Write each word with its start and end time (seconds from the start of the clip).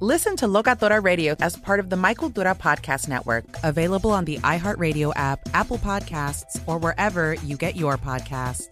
Listen 0.00 0.36
to 0.36 0.46
Locatora 0.46 1.02
Radio 1.02 1.34
as 1.40 1.56
part 1.56 1.80
of 1.80 1.90
the 1.90 1.96
My 1.96 2.14
Cultura 2.14 2.56
Podcast 2.56 3.08
Network, 3.08 3.44
available 3.64 4.12
on 4.12 4.24
the 4.26 4.38
iHeartRadio 4.38 5.12
app, 5.16 5.40
Apple 5.54 5.78
Podcasts, 5.78 6.62
or 6.66 6.78
wherever 6.78 7.34
you 7.34 7.56
get 7.56 7.74
your 7.74 7.96
podcasts. 7.96 8.68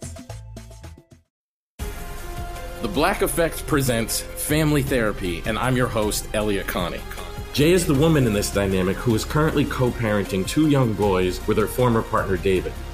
The 2.81 2.87
Black 2.87 3.23
Effect 3.23 3.67
presents 3.67 4.21
Family 4.21 4.81
Therapy, 4.81 5.43
and 5.45 5.59
I'm 5.59 5.75
your 5.75 5.87
host, 5.87 6.29
Elliott 6.33 6.67
Connie. 6.67 7.01
Jay 7.51 7.73
is 7.73 7.85
the 7.85 7.93
woman 7.93 8.25
in 8.25 8.31
this 8.31 8.53
dynamic 8.53 8.95
who 8.95 9.13
is 9.13 9.25
currently 9.25 9.65
co 9.65 9.91
parenting 9.91 10.47
two 10.47 10.69
young 10.69 10.93
boys 10.93 11.45
with 11.45 11.57
her 11.57 11.67
former 11.67 12.03
partner, 12.03 12.37
David. 12.37 12.71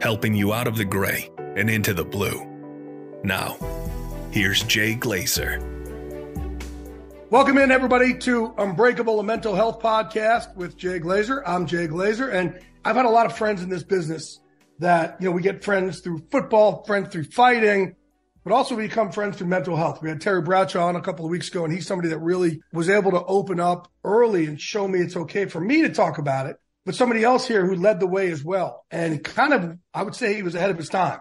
helping 0.00 0.34
you 0.34 0.52
out 0.52 0.66
of 0.66 0.76
the 0.76 0.84
gray 0.84 1.30
and 1.56 1.70
into 1.70 1.94
the 1.94 2.04
blue. 2.04 2.44
Now, 3.24 3.56
here's 4.30 4.62
Jay 4.62 4.94
Glazer. 4.94 5.62
Welcome 7.30 7.58
in, 7.58 7.70
everybody, 7.70 8.16
to 8.18 8.54
Unbreakable, 8.58 9.18
a 9.18 9.24
mental 9.24 9.54
health 9.54 9.80
podcast 9.80 10.54
with 10.54 10.76
Jay 10.76 11.00
Glazer. 11.00 11.42
I'm 11.46 11.66
Jay 11.66 11.88
Glazer, 11.88 12.32
and 12.32 12.60
I've 12.84 12.96
had 12.96 13.06
a 13.06 13.10
lot 13.10 13.26
of 13.26 13.36
friends 13.36 13.62
in 13.62 13.68
this 13.68 13.82
business 13.82 14.38
that, 14.78 15.16
you 15.18 15.26
know, 15.26 15.32
we 15.32 15.42
get 15.42 15.64
friends 15.64 16.00
through 16.00 16.26
football, 16.30 16.84
friends 16.84 17.08
through 17.08 17.24
fighting, 17.24 17.96
but 18.44 18.52
also 18.52 18.76
become 18.76 19.10
friends 19.10 19.38
through 19.38 19.48
mental 19.48 19.76
health. 19.76 20.02
We 20.02 20.08
had 20.08 20.20
Terry 20.20 20.42
Bradshaw 20.42 20.86
on 20.86 20.94
a 20.94 21.00
couple 21.00 21.24
of 21.24 21.30
weeks 21.32 21.48
ago, 21.48 21.64
and 21.64 21.72
he's 21.72 21.86
somebody 21.86 22.10
that 22.10 22.18
really 22.18 22.60
was 22.72 22.88
able 22.88 23.10
to 23.10 23.24
open 23.24 23.58
up 23.58 23.90
early 24.04 24.46
and 24.46 24.60
show 24.60 24.86
me 24.86 25.00
it's 25.00 25.16
okay 25.16 25.46
for 25.46 25.60
me 25.60 25.82
to 25.82 25.88
talk 25.88 26.18
about 26.18 26.46
it, 26.46 26.60
but 26.86 26.94
somebody 26.94 27.24
else 27.24 27.46
here 27.46 27.66
who 27.66 27.74
led 27.74 27.98
the 27.98 28.06
way 28.06 28.30
as 28.30 28.44
well. 28.44 28.86
And 28.92 29.22
kind 29.22 29.52
of, 29.52 29.76
I 29.92 30.04
would 30.04 30.14
say 30.14 30.34
he 30.34 30.44
was 30.44 30.54
ahead 30.54 30.70
of 30.70 30.78
his 30.78 30.88
time. 30.88 31.18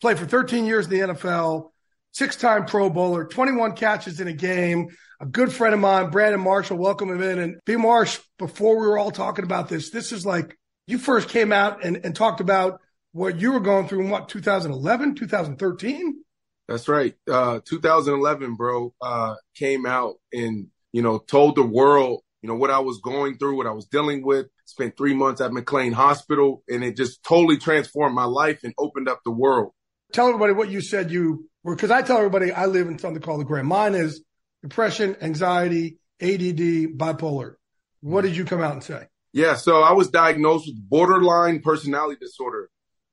Played 0.00 0.18
for 0.18 0.24
13 0.24 0.64
years 0.64 0.86
in 0.86 0.90
the 0.90 1.14
NFL, 1.14 1.70
six 2.12 2.34
time 2.34 2.64
Pro 2.64 2.88
Bowler, 2.88 3.26
21 3.26 3.76
catches 3.76 4.20
in 4.20 4.26
a 4.26 4.32
game. 4.32 4.88
A 5.20 5.26
good 5.26 5.52
friend 5.52 5.74
of 5.74 5.80
mine, 5.80 6.10
Brandon 6.10 6.40
Marshall, 6.40 6.78
welcome 6.78 7.10
him 7.10 7.22
in. 7.22 7.38
And 7.38 7.56
B. 7.66 7.76
Marsh, 7.76 8.18
before 8.38 8.80
we 8.80 8.86
were 8.86 8.98
all 8.98 9.10
talking 9.10 9.44
about 9.44 9.68
this, 9.68 9.90
this 9.90 10.12
is 10.12 10.24
like 10.26 10.58
you 10.86 10.98
first 10.98 11.28
came 11.28 11.52
out 11.52 11.84
and, 11.84 12.00
and 12.04 12.16
talked 12.16 12.40
about 12.40 12.80
what 13.12 13.38
you 13.38 13.52
were 13.52 13.60
going 13.60 13.88
through 13.88 14.02
in 14.02 14.10
what, 14.10 14.30
2011, 14.30 15.14
2013? 15.14 16.22
That's 16.68 16.88
right. 16.88 17.14
Uh, 17.30 17.60
2011, 17.64 18.56
bro, 18.56 18.94
uh, 19.00 19.34
came 19.54 19.86
out 19.86 20.16
and, 20.32 20.68
you 20.92 21.02
know, 21.02 21.18
told 21.18 21.56
the 21.56 21.62
world, 21.62 22.22
you 22.42 22.48
know, 22.48 22.56
what 22.56 22.70
I 22.70 22.78
was 22.80 23.00
going 23.00 23.38
through, 23.38 23.56
what 23.56 23.66
I 23.66 23.72
was 23.72 23.86
dealing 23.86 24.24
with. 24.24 24.46
Spent 24.66 24.96
three 24.96 25.14
months 25.14 25.40
at 25.40 25.52
McLean 25.52 25.92
Hospital 25.92 26.62
and 26.68 26.84
it 26.84 26.96
just 26.96 27.22
totally 27.22 27.56
transformed 27.56 28.14
my 28.14 28.24
life 28.24 28.64
and 28.64 28.74
opened 28.78 29.08
up 29.08 29.20
the 29.24 29.30
world. 29.30 29.72
Tell 30.12 30.28
everybody 30.28 30.52
what 30.52 30.70
you 30.70 30.80
said 30.80 31.10
you 31.10 31.48
were, 31.62 31.76
cause 31.76 31.90
I 31.90 32.02
tell 32.02 32.18
everybody 32.18 32.52
I 32.52 32.66
live 32.66 32.88
in 32.88 32.98
something 32.98 33.22
called 33.22 33.40
the 33.40 33.44
gray. 33.44 33.62
Mine 33.62 33.94
is 33.94 34.22
depression, 34.62 35.16
anxiety, 35.20 35.98
ADD, 36.20 36.98
bipolar. 36.98 37.54
What 38.00 38.22
did 38.22 38.36
you 38.36 38.44
come 38.44 38.60
out 38.60 38.72
and 38.72 38.84
say? 38.84 39.06
Yeah. 39.32 39.54
So 39.54 39.80
I 39.82 39.92
was 39.92 40.08
diagnosed 40.08 40.66
with 40.66 40.88
borderline 40.88 41.60
personality 41.60 42.18
disorder. 42.20 42.68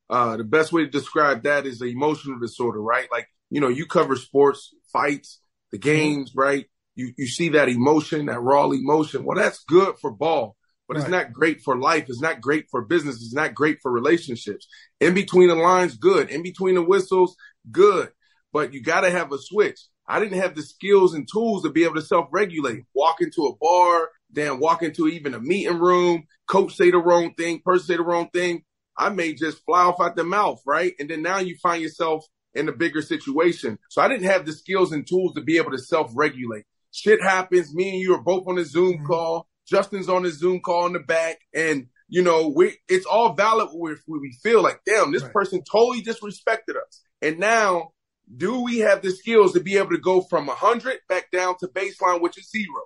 Uh, 0.10 0.38
the 0.38 0.44
best 0.44 0.72
way 0.72 0.84
to 0.84 0.90
describe 0.90 1.44
that 1.44 1.66
is 1.66 1.82
emotional 1.82 2.40
disorder, 2.40 2.82
right? 2.82 3.08
Like 3.12 3.28
you 3.54 3.62
know, 3.62 3.70
you 3.70 3.86
cover 3.86 4.16
sports, 4.16 4.74
fights, 4.92 5.40
the 5.72 5.78
mm-hmm. 5.78 5.90
games, 5.90 6.32
right? 6.36 6.66
You, 6.96 7.14
you 7.18 7.28
see 7.28 7.50
that 7.50 7.70
emotion, 7.70 8.26
that 8.26 8.42
raw 8.42 8.70
emotion. 8.72 9.26
Well, 9.26 9.38
that's 9.38 9.64
good 9.64 9.96
for 10.02 10.12
ball, 10.12 10.56
but 10.88 10.98
right. 10.98 11.04
it's 11.04 11.12
not 11.12 11.34
great 11.34 11.62
for 11.62 11.78
life. 11.78 12.06
It's 12.08 12.22
not 12.22 12.42
great 12.42 12.68
for 12.70 12.82
business. 12.82 13.16
It's 13.16 13.34
not 13.34 13.56
great 13.56 13.80
for 13.82 13.92
relationships. 13.92 14.68
In 15.00 15.14
between 15.14 15.48
the 15.48 15.56
lines, 15.56 15.98
good. 15.98 16.30
In 16.30 16.44
between 16.44 16.76
the 16.76 16.84
whistles, 16.84 17.36
good. 17.72 18.10
But 18.52 18.74
you 18.74 18.82
got 18.82 19.02
to 19.02 19.12
have 19.12 19.32
a 19.32 19.38
switch. 19.38 19.80
I 20.08 20.20
didn't 20.20 20.40
have 20.40 20.56
the 20.56 20.64
skills 20.64 21.14
and 21.14 21.28
tools 21.32 21.64
to 21.64 21.70
be 21.70 21.86
able 21.86 21.96
to 21.96 22.02
self-regulate. 22.02 22.84
Walk 22.94 23.22
into 23.22 23.46
a 23.46 23.56
bar, 23.56 24.10
then 24.30 24.60
walk 24.60 24.84
into 24.84 25.08
even 25.08 25.34
a 25.34 25.40
meeting 25.40 25.80
room, 25.80 26.26
coach 26.48 26.76
say 26.76 26.92
the 26.92 26.98
wrong 26.98 27.34
thing, 27.36 27.62
person 27.64 27.88
say 27.88 27.96
the 27.98 28.04
wrong 28.04 28.30
thing. 28.34 28.64
I 28.98 29.10
may 29.10 29.34
just 29.34 29.64
fly 29.66 29.84
off 29.86 30.02
at 30.02 30.16
the 30.16 30.24
mouth, 30.24 30.62
right? 30.66 30.94
And 31.00 31.10
then 31.10 31.22
now 31.22 31.40
you 31.40 31.56
find 31.64 31.82
yourself 31.82 32.26
in 32.54 32.70
a 32.70 32.74
bigger 32.74 33.02
situation. 33.02 33.80
So 33.90 34.02
I 34.02 34.08
didn't 34.08 34.26
have 34.30 34.46
the 34.46 34.54
skills 34.54 34.92
and 34.92 35.08
tools 35.08 35.34
to 35.34 35.42
be 35.42 35.58
able 35.58 35.72
to 35.72 35.80
self-regulate. 35.80 36.66
Shit 36.92 37.22
happens. 37.22 37.74
Me 37.74 37.90
and 37.90 38.00
you 38.00 38.14
are 38.14 38.22
both 38.22 38.48
on 38.48 38.60
a 38.60 38.66
Zoom 38.66 38.96
mm-hmm. 38.96 39.08
call. 39.08 39.48
Justin's 39.68 40.10
on 40.10 40.24
his 40.24 40.40
Zoom 40.40 40.60
call 40.60 40.86
in 40.86 40.94
the 40.94 41.00
back. 41.00 41.40
And, 41.54 41.88
you 42.08 42.22
know, 42.22 42.54
we, 42.56 42.78
it's 42.88 43.06
all 43.06 43.34
valid 43.34 43.70
where 43.74 43.98
we 44.08 44.38
feel 44.44 44.62
like, 44.62 44.82
damn, 44.86 45.12
this 45.12 45.24
right. 45.24 45.34
person 45.34 45.64
totally 45.70 46.02
disrespected 46.04 46.76
us. 46.76 47.02
And 47.22 47.40
now, 47.40 47.92
do 48.36 48.62
we 48.62 48.80
have 48.80 49.02
the 49.02 49.12
skills 49.12 49.54
to 49.54 49.60
be 49.60 49.78
able 49.78 49.92
to 49.92 49.98
go 49.98 50.22
from 50.22 50.48
100 50.48 51.00
back 51.10 51.32
down 51.32 51.56
to 51.60 51.68
baseline, 51.68 52.22
which 52.22 52.38
is 52.38 52.50
zero? 52.50 52.84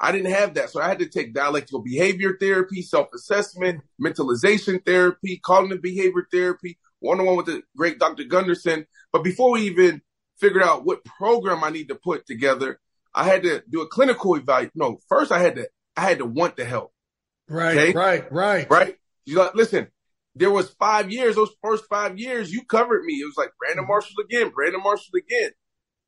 I 0.00 0.12
didn't 0.12 0.32
have 0.32 0.54
that. 0.54 0.70
So 0.70 0.80
I 0.80 0.88
had 0.88 1.00
to 1.00 1.08
take 1.08 1.34
dialectical 1.34 1.82
behavior 1.82 2.36
therapy, 2.38 2.82
self-assessment, 2.82 3.82
mentalization 4.00 4.84
therapy, 4.84 5.40
cognitive 5.42 5.82
behavior 5.82 6.26
therapy, 6.30 6.78
one-on-one 7.00 7.36
with 7.36 7.46
the 7.46 7.62
great 7.76 7.98
Dr. 7.98 8.24
Gunderson. 8.24 8.86
But 9.12 9.24
before 9.24 9.52
we 9.52 9.62
even 9.62 10.02
figured 10.38 10.62
out 10.62 10.84
what 10.84 11.04
program 11.04 11.64
I 11.64 11.70
need 11.70 11.88
to 11.88 11.96
put 11.96 12.26
together, 12.26 12.78
I 13.14 13.24
had 13.24 13.42
to 13.42 13.62
do 13.68 13.80
a 13.80 13.88
clinical 13.88 14.36
evaluation. 14.36 14.72
No, 14.76 14.98
first 15.08 15.32
I 15.32 15.40
had 15.40 15.56
to, 15.56 15.68
I 15.98 16.02
had 16.02 16.18
to 16.18 16.24
want 16.24 16.56
the 16.56 16.64
help. 16.64 16.92
Right, 17.48 17.76
okay? 17.76 17.92
right, 17.92 18.32
right. 18.32 18.70
Right. 18.70 18.96
You 19.24 19.38
like, 19.38 19.54
listen, 19.54 19.88
there 20.36 20.50
was 20.50 20.70
five 20.70 21.10
years, 21.10 21.34
those 21.34 21.50
first 21.60 21.86
five 21.90 22.18
years, 22.18 22.52
you 22.52 22.64
covered 22.64 23.04
me. 23.04 23.14
It 23.14 23.24
was 23.24 23.36
like 23.36 23.50
Brandon 23.58 23.82
mm-hmm. 23.82 23.90
Marshall 23.90 24.24
again, 24.24 24.50
Brandon 24.54 24.80
Marshall 24.80 25.16
again. 25.16 25.50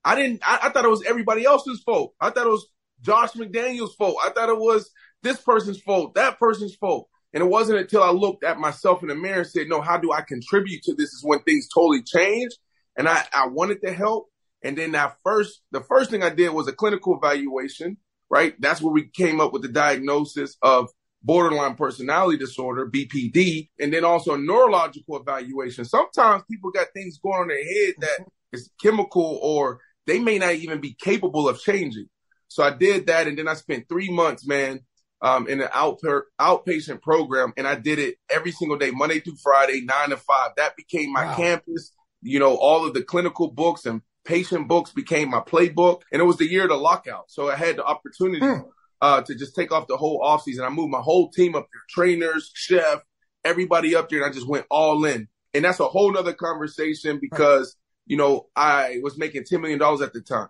I 0.04 0.14
didn't, 0.14 0.42
I, 0.46 0.60
I 0.62 0.68
thought 0.70 0.84
it 0.84 0.90
was 0.90 1.04
everybody 1.04 1.44
else's 1.44 1.82
fault. 1.82 2.14
I 2.20 2.30
thought 2.30 2.46
it 2.46 2.50
was 2.50 2.68
Josh 3.00 3.32
McDaniels' 3.32 3.96
fault. 3.98 4.16
I 4.22 4.30
thought 4.30 4.48
it 4.48 4.58
was 4.58 4.90
this 5.24 5.40
person's 5.40 5.80
fault, 5.80 6.14
that 6.14 6.38
person's 6.38 6.76
fault. 6.76 7.08
And 7.34 7.42
it 7.42 7.46
wasn't 7.46 7.80
until 7.80 8.04
I 8.04 8.10
looked 8.10 8.44
at 8.44 8.58
myself 8.58 9.02
in 9.02 9.08
the 9.08 9.16
mirror 9.16 9.40
and 9.40 9.46
said, 9.46 9.68
no, 9.68 9.80
how 9.80 9.98
do 9.98 10.12
I 10.12 10.20
contribute 10.20 10.84
to 10.84 10.94
this 10.94 11.12
is 11.12 11.22
when 11.24 11.42
things 11.42 11.68
totally 11.72 12.02
changed. 12.04 12.56
And 12.96 13.08
I, 13.08 13.24
I 13.32 13.48
wanted 13.48 13.82
to 13.82 13.92
help. 13.92 14.28
And 14.62 14.78
then 14.78 14.92
that 14.92 15.16
first, 15.24 15.62
the 15.72 15.80
first 15.80 16.10
thing 16.10 16.22
I 16.22 16.30
did 16.30 16.50
was 16.50 16.68
a 16.68 16.72
clinical 16.72 17.16
evaluation, 17.16 17.96
right? 18.30 18.54
That's 18.60 18.80
where 18.80 18.92
we 18.92 19.08
came 19.08 19.40
up 19.40 19.52
with 19.52 19.62
the 19.62 19.68
diagnosis 19.68 20.56
of 20.62 20.88
borderline 21.22 21.74
personality 21.74 22.38
disorder, 22.38 22.88
BPD, 22.90 23.68
and 23.78 23.92
then 23.92 24.04
also 24.04 24.36
neurological 24.36 25.20
evaluation. 25.20 25.84
Sometimes 25.84 26.44
people 26.50 26.70
got 26.70 26.88
things 26.94 27.18
going 27.18 27.40
on 27.40 27.50
in 27.50 27.56
their 27.56 27.64
head 27.64 27.94
that 28.00 28.26
is 28.52 28.70
chemical 28.80 29.38
or 29.42 29.80
they 30.06 30.18
may 30.18 30.38
not 30.38 30.54
even 30.54 30.80
be 30.80 30.96
capable 30.98 31.48
of 31.48 31.60
changing. 31.60 32.06
So 32.48 32.62
I 32.62 32.70
did 32.70 33.06
that. 33.06 33.28
And 33.28 33.38
then 33.38 33.48
I 33.48 33.54
spent 33.54 33.88
three 33.88 34.10
months, 34.10 34.46
man, 34.46 34.80
um, 35.22 35.46
in 35.46 35.60
an 35.60 35.68
out, 35.72 36.00
outpatient 36.40 37.02
program. 37.02 37.52
And 37.56 37.66
I 37.66 37.74
did 37.74 37.98
it 37.98 38.16
every 38.28 38.50
single 38.50 38.78
day, 38.78 38.90
Monday 38.90 39.20
through 39.20 39.36
Friday, 39.42 39.82
nine 39.84 40.10
to 40.10 40.16
five. 40.16 40.52
That 40.56 40.76
became 40.76 41.12
my 41.12 41.26
wow. 41.26 41.36
campus. 41.36 41.92
you 42.22 42.38
know, 42.38 42.56
all 42.56 42.86
of 42.86 42.94
the 42.94 43.02
clinical 43.02 43.50
books 43.50 43.86
and 43.86 44.02
patient 44.24 44.68
books 44.68 44.92
became 44.92 45.30
my 45.30 45.40
playbook. 45.40 46.02
And 46.12 46.20
it 46.20 46.24
was 46.24 46.36
the 46.36 46.48
year 46.50 46.64
of 46.64 46.68
the 46.70 46.76
lockout. 46.76 47.30
So 47.30 47.50
I 47.50 47.56
had 47.56 47.76
the 47.76 47.84
opportunity 47.84 48.44
Hmm. 48.44 48.60
uh, 49.00 49.22
to 49.22 49.34
just 49.34 49.54
take 49.56 49.72
off 49.72 49.86
the 49.88 49.96
whole 49.96 50.20
offseason. 50.20 50.64
I 50.64 50.68
moved 50.68 50.90
my 50.90 51.00
whole 51.00 51.30
team 51.30 51.54
up 51.54 51.66
there, 51.72 51.82
trainers, 51.88 52.50
chef, 52.54 53.00
everybody 53.44 53.94
up 53.96 54.08
there. 54.08 54.22
And 54.22 54.30
I 54.30 54.34
just 54.34 54.48
went 54.48 54.66
all 54.70 55.04
in. 55.04 55.28
And 55.54 55.64
that's 55.64 55.80
a 55.80 55.88
whole 55.88 56.12
nother 56.12 56.34
conversation 56.34 57.18
because, 57.20 57.76
you 58.06 58.16
know, 58.16 58.48
I 58.54 58.98
was 59.02 59.16
making 59.18 59.44
$10 59.50 59.60
million 59.60 59.80
at 60.02 60.12
the 60.12 60.20
time. 60.20 60.48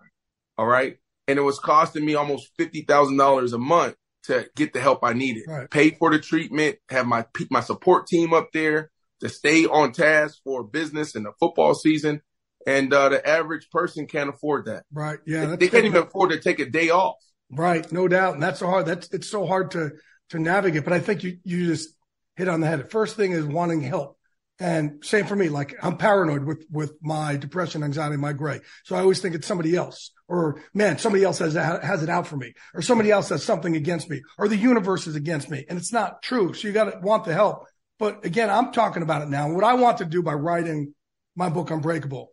All 0.57 0.67
right. 0.67 0.97
And 1.27 1.39
it 1.39 1.43
was 1.43 1.59
costing 1.59 2.05
me 2.05 2.15
almost 2.15 2.49
$50,000 2.59 3.53
a 3.53 3.57
month 3.57 3.95
to 4.23 4.47
get 4.55 4.73
the 4.73 4.79
help 4.81 4.99
I 5.03 5.13
needed. 5.13 5.43
Right. 5.47 5.69
Pay 5.69 5.91
for 5.91 6.11
the 6.11 6.19
treatment, 6.19 6.77
have 6.89 7.07
my 7.07 7.25
my 7.49 7.61
support 7.61 8.05
team 8.07 8.33
up 8.33 8.49
there 8.53 8.91
to 9.21 9.29
stay 9.29 9.65
on 9.65 9.93
task 9.93 10.39
for 10.43 10.63
business 10.63 11.15
in 11.15 11.23
the 11.23 11.31
football 11.39 11.73
season. 11.73 12.21
And 12.67 12.93
uh, 12.93 13.09
the 13.09 13.27
average 13.27 13.69
person 13.69 14.07
can't 14.07 14.29
afford 14.29 14.65
that. 14.65 14.83
Right. 14.93 15.19
Yeah. 15.25 15.45
They- 15.47 15.55
they 15.55 15.67
can't 15.69 15.85
even 15.85 16.03
afford 16.03 16.31
to 16.31 16.39
take 16.39 16.59
a 16.59 16.69
day 16.69 16.89
off. 16.89 17.15
Right, 17.53 17.91
no 17.91 18.07
doubt, 18.07 18.35
and 18.35 18.41
that's 18.43 18.59
so 18.59 18.67
hard. 18.67 18.85
That's 18.85 19.09
it's 19.11 19.29
so 19.29 19.45
hard 19.45 19.71
to 19.71 19.91
to 20.29 20.39
navigate. 20.39 20.85
But 20.85 20.93
I 20.93 20.99
think 20.99 21.21
you 21.25 21.37
you 21.43 21.67
just 21.67 21.89
hit 22.37 22.47
on 22.47 22.61
the 22.61 22.67
head. 22.67 22.79
The 22.79 22.85
first 22.85 23.17
thing 23.17 23.33
is 23.33 23.43
wanting 23.43 23.81
help, 23.81 24.17
and 24.57 25.03
same 25.03 25.25
for 25.25 25.35
me. 25.35 25.49
Like 25.49 25.75
I'm 25.83 25.97
paranoid 25.97 26.45
with 26.45 26.63
with 26.71 26.93
my 27.01 27.35
depression, 27.35 27.83
anxiety, 27.83 28.15
my 28.15 28.31
gray. 28.31 28.61
So 28.85 28.95
I 28.95 29.01
always 29.01 29.19
think 29.19 29.35
it's 29.35 29.47
somebody 29.47 29.75
else, 29.75 30.11
or 30.29 30.61
man, 30.73 30.97
somebody 30.97 31.25
else 31.25 31.39
has 31.39 31.55
has 31.55 32.03
it 32.03 32.09
out 32.09 32.25
for 32.25 32.37
me, 32.37 32.53
or 32.73 32.81
somebody 32.81 33.11
else 33.11 33.27
has 33.27 33.43
something 33.43 33.75
against 33.75 34.09
me, 34.09 34.21
or 34.37 34.47
the 34.47 34.55
universe 34.55 35.05
is 35.05 35.17
against 35.17 35.49
me, 35.49 35.65
and 35.67 35.77
it's 35.77 35.91
not 35.91 36.21
true. 36.23 36.53
So 36.53 36.69
you 36.69 36.73
got 36.73 36.85
to 36.85 36.99
want 37.01 37.25
the 37.25 37.33
help. 37.33 37.65
But 37.99 38.23
again, 38.25 38.49
I'm 38.49 38.71
talking 38.71 39.03
about 39.03 39.23
it 39.23 39.27
now. 39.27 39.51
What 39.51 39.65
I 39.65 39.73
want 39.73 39.97
to 39.97 40.05
do 40.05 40.23
by 40.23 40.35
writing 40.35 40.93
my 41.35 41.49
book 41.49 41.69
Unbreakable 41.69 42.31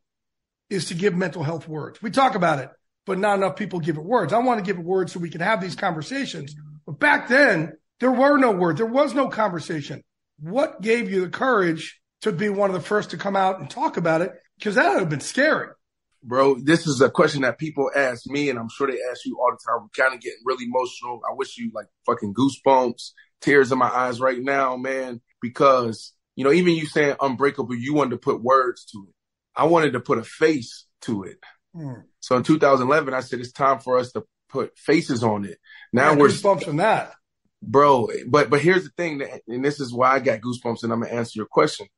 is 0.70 0.86
to 0.86 0.94
give 0.94 1.14
mental 1.14 1.42
health 1.42 1.68
words. 1.68 2.02
We 2.02 2.10
talk 2.10 2.34
about 2.34 2.58
it 2.58 2.70
but 3.08 3.18
not 3.18 3.38
enough 3.38 3.56
people 3.56 3.80
give 3.80 3.96
it 3.96 4.04
words. 4.04 4.34
I 4.34 4.38
want 4.38 4.58
to 4.58 4.64
give 4.64 4.78
it 4.78 4.84
words 4.84 5.12
so 5.12 5.18
we 5.18 5.30
can 5.30 5.40
have 5.40 5.62
these 5.62 5.74
conversations. 5.74 6.54
But 6.84 7.00
back 7.00 7.26
then, 7.26 7.72
there 8.00 8.12
were 8.12 8.36
no 8.36 8.52
words. 8.52 8.76
There 8.76 8.86
was 8.86 9.14
no 9.14 9.28
conversation. 9.28 10.04
What 10.38 10.82
gave 10.82 11.10
you 11.10 11.22
the 11.22 11.30
courage 11.30 11.98
to 12.20 12.32
be 12.32 12.50
one 12.50 12.68
of 12.68 12.74
the 12.74 12.86
first 12.86 13.10
to 13.10 13.16
come 13.16 13.34
out 13.34 13.60
and 13.60 13.70
talk 13.70 13.96
about 13.96 14.20
it? 14.20 14.32
Because 14.58 14.74
that 14.74 14.90
would 14.90 15.00
have 15.00 15.08
been 15.08 15.20
scary. 15.20 15.68
Bro, 16.22 16.56
this 16.64 16.86
is 16.86 17.00
a 17.00 17.08
question 17.08 17.42
that 17.42 17.58
people 17.58 17.90
ask 17.96 18.26
me, 18.26 18.50
and 18.50 18.58
I'm 18.58 18.68
sure 18.68 18.86
they 18.86 18.98
ask 19.10 19.24
you 19.24 19.38
all 19.40 19.52
the 19.52 19.58
time. 19.66 19.84
We're 19.84 20.04
kind 20.04 20.14
of 20.14 20.20
getting 20.20 20.40
really 20.44 20.66
emotional. 20.66 21.22
I 21.26 21.32
wish 21.34 21.56
you 21.56 21.70
like 21.74 21.86
fucking 22.04 22.34
goosebumps, 22.34 23.12
tears 23.40 23.72
in 23.72 23.78
my 23.78 23.88
eyes 23.88 24.20
right 24.20 24.38
now, 24.38 24.76
man, 24.76 25.22
because, 25.40 26.12
you 26.36 26.44
know, 26.44 26.52
even 26.52 26.74
you 26.74 26.84
saying 26.84 27.16
unbreakable, 27.22 27.74
you 27.74 27.94
wanted 27.94 28.10
to 28.10 28.18
put 28.18 28.42
words 28.42 28.84
to 28.92 29.06
it. 29.08 29.14
I 29.58 29.64
wanted 29.64 29.94
to 29.94 30.00
put 30.00 30.18
a 30.18 30.24
face 30.24 30.86
to 31.02 31.24
it. 31.24 31.38
Hmm. 31.74 32.00
So 32.20 32.36
in 32.36 32.44
2011, 32.44 33.12
I 33.12 33.20
said 33.20 33.40
it's 33.40 33.52
time 33.52 33.80
for 33.80 33.98
us 33.98 34.12
to 34.12 34.24
put 34.48 34.78
faces 34.78 35.22
on 35.22 35.44
it. 35.44 35.58
Now 35.92 36.14
we're 36.14 36.28
goosebumps 36.28 36.64
from 36.64 36.76
that. 36.76 37.12
bro. 37.62 38.08
But 38.26 38.50
but 38.50 38.60
here's 38.60 38.84
the 38.84 38.90
thing, 38.96 39.18
that, 39.18 39.42
and 39.48 39.64
this 39.64 39.80
is 39.80 39.92
why 39.92 40.12
I 40.12 40.20
got 40.20 40.40
goosebumps, 40.40 40.84
and 40.84 40.92
I'm 40.92 41.02
gonna 41.02 41.12
answer 41.12 41.32
your 41.36 41.46
question, 41.46 41.88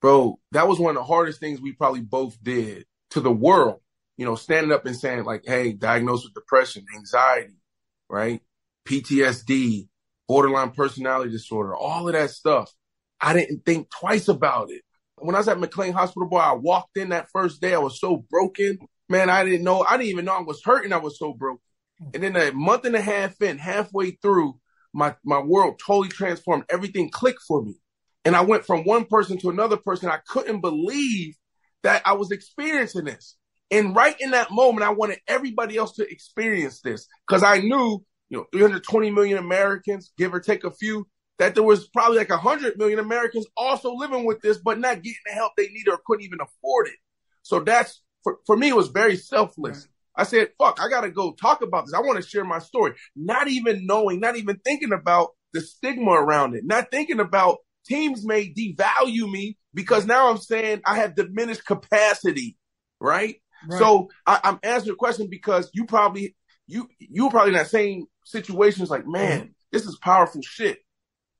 bro. 0.00 0.38
That 0.52 0.66
was 0.66 0.78
one 0.78 0.96
of 0.96 1.00
the 1.00 1.04
hardest 1.04 1.40
things 1.40 1.60
we 1.60 1.72
probably 1.72 2.00
both 2.00 2.42
did 2.42 2.86
to 3.10 3.20
the 3.20 3.32
world. 3.32 3.80
You 4.16 4.24
know, 4.24 4.36
standing 4.36 4.72
up 4.72 4.86
and 4.86 4.96
saying 4.96 5.24
like, 5.24 5.44
"Hey, 5.44 5.72
diagnosed 5.72 6.24
with 6.24 6.34
depression, 6.34 6.86
anxiety, 6.96 7.58
right, 8.08 8.40
PTSD, 8.88 9.88
borderline 10.28 10.70
personality 10.70 11.30
disorder, 11.30 11.74
all 11.76 12.08
of 12.08 12.14
that 12.14 12.30
stuff." 12.30 12.72
I 13.20 13.32
didn't 13.34 13.64
think 13.64 13.90
twice 13.90 14.28
about 14.28 14.70
it. 14.70 14.82
When 15.18 15.34
I 15.34 15.38
was 15.38 15.48
at 15.48 15.60
McLean 15.60 15.92
Hospital, 15.92 16.28
boy, 16.28 16.38
I 16.38 16.54
walked 16.54 16.96
in 16.96 17.10
that 17.10 17.28
first 17.32 17.60
day. 17.60 17.74
I 17.74 17.78
was 17.78 18.00
so 18.00 18.24
broken, 18.30 18.78
man. 19.08 19.30
I 19.30 19.44
didn't 19.44 19.64
know. 19.64 19.84
I 19.88 19.96
didn't 19.96 20.10
even 20.10 20.24
know 20.24 20.34
I 20.34 20.42
was 20.42 20.62
hurting. 20.64 20.92
I 20.92 20.98
was 20.98 21.18
so 21.18 21.32
broken. 21.32 21.60
And 22.12 22.22
then 22.22 22.36
a 22.36 22.52
month 22.52 22.84
and 22.84 22.96
a 22.96 23.00
half 23.00 23.40
in, 23.40 23.58
halfway 23.58 24.12
through, 24.12 24.58
my 24.92 25.14
my 25.24 25.38
world 25.38 25.80
totally 25.84 26.08
transformed. 26.08 26.64
Everything 26.68 27.10
clicked 27.10 27.42
for 27.46 27.62
me, 27.62 27.74
and 28.24 28.34
I 28.34 28.42
went 28.42 28.66
from 28.66 28.84
one 28.84 29.04
person 29.04 29.38
to 29.38 29.50
another 29.50 29.76
person. 29.76 30.08
I 30.08 30.18
couldn't 30.28 30.60
believe 30.60 31.36
that 31.82 32.02
I 32.04 32.14
was 32.14 32.30
experiencing 32.30 33.04
this. 33.04 33.36
And 33.70 33.94
right 33.94 34.16
in 34.20 34.32
that 34.32 34.50
moment, 34.50 34.86
I 34.86 34.90
wanted 34.90 35.20
everybody 35.26 35.76
else 35.76 35.92
to 35.96 36.08
experience 36.10 36.80
this 36.80 37.06
because 37.26 37.42
I 37.42 37.58
knew, 37.58 38.04
you 38.28 38.38
know, 38.38 38.46
320 38.52 39.10
million 39.10 39.38
Americans, 39.38 40.12
give 40.16 40.34
or 40.34 40.40
take 40.40 40.64
a 40.64 40.70
few, 40.70 41.06
that 41.38 41.54
there 41.54 41.64
was 41.64 41.88
probably 41.88 42.18
like 42.18 42.30
100 42.30 42.78
million 42.78 42.98
Americans 42.98 43.46
also 43.56 43.94
living 43.94 44.24
with 44.24 44.40
this, 44.40 44.58
but 44.58 44.78
not 44.78 45.02
getting 45.02 45.18
the 45.26 45.32
help 45.32 45.52
they 45.56 45.68
needed 45.68 45.90
or 45.90 46.00
couldn't 46.06 46.24
even 46.24 46.38
afford 46.40 46.88
it. 46.88 46.94
So 47.42 47.60
that's, 47.60 48.02
for, 48.22 48.38
for 48.46 48.56
me, 48.56 48.68
it 48.68 48.76
was 48.76 48.88
very 48.88 49.16
selfless. 49.16 49.88
I 50.16 50.24
said, 50.24 50.50
fuck, 50.58 50.78
I 50.80 50.88
got 50.88 51.00
to 51.00 51.10
go 51.10 51.32
talk 51.32 51.62
about 51.62 51.86
this. 51.86 51.94
I 51.94 52.00
want 52.00 52.22
to 52.22 52.28
share 52.28 52.44
my 52.44 52.60
story. 52.60 52.92
Not 53.16 53.48
even 53.48 53.86
knowing, 53.86 54.20
not 54.20 54.36
even 54.36 54.58
thinking 54.64 54.92
about 54.92 55.30
the 55.52 55.60
stigma 55.60 56.12
around 56.12 56.54
it, 56.54 56.64
not 56.64 56.90
thinking 56.90 57.20
about 57.20 57.58
teams 57.86 58.24
may 58.24 58.52
devalue 58.52 59.30
me 59.30 59.56
because 59.72 60.06
now 60.06 60.30
I'm 60.30 60.38
saying 60.38 60.82
I 60.84 60.96
have 60.96 61.16
diminished 61.16 61.66
capacity, 61.66 62.56
right? 63.00 63.36
Right. 63.68 63.78
So 63.78 64.08
I, 64.26 64.40
I'm 64.44 64.58
answering 64.62 64.92
the 64.92 64.96
question 64.96 65.28
because 65.28 65.70
you 65.74 65.84
probably, 65.84 66.36
you, 66.66 66.88
you 66.98 67.24
were 67.24 67.30
probably 67.30 67.50
in 67.50 67.58
that 67.58 67.68
same 67.68 68.06
situation. 68.24 68.82
It's 68.82 68.90
like, 68.90 69.06
man, 69.06 69.40
mm-hmm. 69.40 69.50
this 69.72 69.84
is 69.84 69.98
powerful 69.98 70.42
shit. 70.42 70.78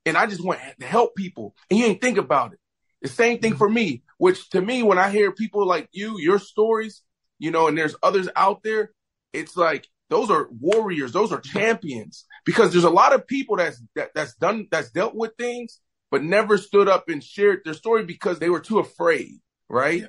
And 0.06 0.16
I 0.16 0.26
just 0.26 0.44
want 0.44 0.60
to 0.80 0.86
help 0.86 1.14
people. 1.14 1.54
And 1.70 1.78
you 1.78 1.86
ain't 1.86 2.00
think 2.00 2.18
about 2.18 2.52
it. 2.52 2.58
The 3.02 3.08
same 3.08 3.38
thing 3.38 3.56
for 3.56 3.68
me, 3.68 4.02
which 4.18 4.48
to 4.50 4.60
me, 4.60 4.82
when 4.82 4.98
I 4.98 5.10
hear 5.10 5.30
people 5.30 5.66
like 5.66 5.88
you, 5.92 6.18
your 6.18 6.38
stories, 6.38 7.02
you 7.38 7.50
know, 7.50 7.68
and 7.68 7.76
there's 7.76 7.96
others 8.02 8.28
out 8.34 8.62
there, 8.62 8.92
it's 9.32 9.56
like 9.56 9.88
those 10.08 10.30
are 10.30 10.48
warriors, 10.58 11.12
those 11.12 11.32
are 11.32 11.40
champions. 11.40 12.24
Because 12.46 12.72
there's 12.72 12.84
a 12.84 12.90
lot 12.90 13.12
of 13.12 13.26
people 13.26 13.56
that's 13.56 13.82
that, 13.94 14.10
that's 14.14 14.34
done 14.36 14.68
that's 14.70 14.90
dealt 14.90 15.14
with 15.14 15.32
things, 15.36 15.80
but 16.10 16.22
never 16.22 16.56
stood 16.56 16.88
up 16.88 17.08
and 17.08 17.22
shared 17.22 17.60
their 17.64 17.74
story 17.74 18.04
because 18.04 18.38
they 18.38 18.48
were 18.48 18.60
too 18.60 18.78
afraid, 18.78 19.40
right? 19.68 20.06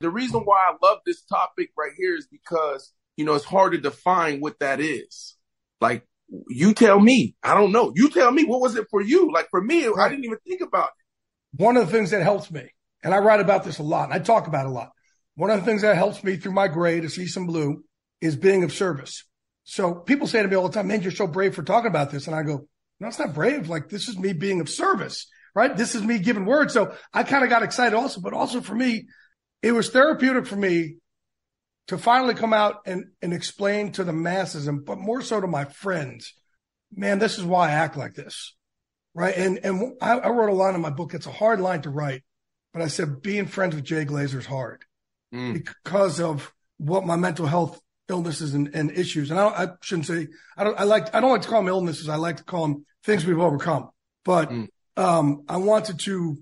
The 0.00 0.10
reason 0.10 0.40
why 0.40 0.70
I 0.70 0.76
love 0.86 1.00
this 1.04 1.22
topic 1.22 1.70
right 1.76 1.92
here 1.98 2.14
is 2.14 2.26
because, 2.26 2.92
you 3.16 3.24
know, 3.24 3.34
it's 3.34 3.44
hard 3.44 3.72
to 3.72 3.78
define 3.78 4.40
what 4.40 4.58
that 4.60 4.80
is. 4.80 5.36
Like 5.80 6.06
you 6.48 6.74
tell 6.74 7.00
me, 7.00 7.34
I 7.42 7.54
don't 7.54 7.72
know. 7.72 7.92
You 7.94 8.10
tell 8.10 8.30
me, 8.30 8.44
what 8.44 8.60
was 8.60 8.76
it 8.76 8.86
for 8.90 9.00
you? 9.00 9.32
Like 9.32 9.48
for 9.50 9.62
me, 9.62 9.86
I 9.86 10.08
didn't 10.08 10.24
even 10.24 10.38
think 10.46 10.60
about 10.60 10.88
it. 10.88 11.62
one 11.62 11.76
of 11.76 11.86
the 11.86 11.92
things 11.92 12.10
that 12.10 12.22
helps 12.22 12.50
me, 12.50 12.68
and 13.02 13.14
I 13.14 13.18
write 13.18 13.40
about 13.40 13.64
this 13.64 13.78
a 13.78 13.82
lot, 13.82 14.04
and 14.04 14.12
I 14.12 14.18
talk 14.18 14.46
about 14.46 14.66
it 14.66 14.70
a 14.70 14.72
lot. 14.72 14.90
One 15.34 15.50
of 15.50 15.60
the 15.60 15.64
things 15.64 15.82
that 15.82 15.96
helps 15.96 16.24
me 16.24 16.36
through 16.36 16.52
my 16.52 16.68
gray 16.68 17.00
to 17.00 17.08
see 17.08 17.26
some 17.26 17.46
blue 17.46 17.84
is 18.20 18.36
being 18.36 18.64
of 18.64 18.72
service. 18.72 19.24
So 19.64 19.94
people 19.94 20.26
say 20.26 20.42
to 20.42 20.48
me 20.48 20.56
all 20.56 20.68
the 20.68 20.74
time, 20.74 20.88
man, 20.88 21.02
you're 21.02 21.12
so 21.12 21.26
brave 21.26 21.54
for 21.54 21.62
talking 21.62 21.90
about 21.90 22.10
this. 22.10 22.26
And 22.26 22.34
I 22.34 22.42
go, 22.42 22.66
no, 23.00 23.08
it's 23.08 23.18
not 23.18 23.34
brave. 23.34 23.68
Like 23.68 23.88
this 23.88 24.08
is 24.08 24.18
me 24.18 24.32
being 24.32 24.60
of 24.60 24.68
service, 24.68 25.28
right? 25.54 25.76
This 25.76 25.94
is 25.94 26.02
me 26.02 26.18
giving 26.18 26.46
words. 26.46 26.74
So 26.74 26.94
I 27.12 27.22
kind 27.22 27.44
of 27.44 27.50
got 27.50 27.62
excited 27.62 27.94
also, 27.94 28.20
but 28.20 28.32
also 28.32 28.60
for 28.60 28.74
me, 28.74 29.06
it 29.62 29.72
was 29.72 29.90
therapeutic 29.90 30.46
for 30.46 30.56
me 30.56 30.96
to 31.88 31.98
finally 31.98 32.34
come 32.34 32.52
out 32.52 32.82
and, 32.86 33.06
and 33.20 33.32
explain 33.32 33.92
to 33.92 34.04
the 34.04 34.12
masses 34.12 34.68
and, 34.68 34.84
but 34.84 34.98
more 34.98 35.22
so 35.22 35.40
to 35.40 35.46
my 35.46 35.64
friends, 35.64 36.34
man, 36.94 37.18
this 37.18 37.38
is 37.38 37.44
why 37.44 37.68
I 37.68 37.72
act 37.72 37.96
like 37.96 38.14
this. 38.14 38.54
Right. 39.14 39.36
And, 39.36 39.58
and 39.64 39.94
I, 40.00 40.18
I 40.18 40.28
wrote 40.28 40.50
a 40.50 40.54
line 40.54 40.74
in 40.74 40.80
my 40.80 40.90
book. 40.90 41.12
It's 41.12 41.26
a 41.26 41.32
hard 41.32 41.60
line 41.60 41.82
to 41.82 41.90
write, 41.90 42.22
but 42.72 42.82
I 42.82 42.88
said, 42.88 43.20
being 43.22 43.46
friends 43.46 43.74
with 43.74 43.84
Jay 43.84 44.04
Glazer 44.04 44.38
is 44.38 44.46
hard 44.46 44.84
Mm. 45.34 45.52
because 45.52 46.20
of 46.20 46.54
what 46.78 47.04
my 47.04 47.16
mental 47.16 47.44
health 47.44 47.78
illnesses 48.08 48.54
and, 48.54 48.70
and 48.74 48.90
issues. 48.90 49.30
And 49.30 49.38
I, 49.38 49.46
I 49.48 49.68
shouldn't 49.82 50.06
say, 50.06 50.28
I 50.56 50.64
don't, 50.64 50.80
I 50.80 50.84
like, 50.84 51.14
I 51.14 51.20
don't 51.20 51.32
like 51.32 51.42
to 51.42 51.48
call 51.48 51.60
them 51.60 51.68
illnesses. 51.68 52.08
I 52.08 52.16
like 52.16 52.38
to 52.38 52.44
call 52.44 52.62
them 52.66 52.86
things 53.04 53.26
we've 53.26 53.38
overcome. 53.38 53.90
But, 54.24 54.48
Mm. 54.48 54.68
um, 54.96 55.42
I 55.46 55.58
wanted 55.58 55.98
to 56.00 56.38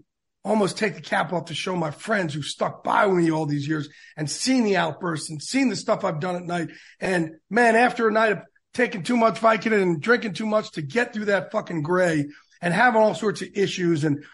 almost 0.46 0.78
take 0.78 0.94
the 0.94 1.00
cap 1.00 1.32
off 1.32 1.46
to 1.46 1.54
show 1.54 1.74
my 1.74 1.90
friends 1.90 2.32
who 2.32 2.40
stuck 2.40 2.84
by 2.84 3.06
me 3.08 3.32
all 3.32 3.46
these 3.46 3.66
years 3.66 3.88
and 4.16 4.30
seen 4.30 4.62
the 4.62 4.76
outbursts 4.76 5.28
and 5.28 5.42
seen 5.42 5.68
the 5.68 5.76
stuff 5.76 6.04
I've 6.04 6.20
done 6.20 6.36
at 6.36 6.44
night. 6.44 6.70
And 7.00 7.32
man, 7.50 7.74
after 7.74 8.06
a 8.06 8.12
night 8.12 8.32
of 8.32 8.38
taking 8.72 9.02
too 9.02 9.16
much 9.16 9.40
Vicodin 9.40 9.82
and 9.82 10.00
drinking 10.00 10.34
too 10.34 10.46
much 10.46 10.70
to 10.72 10.82
get 10.82 11.12
through 11.12 11.24
that 11.24 11.50
fucking 11.50 11.82
gray 11.82 12.26
and 12.62 12.72
having 12.72 13.02
all 13.02 13.14
sorts 13.14 13.42
of 13.42 13.48
issues 13.54 14.04
and 14.04 14.24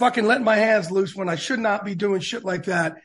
fucking 0.00 0.24
letting 0.24 0.44
my 0.44 0.56
hands 0.56 0.90
loose 0.90 1.14
when 1.14 1.28
I 1.28 1.36
should 1.36 1.60
not 1.60 1.84
be 1.84 1.94
doing 1.94 2.20
shit 2.20 2.44
like 2.44 2.64
that. 2.64 2.96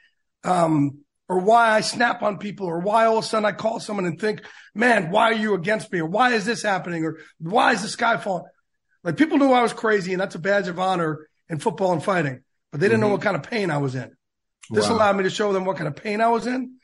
Um, 0.43 0.99
or 1.29 1.39
why 1.39 1.69
I 1.69 1.81
snap 1.81 2.23
on 2.23 2.39
people 2.39 2.67
or 2.67 2.79
why 2.79 3.05
all 3.05 3.19
of 3.19 3.25
a 3.25 3.27
sudden 3.27 3.45
I 3.45 3.51
call 3.51 3.79
someone 3.79 4.05
and 4.05 4.19
think, 4.19 4.41
man, 4.73 5.11
why 5.11 5.31
are 5.31 5.33
you 5.33 5.53
against 5.53 5.91
me? 5.91 5.99
Or 5.99 6.05
why 6.07 6.33
is 6.33 6.45
this 6.45 6.63
happening? 6.63 7.05
Or 7.05 7.17
why 7.39 7.73
is 7.73 7.83
the 7.83 7.89
sky 7.89 8.17
falling? 8.17 8.45
Like 9.03 9.17
people 9.17 9.37
knew 9.37 9.51
I 9.51 9.61
was 9.61 9.73
crazy 9.73 10.13
and 10.13 10.21
that's 10.21 10.35
a 10.35 10.39
badge 10.39 10.67
of 10.67 10.79
honor 10.79 11.27
in 11.49 11.59
football 11.59 11.93
and 11.93 12.03
fighting, 12.03 12.43
but 12.71 12.79
they 12.79 12.87
didn't 12.87 13.01
know 13.01 13.09
what 13.09 13.21
kind 13.21 13.35
of 13.35 13.43
pain 13.43 13.71
I 13.71 13.77
was 13.77 13.95
in. 13.95 14.15
This 14.69 14.89
Wow. 14.89 14.95
allowed 14.95 15.17
me 15.17 15.23
to 15.23 15.29
show 15.29 15.53
them 15.53 15.65
what 15.65 15.77
kind 15.77 15.87
of 15.87 15.95
pain 15.95 16.21
I 16.21 16.29
was 16.29 16.47
in, 16.47 16.75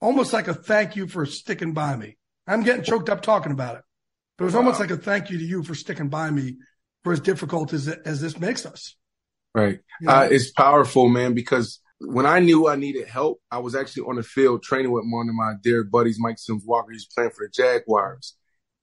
almost 0.00 0.32
like 0.32 0.48
a 0.48 0.54
thank 0.54 0.96
you 0.96 1.06
for 1.06 1.26
sticking 1.26 1.72
by 1.72 1.96
me. 1.96 2.16
I'm 2.46 2.62
getting 2.62 2.82
choked 2.82 3.08
up 3.08 3.22
talking 3.22 3.52
about 3.52 3.76
it, 3.76 3.82
but 4.36 4.44
it 4.44 4.46
was 4.46 4.54
almost 4.54 4.80
like 4.80 4.90
a 4.90 4.96
thank 4.96 5.30
you 5.30 5.38
to 5.38 5.44
you 5.44 5.62
for 5.62 5.74
sticking 5.74 6.08
by 6.08 6.30
me 6.30 6.56
for 7.04 7.12
as 7.12 7.20
difficult 7.20 7.72
as, 7.72 7.88
as 7.88 8.20
this 8.20 8.38
makes 8.38 8.66
us. 8.66 8.96
Right. 9.54 9.80
You 10.00 10.06
know? 10.06 10.14
Uh, 10.14 10.28
it's 10.30 10.50
powerful, 10.50 11.08
man, 11.08 11.34
because 11.34 11.80
when 12.00 12.26
I 12.26 12.40
knew 12.40 12.68
I 12.68 12.76
needed 12.76 13.08
help, 13.08 13.40
I 13.50 13.58
was 13.58 13.74
actually 13.74 14.04
on 14.04 14.16
the 14.16 14.22
field 14.22 14.62
training 14.62 14.90
with 14.90 15.04
one 15.06 15.28
of 15.28 15.34
my 15.34 15.54
dear 15.62 15.84
buddies, 15.84 16.18
Mike 16.18 16.38
Sims 16.38 16.64
Walker. 16.66 16.92
He's 16.92 17.06
playing 17.06 17.30
for 17.30 17.46
the 17.46 17.50
Jaguars. 17.50 18.34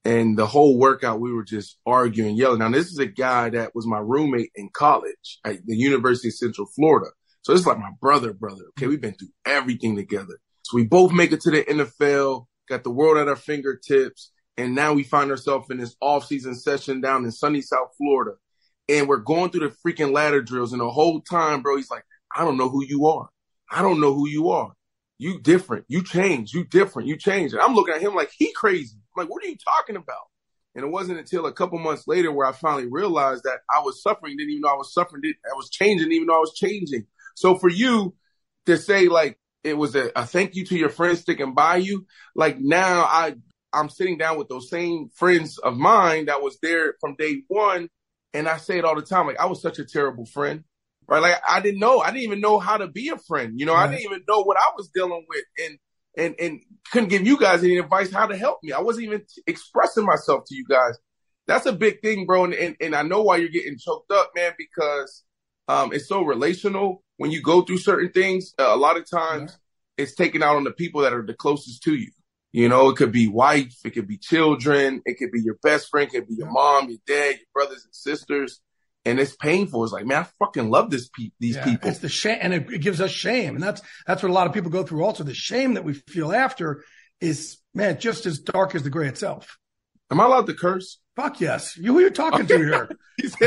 And 0.08 0.38
the 0.38 0.48
whole 0.48 0.80
workout, 0.80 1.20
we 1.20 1.34
were 1.34 1.44
just 1.44 1.78
arguing, 1.86 2.38
yelling. 2.38 2.60
Now, 2.60 2.70
this 2.70 2.88
is 2.88 2.98
a 2.98 3.06
guy 3.06 3.50
that 3.50 3.76
was 3.76 3.86
my 3.86 4.00
roommate 4.00 4.52
in 4.56 4.70
college 4.72 5.40
at 5.44 5.66
the 5.66 5.76
University 5.76 6.30
of 6.30 6.36
Central 6.36 6.66
Florida. 6.74 7.08
So 7.42 7.52
it's 7.52 7.66
like 7.66 7.78
my 7.78 7.92
brother, 8.00 8.32
brother. 8.32 8.64
Okay. 8.70 8.88
We've 8.88 9.02
been 9.02 9.16
through 9.16 9.34
everything 9.46 9.98
together. 9.98 10.40
So 10.64 10.78
we 10.78 10.86
both 10.86 11.12
make 11.12 11.34
it 11.34 11.42
to 11.42 11.52
the 11.52 11.62
NFL, 11.62 12.46
got 12.70 12.86
the 12.86 12.90
world 12.90 13.18
at 13.18 13.28
our 13.28 13.36
fingertips. 13.36 14.32
And 14.56 14.76
now 14.76 14.94
we 14.94 15.04
find 15.04 15.30
ourselves 15.30 15.70
in 15.70 15.78
this 15.78 15.98
off-season 16.00 16.56
session 16.56 17.02
down 17.02 17.26
in 17.26 17.32
sunny 17.34 17.60
South 17.60 17.90
Florida. 17.98 18.38
And 18.88 19.10
we're 19.10 19.18
going 19.18 19.52
through 19.52 19.68
the 19.68 19.76
freaking 19.86 20.14
ladder 20.14 20.42
drills. 20.42 20.72
And 20.72 20.80
the 20.80 20.90
whole 20.90 21.20
time, 21.20 21.62
bro, 21.62 21.76
he's 21.76 21.92
like, 21.92 22.06
I 22.34 22.46
don't 22.46 22.56
know 22.56 22.70
who 22.70 22.86
you 22.86 23.08
are. 23.08 23.28
I 23.70 23.82
don't 23.82 24.00
know 24.00 24.14
who 24.14 24.30
you 24.30 24.52
are. 24.52 24.72
You 25.18 25.42
different. 25.42 25.84
You 25.90 26.02
change. 26.02 26.54
You 26.54 26.64
different. 26.64 27.10
You 27.10 27.18
change. 27.18 27.52
And 27.52 27.62
I'm 27.62 27.76
looking 27.76 27.94
at 27.94 28.02
him 28.02 28.16
like 28.16 28.32
he 28.38 28.54
crazy. 28.54 28.96
I'm 29.18 29.26
like, 29.26 29.32
what 29.32 29.44
are 29.44 29.48
you 29.48 29.58
talking 29.58 29.96
about? 29.96 30.28
And 30.76 30.86
it 30.86 30.90
wasn't 30.90 31.20
until 31.20 31.48
a 31.48 31.54
couple 31.54 31.80
months 31.80 32.08
later 32.08 32.32
where 32.32 32.46
I 32.48 32.52
finally 32.52 32.88
realized 32.90 33.44
that 33.44 33.60
I 33.70 33.82
was 33.82 34.02
suffering, 34.02 34.38
didn't 34.38 34.52
even 34.52 34.62
know 34.62 34.70
I 34.70 34.78
was 34.78 34.94
suffering, 34.94 35.24
I 35.26 35.56
was 35.56 35.70
changing, 35.70 36.12
even 36.12 36.28
though 36.28 36.38
I 36.38 36.40
was 36.40 36.54
changing. 36.54 37.08
So 37.36 37.58
for 37.58 37.70
you 37.70 38.16
to 38.68 38.78
say 38.78 39.08
like 39.08 39.40
it 39.64 39.76
was 39.76 39.96
a, 39.96 40.12
a 40.16 40.26
thank 40.26 40.56
you 40.56 40.66
to 40.66 40.78
your 40.78 40.90
friends 40.90 41.22
sticking 41.22 41.54
by 41.54 41.78
you, 41.78 42.06
like 42.36 42.60
now 42.60 43.02
I 43.04 43.36
I'm 43.74 43.90
sitting 43.90 44.18
down 44.18 44.38
with 44.38 44.50
those 44.50 44.70
same 44.70 45.10
friends 45.14 45.58
of 45.58 45.76
mine 45.76 46.28
that 46.28 46.42
was 46.42 46.58
there 46.62 46.94
from 47.02 47.16
day 47.16 47.44
one, 47.48 47.90
and 48.34 48.48
I 48.48 48.58
say 48.58 48.78
it 48.78 48.86
all 48.86 48.96
the 48.96 49.02
time, 49.02 49.28
like 49.28 49.40
I 49.40 49.48
was 49.48 49.62
such 49.62 49.80
a 49.80 49.86
terrible 49.86 50.26
friend 50.26 50.64
right? 51.08 51.22
Like 51.22 51.42
I 51.48 51.62
didn't 51.62 51.80
know, 51.80 52.00
I 52.00 52.08
didn't 52.08 52.24
even 52.24 52.42
know 52.42 52.60
how 52.60 52.78
to 52.78 52.88
be 52.88 53.10
a 53.10 53.18
friend. 53.18 53.60
You 53.60 53.66
know, 53.66 53.74
right. 53.74 53.88
I 53.88 53.92
didn't 53.92 54.06
even 54.06 54.24
know 54.28 54.44
what 54.44 54.58
I 54.58 54.72
was 54.76 54.90
dealing 54.94 55.26
with, 55.28 55.44
and 55.66 55.78
and 56.18 56.36
and 56.40 56.62
couldn't 56.92 57.10
give 57.10 57.26
you 57.26 57.40
guys 57.40 57.64
any 57.64 57.78
advice 57.78 58.12
how 58.12 58.28
to 58.28 58.38
help 58.38 58.60
me. 58.64 58.72
I 58.72 58.82
wasn't 58.82 59.06
even 59.06 59.24
expressing 59.46 60.06
myself 60.06 60.46
to 60.48 60.56
you 60.56 60.66
guys. 60.68 60.98
That's 61.46 61.66
a 61.66 61.74
big 61.74 62.02
thing, 62.02 62.26
bro. 62.26 62.46
And 62.46 62.54
and, 62.54 62.76
and 62.82 62.96
I 62.96 63.04
know 63.04 63.22
why 63.22 63.38
you're 63.38 63.50
getting 63.50 63.78
choked 63.78 64.12
up, 64.12 64.32
man, 64.36 64.54
because 64.58 65.24
um, 65.68 65.94
it's 65.94 66.08
so 66.08 66.24
relational. 66.24 67.04
When 67.18 67.32
you 67.32 67.42
go 67.42 67.62
through 67.62 67.80
certain 67.80 68.12
things, 68.12 68.54
uh, 68.60 68.74
a 68.74 68.76
lot 68.76 68.98
of 68.98 69.10
times 69.10 69.58
yeah. 69.98 70.04
it's 70.04 70.16
taken 70.16 70.44
out 70.44 70.56
on 70.56 70.64
the 70.64 70.72
people 70.72 71.02
that 71.02 71.14
are 71.14 71.26
the 71.26 71.34
closest 71.34 71.84
to 71.84 71.96
you. 71.96 72.12
You 72.52 72.70
know, 72.70 72.90
it 72.90 72.96
could 72.96 73.12
be 73.12 73.28
wife, 73.28 73.76
it 73.84 73.92
could 73.92 74.08
be 74.08 74.18
children, 74.18 75.02
it 75.06 75.18
could 75.18 75.32
be 75.32 75.42
your 75.42 75.58
best 75.62 75.90
friend, 75.90 76.08
it 76.08 76.12
could 76.12 76.28
be 76.28 76.36
your 76.36 76.50
mom, 76.50 76.90
your 76.90 77.00
dad, 77.06 77.36
your 77.36 77.48
brothers 77.54 77.84
and 77.84 77.94
sisters 77.94 78.62
and 79.06 79.20
it's 79.20 79.36
painful. 79.36 79.84
It's 79.84 79.94
like, 79.94 80.06
man, 80.06 80.24
I 80.24 80.28
fucking 80.46 80.70
love 80.70 80.90
this 80.90 81.10
pe- 81.10 81.32
these 81.40 81.56
yeah, 81.56 81.64
people. 81.64 81.90
It's 81.90 82.00
the 82.00 82.10
shame, 82.10 82.40
and 82.42 82.54
it, 82.54 82.70
it, 82.72 82.82
gives 82.82 83.02
us 83.02 83.12
shame, 83.12 83.56
and 83.56 83.64
that's 83.64 83.82
that's 84.06 84.22
what 84.22 84.30
a 84.30 84.34
lot 84.34 84.48
of 84.48 84.54
people 84.54 84.70
go 84.70 84.84
through. 84.84 85.04
Also, 85.04 85.24
the 85.24 85.34
shame 85.34 85.76
that 85.76 85.84
we 85.84 85.94
feel 85.94 86.34
after 86.34 86.84
is, 87.22 87.58
man, 87.74 88.00
just 88.00 88.26
as 88.26 88.40
dark 88.40 88.76
as 88.76 88.84
the 88.84 88.90
gray 88.90 89.08
itself. 89.08 89.58
Am 90.10 90.22
I 90.22 90.26
allowed 90.26 90.48
to 90.48 90.54
curse? 90.54 91.00
Fuck 91.18 91.42
yes. 91.42 91.76
You 91.76 91.94
who 91.94 92.00
you 92.02 92.12
talking 92.12 92.46
to 92.46 92.58
here? 92.58 92.90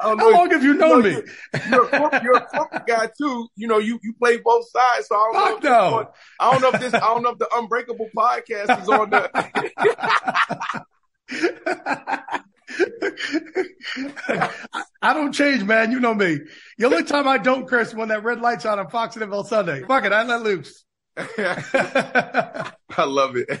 How 0.00 0.14
long 0.14 0.50
have 0.50 0.62
you 0.62 0.74
known 0.74 1.04
you 1.04 1.10
know, 1.10 1.20
me? 1.20 1.22
You're, 1.70 1.88
you're, 1.90 2.10
you're, 2.22 2.36
a 2.36 2.46
corporate 2.46 2.86
guy 2.86 3.08
too. 3.18 3.48
You 3.56 3.66
know, 3.66 3.78
you 3.78 3.98
you 4.02 4.12
play 4.12 4.36
both 4.36 4.68
sides. 4.68 5.08
So 5.08 5.16
I 5.16 5.30
don't 5.32 5.54
Fuck 5.54 5.64
know. 5.64 5.70
No. 5.70 6.10
I 6.38 6.52
don't 6.52 6.60
know 6.60 6.70
if 6.72 6.80
this. 6.80 6.92
I 6.94 7.00
don't 7.00 7.22
know 7.22 7.30
if 7.30 7.38
the 7.38 7.48
Unbreakable 7.54 8.10
podcast 8.14 8.82
is 8.82 8.88
on 8.90 9.10
the. 9.10 9.24
I 15.02 15.12
don't 15.12 15.32
change, 15.32 15.64
man. 15.64 15.92
You 15.92 16.00
know 16.00 16.14
me. 16.14 16.38
The 16.78 16.86
only 16.86 17.04
time 17.04 17.28
I 17.28 17.38
don't 17.38 17.68
curse 17.68 17.94
when 17.94 18.08
that 18.08 18.24
red 18.24 18.40
light's 18.40 18.64
on 18.66 18.78
on 18.78 18.88
Fox 18.88 19.16
and 19.16 19.30
NFL 19.30 19.46
Sunday. 19.46 19.82
Fuck 19.82 20.04
it, 20.04 20.12
I 20.12 20.22
let 20.24 20.42
loose. 20.42 20.84
I 21.16 22.72
love 22.98 23.36
it. 23.36 23.60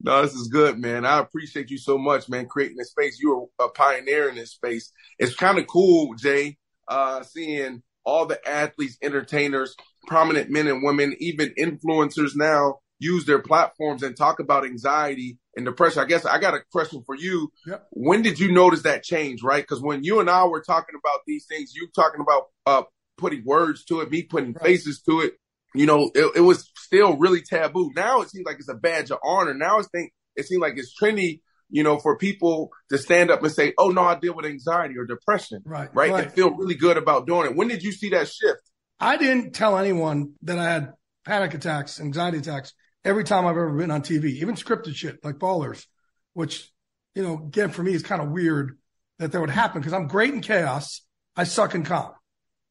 No, 0.00 0.22
this 0.22 0.34
is 0.34 0.48
good, 0.48 0.78
man. 0.78 1.04
I 1.04 1.18
appreciate 1.18 1.70
you 1.70 1.78
so 1.78 1.98
much, 1.98 2.28
man, 2.28 2.46
creating 2.46 2.76
this 2.76 2.90
space. 2.90 3.18
you 3.20 3.50
are 3.58 3.66
a 3.66 3.70
pioneer 3.70 4.28
in 4.28 4.36
this 4.36 4.52
space. 4.52 4.92
It's 5.18 5.34
kind 5.34 5.58
of 5.58 5.66
cool, 5.66 6.14
Jay, 6.14 6.58
uh, 6.86 7.22
seeing 7.22 7.82
all 8.04 8.26
the 8.26 8.38
athletes, 8.48 8.98
entertainers, 9.02 9.74
prominent 10.06 10.50
men 10.50 10.68
and 10.68 10.82
women, 10.82 11.16
even 11.18 11.52
influencers 11.58 12.36
now 12.36 12.76
use 12.98 13.24
their 13.26 13.40
platforms 13.40 14.02
and 14.02 14.16
talk 14.16 14.38
about 14.38 14.64
anxiety 14.64 15.38
and 15.56 15.64
depression. 15.64 16.02
I 16.02 16.06
guess 16.06 16.24
I 16.24 16.38
got 16.38 16.54
a 16.54 16.60
question 16.70 17.02
for 17.04 17.16
you. 17.16 17.50
Yep. 17.66 17.86
When 17.90 18.22
did 18.22 18.38
you 18.38 18.52
notice 18.52 18.82
that 18.82 19.02
change, 19.02 19.42
right? 19.42 19.62
Because 19.62 19.82
when 19.82 20.04
you 20.04 20.20
and 20.20 20.30
I 20.30 20.44
were 20.44 20.62
talking 20.62 20.94
about 20.98 21.20
these 21.26 21.46
things, 21.46 21.72
you 21.74 21.88
talking 21.94 22.20
about 22.20 22.44
uh, 22.66 22.82
putting 23.16 23.44
words 23.44 23.84
to 23.86 24.00
it, 24.00 24.10
me 24.10 24.22
putting 24.22 24.52
right. 24.52 24.62
faces 24.62 25.00
to 25.02 25.20
it, 25.20 25.34
you 25.74 25.86
know, 25.86 26.10
it, 26.14 26.36
it, 26.36 26.40
was 26.40 26.70
still 26.76 27.16
really 27.16 27.42
taboo. 27.42 27.90
Now 27.94 28.20
it 28.20 28.30
seems 28.30 28.46
like 28.46 28.56
it's 28.58 28.68
a 28.68 28.74
badge 28.74 29.10
of 29.10 29.18
honor. 29.22 29.54
Now 29.54 29.78
it's 29.78 29.88
think 29.88 30.12
it 30.34 30.46
seems 30.46 30.60
like 30.60 30.74
it's 30.76 30.94
trendy, 30.98 31.40
you 31.70 31.82
know, 31.82 31.98
for 31.98 32.16
people 32.16 32.70
to 32.90 32.98
stand 32.98 33.30
up 33.30 33.42
and 33.42 33.52
say, 33.52 33.74
"Oh 33.76 33.90
no, 33.90 34.02
I 34.02 34.14
deal 34.18 34.34
with 34.34 34.46
anxiety 34.46 34.96
or 34.96 35.04
depression," 35.04 35.62
right? 35.64 35.90
Right, 35.92 36.10
right. 36.10 36.24
and 36.24 36.32
feel 36.32 36.50
really 36.50 36.76
good 36.76 36.96
about 36.96 37.26
doing 37.26 37.46
it. 37.46 37.56
When 37.56 37.68
did 37.68 37.82
you 37.82 37.92
see 37.92 38.10
that 38.10 38.28
shift? 38.28 38.62
I 38.98 39.18
didn't 39.18 39.54
tell 39.54 39.76
anyone 39.76 40.32
that 40.42 40.58
I 40.58 40.64
had 40.64 40.92
panic 41.26 41.52
attacks, 41.52 42.00
anxiety 42.00 42.38
attacks 42.38 42.72
every 43.06 43.24
time 43.24 43.46
I've 43.46 43.52
ever 43.52 43.70
been 43.70 43.90
on 43.90 44.02
TV, 44.02 44.24
even 44.24 44.56
scripted 44.56 44.96
shit 44.96 45.24
like 45.24 45.36
Ballers, 45.36 45.86
which, 46.34 46.70
you 47.14 47.22
know, 47.22 47.34
again, 47.34 47.70
for 47.70 47.82
me 47.82 47.94
is 47.94 48.02
kind 48.02 48.20
of 48.20 48.30
weird 48.30 48.78
that 49.18 49.32
that 49.32 49.40
would 49.40 49.48
happen 49.48 49.80
because 49.80 49.92
I'm 49.92 50.08
great 50.08 50.34
in 50.34 50.40
chaos. 50.40 51.02
I 51.36 51.44
suck 51.44 51.74
in 51.74 51.84
calm. 51.84 52.12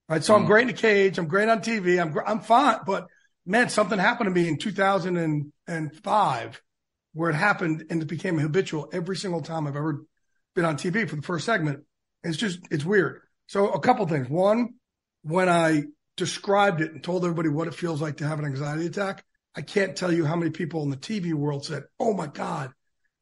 Right. 0.10 0.24
So 0.24 0.34
mm. 0.34 0.42
I'm 0.42 0.46
great 0.46 0.64
in 0.64 0.68
the 0.68 0.74
cage. 0.74 1.18
I'm 1.18 1.28
great 1.28 1.50
on 1.50 1.62
TV. 1.62 2.00
I'm, 2.00 2.16
I'm 2.28 2.42
fine. 2.42 2.80
But 2.86 3.08
man, 3.46 3.70
something 3.70 3.98
happened 3.98 4.28
to 4.28 4.32
me 4.32 4.48
in 4.48 4.58
2005 4.58 6.62
where 7.14 7.30
it 7.30 7.36
happened 7.36 7.86
and 7.90 8.02
it 8.02 8.08
became 8.08 8.38
habitual 8.38 8.90
every 8.92 9.16
single 9.16 9.42
time 9.42 9.66
I've 9.66 9.78
ever 9.78 10.04
been 10.54 10.66
on 10.66 10.76
TV 10.76 11.10
for 11.10 11.16
the 11.16 11.22
first 11.22 11.46
segment. 11.46 11.86
It's 12.24 12.38
just, 12.38 12.60
it's 12.70 12.84
weird. 12.84 13.22
So 13.48 13.70
a 13.70 13.80
couple 13.80 14.06
things. 14.08 14.30
One, 14.30 14.76
when 15.24 15.48
I 15.48 15.84
described 16.18 16.82
it 16.82 16.92
and 16.92 17.04
told 17.04 17.24
everybody 17.24 17.50
what 17.50 17.68
it 17.68 17.74
feels 17.74 18.02
like 18.02 18.18
to 18.18 18.28
have 18.28 18.40
an 18.40 18.46
anxiety 18.46 18.86
attack, 18.86 19.24
I 19.56 19.62
can't 19.62 19.96
tell 19.96 20.12
you 20.12 20.26
how 20.26 20.36
many 20.36 20.52
people 20.52 20.84
in 20.84 20.90
the 20.90 20.98
TV 20.98 21.34
world 21.34 21.66
said, 21.66 21.84
Oh 22.00 22.14
my 22.14 22.28
God, 22.28 22.72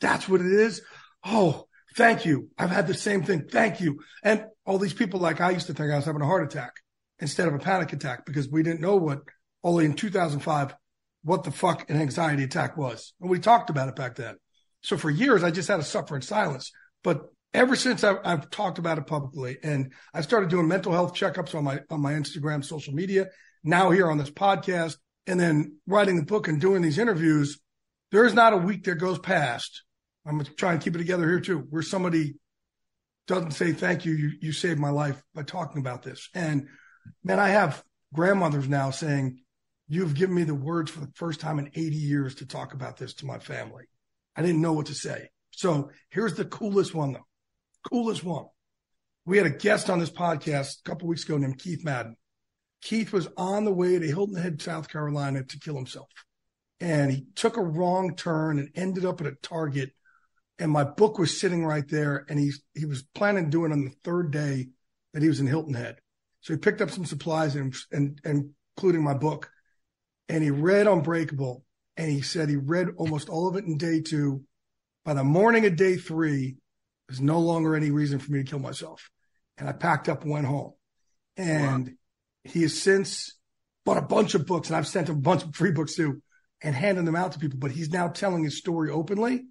that's 0.01 0.27
what 0.27 0.41
it 0.41 0.51
is. 0.51 0.81
Oh, 1.23 1.67
thank 1.95 2.25
you. 2.25 2.49
I've 2.57 2.71
had 2.71 2.87
the 2.87 2.93
same 2.93 3.23
thing. 3.23 3.47
Thank 3.47 3.79
you. 3.79 4.01
And 4.23 4.45
all 4.65 4.79
these 4.79 4.93
people, 4.93 5.19
like 5.19 5.41
I 5.41 5.51
used 5.51 5.67
to 5.67 5.73
think 5.73 5.91
I 5.91 5.95
was 5.95 6.05
having 6.05 6.21
a 6.21 6.25
heart 6.25 6.43
attack 6.43 6.73
instead 7.19 7.47
of 7.47 7.53
a 7.53 7.59
panic 7.59 7.93
attack 7.93 8.25
because 8.25 8.49
we 8.49 8.63
didn't 8.63 8.81
know 8.81 8.95
what 8.95 9.21
only 9.63 9.85
in 9.85 9.93
2005, 9.93 10.75
what 11.23 11.43
the 11.43 11.51
fuck 11.51 11.89
an 11.89 12.01
anxiety 12.01 12.43
attack 12.43 12.75
was. 12.75 13.13
And 13.21 13.29
we 13.29 13.39
talked 13.39 13.69
about 13.69 13.89
it 13.89 13.95
back 13.95 14.15
then. 14.15 14.35
So 14.81 14.97
for 14.97 15.09
years, 15.09 15.43
I 15.43 15.51
just 15.51 15.69
had 15.69 15.77
to 15.77 15.83
suffer 15.83 16.15
in 16.15 16.21
silence. 16.21 16.71
But 17.03 17.21
ever 17.53 17.75
since 17.75 18.03
I've, 18.03 18.17
I've 18.25 18.49
talked 18.49 18.79
about 18.79 18.97
it 18.97 19.07
publicly 19.07 19.57
and 19.63 19.93
I 20.13 20.21
started 20.21 20.49
doing 20.49 20.67
mental 20.67 20.91
health 20.91 21.13
checkups 21.13 21.55
on 21.55 21.63
my, 21.63 21.79
on 21.89 22.01
my 22.01 22.13
Instagram, 22.13 22.65
social 22.65 22.93
media, 22.93 23.27
now 23.63 23.91
here 23.91 24.09
on 24.09 24.17
this 24.17 24.31
podcast, 24.31 24.97
and 25.27 25.39
then 25.39 25.77
writing 25.87 26.17
the 26.17 26.25
book 26.25 26.47
and 26.47 26.59
doing 26.59 26.81
these 26.81 26.97
interviews, 26.97 27.59
there 28.11 28.25
is 28.25 28.33
not 28.33 28.53
a 28.53 28.57
week 28.57 28.83
that 28.83 28.95
goes 28.95 29.19
past. 29.19 29.83
I'm 30.25 30.33
going 30.33 30.45
to 30.45 30.53
try 30.53 30.73
and 30.73 30.81
keep 30.81 30.95
it 30.95 30.99
together 30.99 31.27
here 31.27 31.39
too, 31.39 31.59
where 31.69 31.81
somebody 31.81 32.35
doesn't 33.27 33.51
say, 33.51 33.73
thank 33.73 34.05
you. 34.05 34.13
You, 34.13 34.31
you 34.41 34.51
saved 34.51 34.79
my 34.79 34.89
life 34.89 35.21
by 35.33 35.43
talking 35.43 35.79
about 35.79 36.03
this. 36.03 36.29
And 36.33 36.67
man, 37.23 37.39
I 37.39 37.49
have 37.49 37.83
grandmothers 38.13 38.67
now 38.67 38.91
saying, 38.91 39.39
you've 39.87 40.15
given 40.15 40.35
me 40.35 40.43
the 40.43 40.55
words 40.55 40.91
for 40.91 40.99
the 40.99 41.11
first 41.15 41.39
time 41.39 41.59
in 41.59 41.67
80 41.73 41.95
years 41.95 42.35
to 42.35 42.45
talk 42.45 42.73
about 42.73 42.97
this 42.97 43.13
to 43.15 43.25
my 43.25 43.39
family. 43.39 43.85
I 44.35 44.41
didn't 44.41 44.61
know 44.61 44.73
what 44.73 44.87
to 44.87 44.95
say. 44.95 45.29
So 45.51 45.91
here's 46.09 46.35
the 46.35 46.45
coolest 46.45 46.93
one 46.93 47.13
though. 47.13 47.27
Coolest 47.89 48.23
one. 48.23 48.45
We 49.25 49.37
had 49.37 49.45
a 49.45 49.51
guest 49.51 49.89
on 49.89 49.99
this 49.99 50.09
podcast 50.09 50.79
a 50.79 50.89
couple 50.89 51.07
weeks 51.07 51.23
ago 51.23 51.37
named 51.37 51.59
Keith 51.59 51.83
Madden. 51.83 52.15
Keith 52.83 53.13
was 53.13 53.29
on 53.37 53.63
the 53.63 53.73
way 53.73 53.97
to 53.97 54.05
Hilton 54.05 54.35
Head, 54.35 54.61
South 54.61 54.89
Carolina 54.89 55.43
to 55.43 55.59
kill 55.59 55.75
himself. 55.75 56.09
And 56.81 57.11
he 57.11 57.25
took 57.33 57.55
a 57.55 57.61
wrong 57.61 58.15
turn 58.15 58.59
and 58.59 58.69
ended 58.75 59.05
up 59.05 59.21
at 59.21 59.27
a 59.27 59.35
Target. 59.41 59.91
And 60.59 60.69
my 60.69 60.83
book 60.83 61.17
was 61.17 61.39
sitting 61.39 61.65
right 61.65 61.87
there. 61.87 62.25
And 62.27 62.37
he, 62.37 62.51
he 62.75 62.85
was 62.85 63.03
planning 63.15 63.45
to 63.45 63.49
do 63.49 63.63
it 63.63 63.71
on 63.71 63.85
the 63.85 63.93
third 64.03 64.31
day 64.31 64.67
that 65.13 65.23
he 65.23 65.29
was 65.29 65.39
in 65.39 65.47
Hilton 65.47 65.75
Head. 65.75 65.99
So 66.41 66.53
he 66.53 66.59
picked 66.59 66.81
up 66.81 66.91
some 66.91 67.05
supplies 67.05 67.55
and, 67.55 67.73
and, 67.93 68.19
and 68.25 68.49
including 68.75 69.01
my 69.01 69.13
book. 69.13 69.49
And 70.27 70.43
he 70.43 70.51
read 70.51 70.85
Unbreakable. 70.85 71.63
And 71.95 72.11
he 72.11 72.21
said 72.21 72.49
he 72.49 72.57
read 72.57 72.89
almost 72.97 73.29
all 73.29 73.47
of 73.47 73.55
it 73.55 73.63
in 73.63 73.77
day 73.77 74.01
two. 74.01 74.43
By 75.05 75.13
the 75.13 75.23
morning 75.23 75.65
of 75.65 75.77
day 75.77 75.95
three, 75.95 76.57
there's 77.07 77.21
no 77.21 77.39
longer 77.39 77.75
any 77.75 77.91
reason 77.91 78.19
for 78.19 78.31
me 78.33 78.43
to 78.43 78.49
kill 78.49 78.59
myself. 78.59 79.09
And 79.57 79.69
I 79.69 79.71
packed 79.71 80.09
up 80.09 80.23
and 80.23 80.31
went 80.31 80.47
home. 80.47 80.73
And 81.37 81.87
wow 81.87 81.93
he 82.43 82.61
has 82.63 82.79
since 82.79 83.37
bought 83.85 83.97
a 83.97 84.01
bunch 84.01 84.35
of 84.35 84.45
books, 84.45 84.69
and 84.69 84.77
I've 84.77 84.87
sent 84.87 85.09
him 85.09 85.17
a 85.17 85.21
bunch 85.21 85.43
of 85.43 85.55
free 85.55 85.71
books 85.71 85.95
too, 85.95 86.21
and 86.61 86.75
handing 86.75 87.05
them 87.05 87.15
out 87.15 87.33
to 87.33 87.39
people. 87.39 87.59
But 87.59 87.71
he's 87.71 87.89
now 87.91 88.07
telling 88.07 88.43
his 88.43 88.57
story 88.57 88.89
openly. 88.89 89.45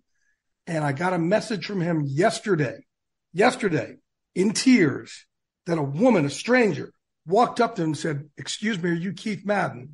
And 0.66 0.84
I 0.84 0.92
got 0.92 1.12
a 1.12 1.18
message 1.18 1.66
from 1.66 1.80
him 1.80 2.02
yesterday, 2.04 2.86
yesterday 3.32 3.96
in 4.34 4.52
tears 4.52 5.26
that 5.66 5.78
a 5.78 5.82
woman, 5.82 6.24
a 6.24 6.30
stranger, 6.30 6.92
walked 7.26 7.60
up 7.60 7.76
to 7.76 7.82
him 7.82 7.88
and 7.88 7.98
said, 7.98 8.28
Excuse 8.36 8.80
me, 8.80 8.90
are 8.90 8.94
you 8.94 9.12
Keith 9.12 9.44
Madden? 9.44 9.88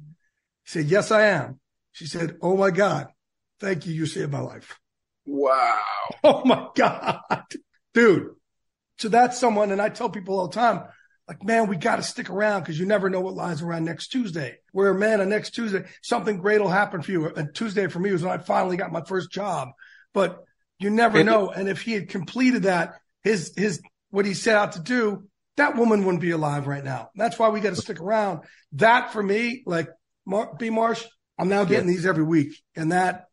He 0.64 0.70
said, 0.70 0.86
Yes, 0.86 1.10
I 1.10 1.28
am. 1.28 1.60
She 1.92 2.06
said, 2.06 2.36
Oh 2.42 2.56
my 2.56 2.70
God, 2.70 3.08
thank 3.60 3.86
you. 3.86 3.94
You 3.94 4.06
saved 4.06 4.32
my 4.32 4.40
life. 4.40 4.78
Wow. 5.26 5.80
Oh 6.24 6.42
my 6.44 6.68
God, 6.74 7.20
dude. 7.92 8.30
So 8.98 9.10
that's 9.10 9.38
someone, 9.38 9.70
and 9.72 9.80
I 9.80 9.90
tell 9.90 10.08
people 10.08 10.40
all 10.40 10.48
the 10.48 10.54
time, 10.54 10.84
like, 11.28 11.44
man, 11.44 11.68
we 11.68 11.76
got 11.76 11.96
to 11.96 12.02
stick 12.02 12.30
around 12.30 12.62
because 12.62 12.78
you 12.78 12.86
never 12.86 13.10
know 13.10 13.20
what 13.20 13.34
lies 13.34 13.60
around 13.60 13.84
next 13.84 14.08
Tuesday. 14.08 14.56
Where, 14.72 14.94
man, 14.94 15.20
on 15.20 15.28
next 15.28 15.50
Tuesday, 15.50 15.84
something 16.02 16.38
great 16.38 16.60
will 16.60 16.70
happen 16.70 17.02
for 17.02 17.12
you. 17.12 17.26
And 17.26 17.54
Tuesday 17.54 17.86
for 17.88 17.98
me 17.98 18.10
was 18.10 18.22
when 18.22 18.32
I 18.32 18.38
finally 18.38 18.78
got 18.78 18.92
my 18.92 19.02
first 19.02 19.30
job. 19.30 19.68
But 20.14 20.42
you 20.78 20.88
never 20.88 21.22
know. 21.22 21.50
And 21.50 21.68
if 21.68 21.82
he 21.82 21.92
had 21.92 22.08
completed 22.08 22.62
that, 22.62 22.94
his, 23.22 23.52
his, 23.56 23.82
what 24.08 24.24
he 24.24 24.32
set 24.32 24.56
out 24.56 24.72
to 24.72 24.80
do, 24.80 25.28
that 25.58 25.76
woman 25.76 26.04
wouldn't 26.04 26.22
be 26.22 26.30
alive 26.30 26.66
right 26.66 26.84
now. 26.84 27.10
That's 27.14 27.38
why 27.38 27.50
we 27.50 27.60
got 27.60 27.70
to 27.70 27.76
stick 27.76 28.00
around. 28.00 28.40
That 28.72 29.12
for 29.12 29.22
me, 29.22 29.64
like 29.66 29.88
Mar- 30.24 30.54
B 30.58 30.70
Marsh, 30.70 31.04
I'm 31.38 31.48
now 31.48 31.64
getting 31.64 31.88
yeah. 31.88 31.94
these 31.94 32.06
every 32.06 32.24
week. 32.24 32.54
And 32.74 32.92
that, 32.92 33.26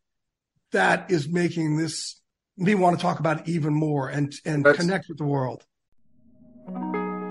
that 0.73 1.11
is 1.11 1.29
making 1.29 1.77
this 1.77 2.19
me 2.57 2.75
want 2.75 2.97
to 2.97 3.01
talk 3.01 3.19
about 3.19 3.41
it 3.41 3.47
even 3.47 3.73
more 3.73 4.09
and, 4.09 4.33
and 4.43 4.65
That's- 4.65 4.83
connect 4.83 5.07
with 5.07 5.17
the 5.17 5.25
world. 5.25 5.63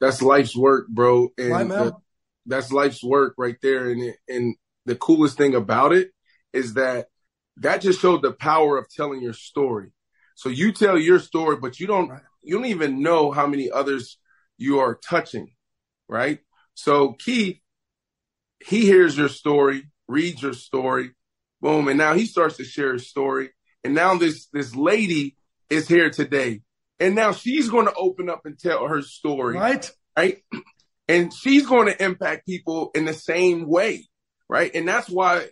That's 0.00 0.22
life's 0.22 0.56
work, 0.56 0.88
bro. 0.88 1.28
And 1.38 1.50
right, 1.70 1.92
that's 2.46 2.72
life's 2.72 3.02
work 3.02 3.34
right 3.38 3.56
there. 3.62 3.90
And, 3.90 4.14
and 4.28 4.56
the 4.84 4.96
coolest 4.96 5.36
thing 5.36 5.54
about 5.54 5.92
it 5.92 6.10
is 6.52 6.74
that 6.74 7.08
that 7.58 7.80
just 7.80 8.00
showed 8.00 8.22
the 8.22 8.32
power 8.32 8.76
of 8.76 8.88
telling 8.90 9.22
your 9.22 9.32
story. 9.32 9.92
So 10.34 10.48
you 10.48 10.72
tell 10.72 10.98
your 10.98 11.18
story, 11.18 11.56
but 11.56 11.80
you 11.80 11.86
don't 11.86 12.10
you 12.42 12.54
don't 12.54 12.66
even 12.66 13.02
know 13.02 13.30
how 13.30 13.46
many 13.46 13.70
others 13.70 14.18
you 14.58 14.78
are 14.80 14.94
touching, 14.94 15.48
right? 16.08 16.40
So 16.74 17.14
Keith, 17.14 17.58
he 18.64 18.82
hears 18.82 19.16
your 19.16 19.28
story, 19.28 19.90
reads 20.06 20.42
your 20.42 20.52
story, 20.52 21.10
boom, 21.60 21.88
and 21.88 21.98
now 21.98 22.14
he 22.14 22.26
starts 22.26 22.58
to 22.58 22.64
share 22.64 22.92
his 22.92 23.08
story. 23.08 23.50
And 23.82 23.94
now 23.94 24.16
this 24.16 24.46
this 24.52 24.74
lady 24.76 25.36
is 25.70 25.88
here 25.88 26.10
today. 26.10 26.60
And 26.98 27.14
now 27.14 27.32
she's 27.32 27.68
going 27.68 27.86
to 27.86 27.94
open 27.94 28.30
up 28.30 28.42
and 28.44 28.58
tell 28.58 28.86
her 28.86 29.02
story. 29.02 29.56
Right. 29.56 29.90
Right. 30.16 30.42
And 31.08 31.32
she's 31.32 31.66
going 31.66 31.86
to 31.86 32.04
impact 32.04 32.46
people 32.46 32.90
in 32.94 33.04
the 33.04 33.14
same 33.14 33.68
way 33.68 34.06
right? 34.48 34.70
And 34.74 34.86
that's 34.86 35.08
why, 35.08 35.46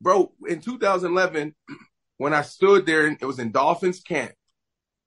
bro, 0.00 0.32
in 0.46 0.60
2011, 0.60 1.54
when 2.18 2.34
I 2.34 2.42
stood 2.42 2.86
there 2.86 3.06
and 3.06 3.16
it 3.20 3.24
was 3.24 3.38
in 3.38 3.52
Dolphins 3.52 4.00
camp, 4.00 4.32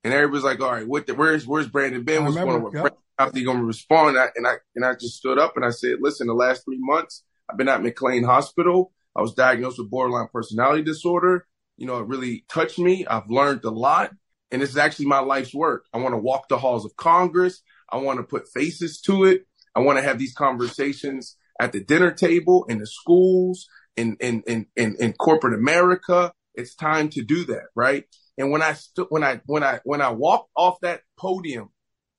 and 0.02 0.12
everybody's 0.12 0.44
like, 0.44 0.60
"All 0.60 0.70
right, 0.70 0.86
what? 0.86 1.06
The, 1.06 1.14
where's 1.14 1.46
where's 1.46 1.68
Brandon 1.68 2.04
Ben? 2.04 2.24
What's 2.24 2.36
going 2.36 2.62
on? 2.62 2.72
Yep. 2.74 2.98
How's 3.18 3.34
he 3.34 3.44
going 3.44 3.58
to 3.58 3.64
respond?" 3.64 4.18
I, 4.18 4.28
and 4.36 4.46
I 4.46 4.56
and 4.76 4.84
I 4.84 4.92
just 4.92 5.16
stood 5.16 5.38
up 5.38 5.56
and 5.56 5.64
I 5.64 5.70
said, 5.70 5.96
"Listen, 6.00 6.26
the 6.26 6.34
last 6.34 6.64
three 6.64 6.78
months 6.78 7.24
I've 7.50 7.56
been 7.56 7.68
at 7.68 7.82
McLean 7.82 8.24
Hospital. 8.24 8.92
I 9.16 9.22
was 9.22 9.32
diagnosed 9.32 9.78
with 9.78 9.90
borderline 9.90 10.28
personality 10.32 10.82
disorder. 10.82 11.46
You 11.78 11.86
know, 11.86 12.00
it 12.00 12.08
really 12.08 12.44
touched 12.48 12.78
me. 12.78 13.06
I've 13.06 13.30
learned 13.30 13.64
a 13.64 13.70
lot, 13.70 14.12
and 14.54 14.62
this 14.62 14.70
is 14.70 14.76
actually 14.76 15.06
my 15.06 15.18
life's 15.18 15.52
work. 15.52 15.86
I 15.92 15.98
want 15.98 16.12
to 16.12 16.18
walk 16.18 16.46
the 16.48 16.58
halls 16.58 16.84
of 16.84 16.94
Congress. 16.96 17.60
I 17.90 17.96
want 17.96 18.20
to 18.20 18.22
put 18.22 18.46
faces 18.48 19.00
to 19.00 19.24
it. 19.24 19.48
I 19.74 19.80
want 19.80 19.98
to 19.98 20.04
have 20.04 20.16
these 20.16 20.32
conversations 20.32 21.36
at 21.60 21.72
the 21.72 21.82
dinner 21.82 22.12
table, 22.12 22.64
in 22.68 22.78
the 22.78 22.86
schools, 22.86 23.66
in, 23.96 24.16
in, 24.20 24.44
in, 24.46 24.66
in, 24.76 24.94
in 25.00 25.12
corporate 25.14 25.54
America. 25.54 26.32
It's 26.54 26.76
time 26.76 27.08
to 27.10 27.24
do 27.24 27.44
that, 27.46 27.64
right? 27.74 28.04
And 28.38 28.52
when 28.52 28.62
I 28.62 28.74
stood, 28.74 29.08
when 29.08 29.24
I, 29.24 29.40
when 29.46 29.64
I, 29.64 29.80
when 29.82 30.00
I 30.00 30.10
walked 30.10 30.52
off 30.56 30.78
that 30.82 31.00
podium, 31.18 31.70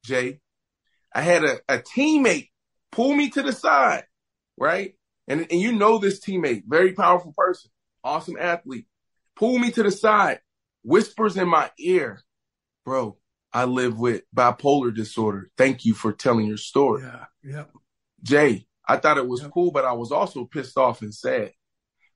Jay, 0.03 0.41
I 1.13 1.21
had 1.21 1.45
a, 1.45 1.59
a 1.69 1.79
teammate 1.79 2.49
pull 2.91 3.13
me 3.13 3.29
to 3.29 3.43
the 3.43 3.53
side, 3.53 4.03
right? 4.57 4.95
And, 5.29 5.47
and 5.49 5.61
you 5.61 5.71
know 5.71 5.99
this 5.99 6.19
teammate, 6.19 6.63
very 6.67 6.91
powerful 6.91 7.33
person, 7.37 7.71
awesome 8.03 8.35
athlete, 8.37 8.87
pull 9.37 9.57
me 9.57 9.71
to 9.71 9.83
the 9.83 9.91
side, 9.91 10.39
whispers 10.83 11.37
in 11.37 11.47
my 11.47 11.71
ear, 11.79 12.21
bro, 12.85 13.17
I 13.51 13.65
live 13.65 13.99
with 13.99 14.23
bipolar 14.35 14.93
disorder. 14.95 15.49
Thank 15.57 15.85
you 15.85 15.93
for 15.93 16.13
telling 16.13 16.45
your 16.45 16.57
story. 16.57 17.03
Yeah. 17.03 17.25
Yep. 17.43 17.71
Jay, 18.23 18.67
I 18.87 18.97
thought 18.97 19.17
it 19.17 19.27
was 19.27 19.41
yep. 19.41 19.51
cool, 19.51 19.71
but 19.71 19.85
I 19.85 19.93
was 19.93 20.11
also 20.11 20.45
pissed 20.45 20.77
off 20.77 21.01
and 21.01 21.13
sad 21.13 21.51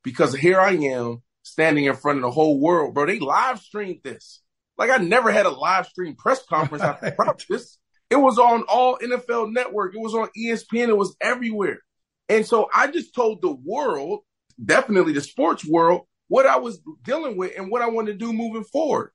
because 0.03 0.33
here 0.33 0.59
I 0.59 0.73
am 0.73 1.23
standing 1.43 1.85
in 1.85 1.95
front 1.95 2.19
of 2.19 2.23
the 2.23 2.31
whole 2.31 2.59
world, 2.59 2.93
bro. 2.93 3.05
They 3.05 3.19
live 3.19 3.59
streamed 3.59 4.01
this. 4.03 4.41
Like 4.77 4.91
I 4.91 4.97
never 4.97 5.31
had 5.31 5.45
a 5.45 5.49
live 5.49 5.87
stream 5.87 6.15
press 6.15 6.41
conference 6.47 6.83
after 6.83 7.11
practice. 7.17 7.77
It 8.09 8.15
was 8.15 8.39
on 8.39 8.63
all 8.63 8.97
NFL 8.97 9.51
network. 9.51 9.93
It 9.93 10.01
was 10.01 10.15
on 10.15 10.29
ESPN. 10.37 10.87
It 10.87 10.97
was 10.97 11.15
everywhere. 11.21 11.79
And 12.27 12.45
so 12.45 12.69
I 12.73 12.87
just 12.87 13.13
told 13.13 13.41
the 13.41 13.51
world 13.51 14.21
definitely 14.63 15.13
the 15.13 15.21
sports 15.21 15.65
world, 15.65 16.01
what 16.27 16.45
I 16.45 16.57
was 16.57 16.79
dealing 17.03 17.37
with 17.37 17.53
and 17.57 17.71
what 17.71 17.81
I 17.81 17.89
wanted 17.89 18.13
to 18.13 18.25
do 18.25 18.33
moving 18.33 18.63
forward. 18.63 19.11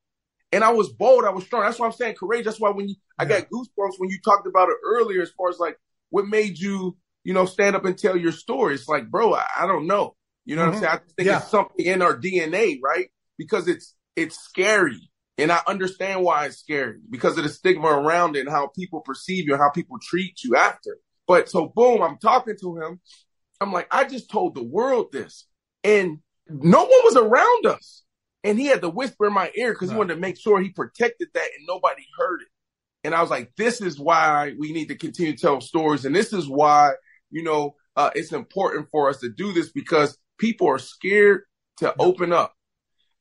And 0.55 0.63
I 0.63 0.71
was 0.73 0.89
bold, 0.93 1.25
I 1.25 1.31
was 1.31 1.45
strong. 1.45 1.65
That's 1.65 1.81
why 1.81 1.87
I'm 1.87 1.93
saying 1.93 2.15
courageous. 2.15 2.45
That's 2.45 2.61
why 2.61 2.71
when 2.71 2.89
you, 2.89 2.95
I 3.19 3.25
got 3.25 3.49
goosebumps 3.51 3.99
when 3.99 4.09
you 4.09 4.19
talked 4.25 4.47
about 4.47 4.69
it 4.69 4.77
earlier, 4.87 5.21
as 5.21 5.31
far 5.31 5.49
as 5.49 5.59
like 5.59 5.77
what 6.11 6.29
made 6.29 6.61
you, 6.61 6.97
you 7.25 7.35
know, 7.35 7.45
stand 7.45 7.75
up 7.75 7.85
and 7.85 7.99
tell 7.99 8.17
your 8.17 8.31
story. 8.31 8.75
It's 8.75 8.87
like, 8.87 9.11
bro, 9.11 9.35
I, 9.35 9.45
I 9.59 9.67
don't 9.67 9.89
know. 9.89 10.15
You 10.45 10.55
know 10.55 10.63
mm-hmm. 10.63 10.69
what 10.69 10.77
I'm 10.77 10.83
mm-hmm. 10.83 10.85
saying? 10.85 11.01
I 11.03 11.13
think 11.17 11.27
yeah. 11.27 11.39
it's 11.39 11.51
something 11.51 11.85
in 11.85 12.03
our 12.03 12.17
DNA, 12.17 12.79
right? 12.81 13.09
Because 13.37 13.67
it's 13.67 13.97
it's 14.15 14.39
scary. 14.39 15.11
And 15.39 15.51
I 15.51 15.61
understand 15.67 16.23
why 16.23 16.47
it's 16.47 16.59
scary 16.59 17.01
because 17.11 17.37
of 17.37 17.43
the 17.43 17.51
stigma 17.51 17.89
around 17.89 18.37
it 18.37 18.47
and 18.47 18.49
how 18.49 18.69
people 18.69 19.01
perceive 19.01 19.47
you 19.47 19.55
and 19.55 19.61
how 19.61 19.71
people 19.71 19.99
treat 20.01 20.45
you 20.45 20.55
after. 20.55 20.99
But 21.27 21.49
so 21.49 21.67
boom, 21.67 22.01
I'm 22.01 22.19
talking 22.19 22.57
to 22.61 22.79
him. 22.79 23.01
I'm 23.61 23.73
like, 23.73 23.89
I 23.91 24.05
just 24.05 24.31
told 24.31 24.55
the 24.55 24.63
world 24.63 25.11
this. 25.11 25.47
And 25.83 26.19
no 26.49 26.83
one 26.83 26.89
was 26.91 27.17
around 27.17 27.67
us. 27.67 28.04
And 28.45 28.59
he 28.59 28.67
had 28.67 28.83
to 28.83 28.91
whisper 28.91 29.27
in 29.27 29.33
my 29.33 29.51
ear 29.57 29.73
because 29.73 29.91
he 29.91 29.97
wanted 29.97 30.15
to 30.15 30.21
make 30.21 30.39
sure 30.39 30.61
he 30.61 30.69
protected 30.69 31.29
that 31.33 31.49
and 31.57 31.67
nobody 31.67 32.05
heard 32.19 32.43
it. 32.43 32.49
And 33.03 33.15
I 33.15 33.23
was 33.23 33.31
like, 33.31 33.53
this 33.57 33.81
is 33.81 33.99
why 33.99 34.53
we 34.59 34.73
need 34.73 34.89
to 34.89 34.97
continue 34.97 35.33
to 35.33 35.39
tell 35.39 35.61
stories. 35.63 36.05
And 36.05 36.15
this 36.15 36.33
is 36.33 36.47
why, 36.47 36.93
you 37.31 37.43
know, 37.43 37.75
uh, 37.97 38.11
it's 38.15 38.33
important 38.33 38.89
for 38.91 39.09
us 39.09 39.21
to 39.21 39.31
do 39.31 39.53
this 39.53 39.73
because 39.73 40.19
people 40.39 40.69
are 40.69 40.79
scared 40.79 41.43
to 41.79 41.95
open 41.99 42.33
up. 42.33 42.55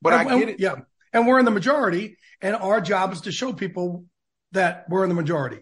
But 0.02 0.14
and, 0.14 0.30
I 0.30 0.40
get 0.40 0.50
it. 0.50 0.60
Yeah. 0.60 0.76
And 1.14 1.26
we're 1.26 1.40
in 1.40 1.46
the 1.46 1.52
majority. 1.52 2.18
And 2.42 2.56
our 2.56 2.82
job 2.82 3.14
is 3.14 3.22
to 3.22 3.32
show 3.32 3.54
people 3.54 4.06
that 4.52 4.86
we're 4.90 5.04
in 5.04 5.10
the 5.10 5.16
majority. 5.16 5.60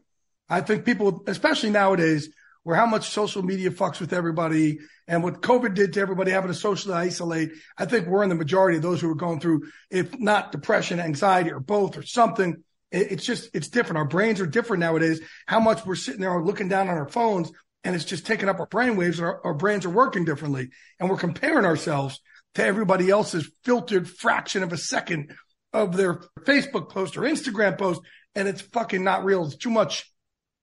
I 0.49 0.61
think 0.61 0.85
people, 0.85 1.23
especially 1.27 1.69
nowadays, 1.69 2.29
where 2.63 2.75
how 2.75 2.85
much 2.85 3.09
social 3.09 3.41
media 3.41 3.71
fucks 3.71 3.99
with 3.99 4.13
everybody 4.13 4.79
and 5.07 5.23
what 5.23 5.41
COVID 5.41 5.73
did 5.73 5.93
to 5.93 5.99
everybody 5.99 6.31
having 6.31 6.51
to 6.51 6.57
socially 6.57 6.93
isolate. 6.93 7.51
I 7.77 7.85
think 7.85 8.07
we're 8.07 8.23
in 8.23 8.29
the 8.29 8.35
majority 8.35 8.77
of 8.77 8.83
those 8.83 9.01
who 9.01 9.09
are 9.09 9.15
going 9.15 9.39
through, 9.39 9.63
if 9.89 10.17
not 10.19 10.51
depression, 10.51 10.99
anxiety, 10.99 11.51
or 11.51 11.59
both, 11.59 11.97
or 11.97 12.03
something. 12.03 12.63
It's 12.91 13.25
just, 13.25 13.49
it's 13.53 13.69
different. 13.69 13.97
Our 13.97 14.07
brains 14.07 14.41
are 14.41 14.45
different 14.45 14.81
nowadays. 14.81 15.21
How 15.47 15.59
much 15.59 15.85
we're 15.85 15.95
sitting 15.95 16.21
there 16.21 16.41
looking 16.41 16.67
down 16.67 16.89
on 16.89 16.97
our 16.97 17.07
phones 17.07 17.51
and 17.83 17.95
it's 17.95 18.05
just 18.05 18.25
taking 18.25 18.49
up 18.49 18.59
our 18.59 18.67
brain 18.67 18.95
waves 18.95 19.17
and 19.17 19.27
our, 19.27 19.45
our 19.45 19.53
brains 19.53 19.85
are 19.85 19.89
working 19.89 20.25
differently. 20.25 20.69
And 20.99 21.09
we're 21.09 21.17
comparing 21.17 21.65
ourselves 21.65 22.19
to 22.55 22.65
everybody 22.65 23.09
else's 23.09 23.49
filtered 23.63 24.09
fraction 24.09 24.61
of 24.61 24.73
a 24.73 24.77
second 24.77 25.33
of 25.73 25.95
their 25.95 26.21
Facebook 26.41 26.89
post 26.89 27.15
or 27.15 27.21
Instagram 27.21 27.77
post. 27.77 28.01
And 28.35 28.47
it's 28.47 28.61
fucking 28.61 29.03
not 29.03 29.23
real. 29.23 29.45
It's 29.45 29.55
too 29.55 29.69
much, 29.69 30.11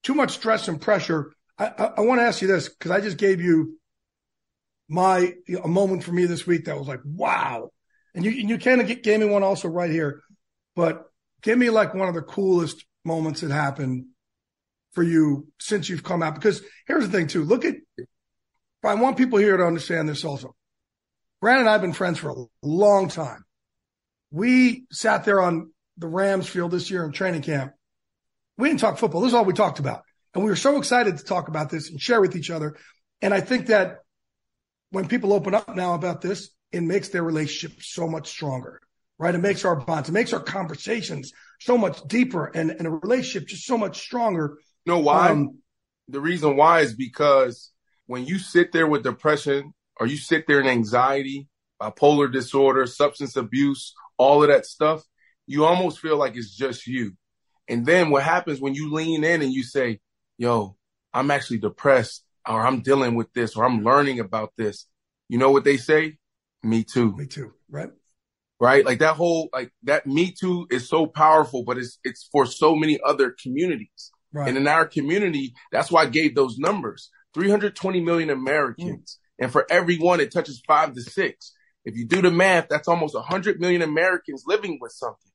too 0.03 0.15
much 0.15 0.33
stress 0.33 0.69
and 0.69 0.81
pressure 0.81 1.33
I, 1.59 1.67
I, 1.67 1.85
I 1.99 2.01
want 2.03 2.21
to 2.21 2.25
ask 2.25 2.41
you 2.41 2.49
this 2.49 2.69
because 2.69 2.91
I 2.91 3.01
just 3.01 3.17
gave 3.17 3.41
you 3.41 3.79
my 4.89 5.35
a 5.63 5.69
moment 5.69 6.05
for 6.05 6.13
me 6.13 6.25
this 6.25 6.47
week 6.47 6.65
that 6.65 6.79
was 6.79 6.89
like 6.89 7.01
wow, 7.05 7.71
and 8.15 8.25
you 8.25 8.31
and 8.41 8.49
you 8.49 8.59
kind 8.59 8.81
of 8.81 9.03
gave 9.03 9.21
me 9.21 9.27
one 9.27 9.43
also 9.43 9.69
right 9.69 9.91
here, 9.91 10.23
but 10.75 11.05
give 11.43 11.59
me 11.59 11.71
like 11.71 11.95
one 11.95 12.09
of 12.09 12.15
the 12.15 12.23
coolest 12.23 12.85
moments 13.05 13.41
that 13.41 13.51
happened 13.51 14.07
for 14.93 15.03
you 15.03 15.47
since 15.59 15.89
you've 15.89 16.03
come 16.05 16.23
out. 16.23 16.35
Because 16.35 16.63
here's 16.87 17.07
the 17.07 17.13
thing 17.17 17.27
too, 17.27 17.45
look 17.45 17.65
at. 17.65 17.77
I 18.85 18.95
want 18.95 19.19
people 19.19 19.39
here 19.39 19.57
to 19.57 19.67
understand 19.67 20.09
this 20.09 20.25
also. 20.25 20.55
Brandon 21.41 21.63
and 21.63 21.69
I 21.69 21.73
have 21.73 21.81
been 21.81 21.93
friends 21.93 22.19
for 22.19 22.31
a 22.31 22.45
long 22.63 23.09
time. 23.09 23.45
We 24.31 24.87
sat 24.91 25.25
there 25.25 25.41
on 25.41 25.73
the 25.97 26.07
Rams 26.07 26.49
field 26.49 26.71
this 26.71 26.91
year 26.91 27.05
in 27.05 27.13
training 27.13 27.43
camp. 27.43 27.73
We 28.57 28.69
didn't 28.69 28.81
talk 28.81 28.99
football. 28.99 29.21
This 29.21 29.29
is 29.29 29.35
all 29.35 29.45
we 29.45 29.53
talked 29.53 29.79
about. 29.79 30.03
And 30.35 30.45
we 30.45 30.51
were 30.51 30.57
so 30.57 30.77
excited 30.79 31.19
to 31.19 31.25
talk 31.25 31.49
about 31.49 31.71
this 31.71 31.91
and 31.91 32.01
share 32.01 32.21
with 32.21 32.37
each 32.37 32.51
other. 32.51 32.77
And 33.23 33.33
I 33.35 33.41
think 33.41 33.67
that 33.67 33.99
when 34.91 35.09
people 35.09 35.33
open 35.33 35.55
up 35.55 35.75
now 35.75 35.95
about 35.95 36.21
this, 36.21 36.51
it 36.73 36.83
makes 36.83 37.09
their 37.09 37.23
relationship 37.23 37.83
so 37.83 38.07
much 38.07 38.29
stronger, 38.29 38.81
right? 39.19 39.35
It 39.35 39.39
makes 39.39 39.65
our 39.65 39.77
bonds, 39.77 40.09
it 40.09 40.13
makes 40.13 40.33
our 40.33 40.41
conversations 40.41 41.33
so 41.61 41.79
much 41.79 42.01
deeper 42.07 42.47
and, 42.47 42.71
and 42.71 42.87
a 42.87 42.91
relationship 42.91 43.49
just 43.49 43.65
so 43.65 43.79
much 43.79 43.99
stronger. 43.99 44.59
You 44.85 44.93
know 44.93 44.99
why? 45.01 45.31
Um, 45.31 45.59
the 46.09 46.21
reason 46.21 46.57
why 46.57 46.81
is 46.81 46.95
because 46.95 47.71
when 48.07 48.25
you 48.25 48.39
sit 48.39 48.73
there 48.73 48.87
with 48.87 49.03
depression 49.03 49.75
or 49.99 50.07
you 50.07 50.17
sit 50.17 50.47
there 50.47 50.61
in 50.61 50.67
anxiety, 50.67 51.49
bipolar 51.81 52.33
disorder, 52.33 52.87
substance 52.87 53.37
abuse, 53.37 53.95
all 54.17 54.43
of 54.43 54.49
that 54.49 54.67
stuff, 54.67 55.03
you 55.47 55.65
almost 55.65 56.01
feel 56.01 56.17
like 56.17 56.37
it's 56.37 56.55
just 56.55 56.87
you. 56.87 57.13
And 57.69 57.85
then 57.85 58.11
what 58.11 58.23
happens 58.23 58.61
when 58.61 58.75
you 58.75 58.93
lean 58.93 59.25
in 59.25 59.43
and 59.43 59.53
you 59.53 59.63
say, 59.63 60.01
yo, 60.39 60.77
I'm 61.13 61.31
actually 61.31 61.59
depressed 61.59 62.25
or 62.49 62.67
I'm 62.67 62.81
dealing 62.81 63.15
with 63.15 63.33
this 63.35 63.57
or 63.57 63.65
I'm 63.65 63.85
learning 63.85 64.21
about 64.21 64.53
this. 64.57 64.87
You 65.29 65.39
know 65.39 65.51
what 65.51 65.65
they 65.65 65.77
say? 65.77 66.17
Me 66.63 66.85
too. 66.85 67.15
Me 67.17 67.27
too. 67.27 67.53
Right. 67.69 67.91
Right. 68.61 68.85
Like 68.85 69.01
that 69.01 69.17
whole, 69.17 69.51
like 69.53 69.71
that 69.85 70.07
me 70.07 70.33
too 70.33 70.67
is 70.71 70.89
so 70.89 71.07
powerful, 71.07 71.65
but 71.65 71.79
it's, 71.79 71.99
it's 72.03 72.29
for 72.33 72.47
so 72.47 72.75
many 72.75 72.99
other 73.05 73.35
communities. 73.43 74.11
Right. 74.33 74.49
And 74.49 74.57
in 74.57 74.67
our 74.67 74.87
community, 74.87 75.55
that's 75.71 75.91
why 75.91 76.03
I 76.03 76.07
gave 76.07 76.35
those 76.35 76.59
numbers 76.59 77.11
320 77.35 78.01
million 78.01 78.31
Americans. 78.31 79.19
Mm. 79.41 79.45
And 79.45 79.53
for 79.53 79.67
everyone, 79.71 80.21
it 80.21 80.33
touches 80.33 80.63
five 80.67 80.95
to 80.95 81.03
six. 81.03 81.55
If 81.85 81.97
you 81.97 82.07
do 82.07 82.21
the 82.21 82.31
math, 82.31 82.69
that's 82.69 82.89
almost 82.89 83.15
100 83.15 83.61
million 83.61 83.83
Americans 83.83 84.45
living 84.47 84.79
with 84.81 84.93
something. 84.93 85.31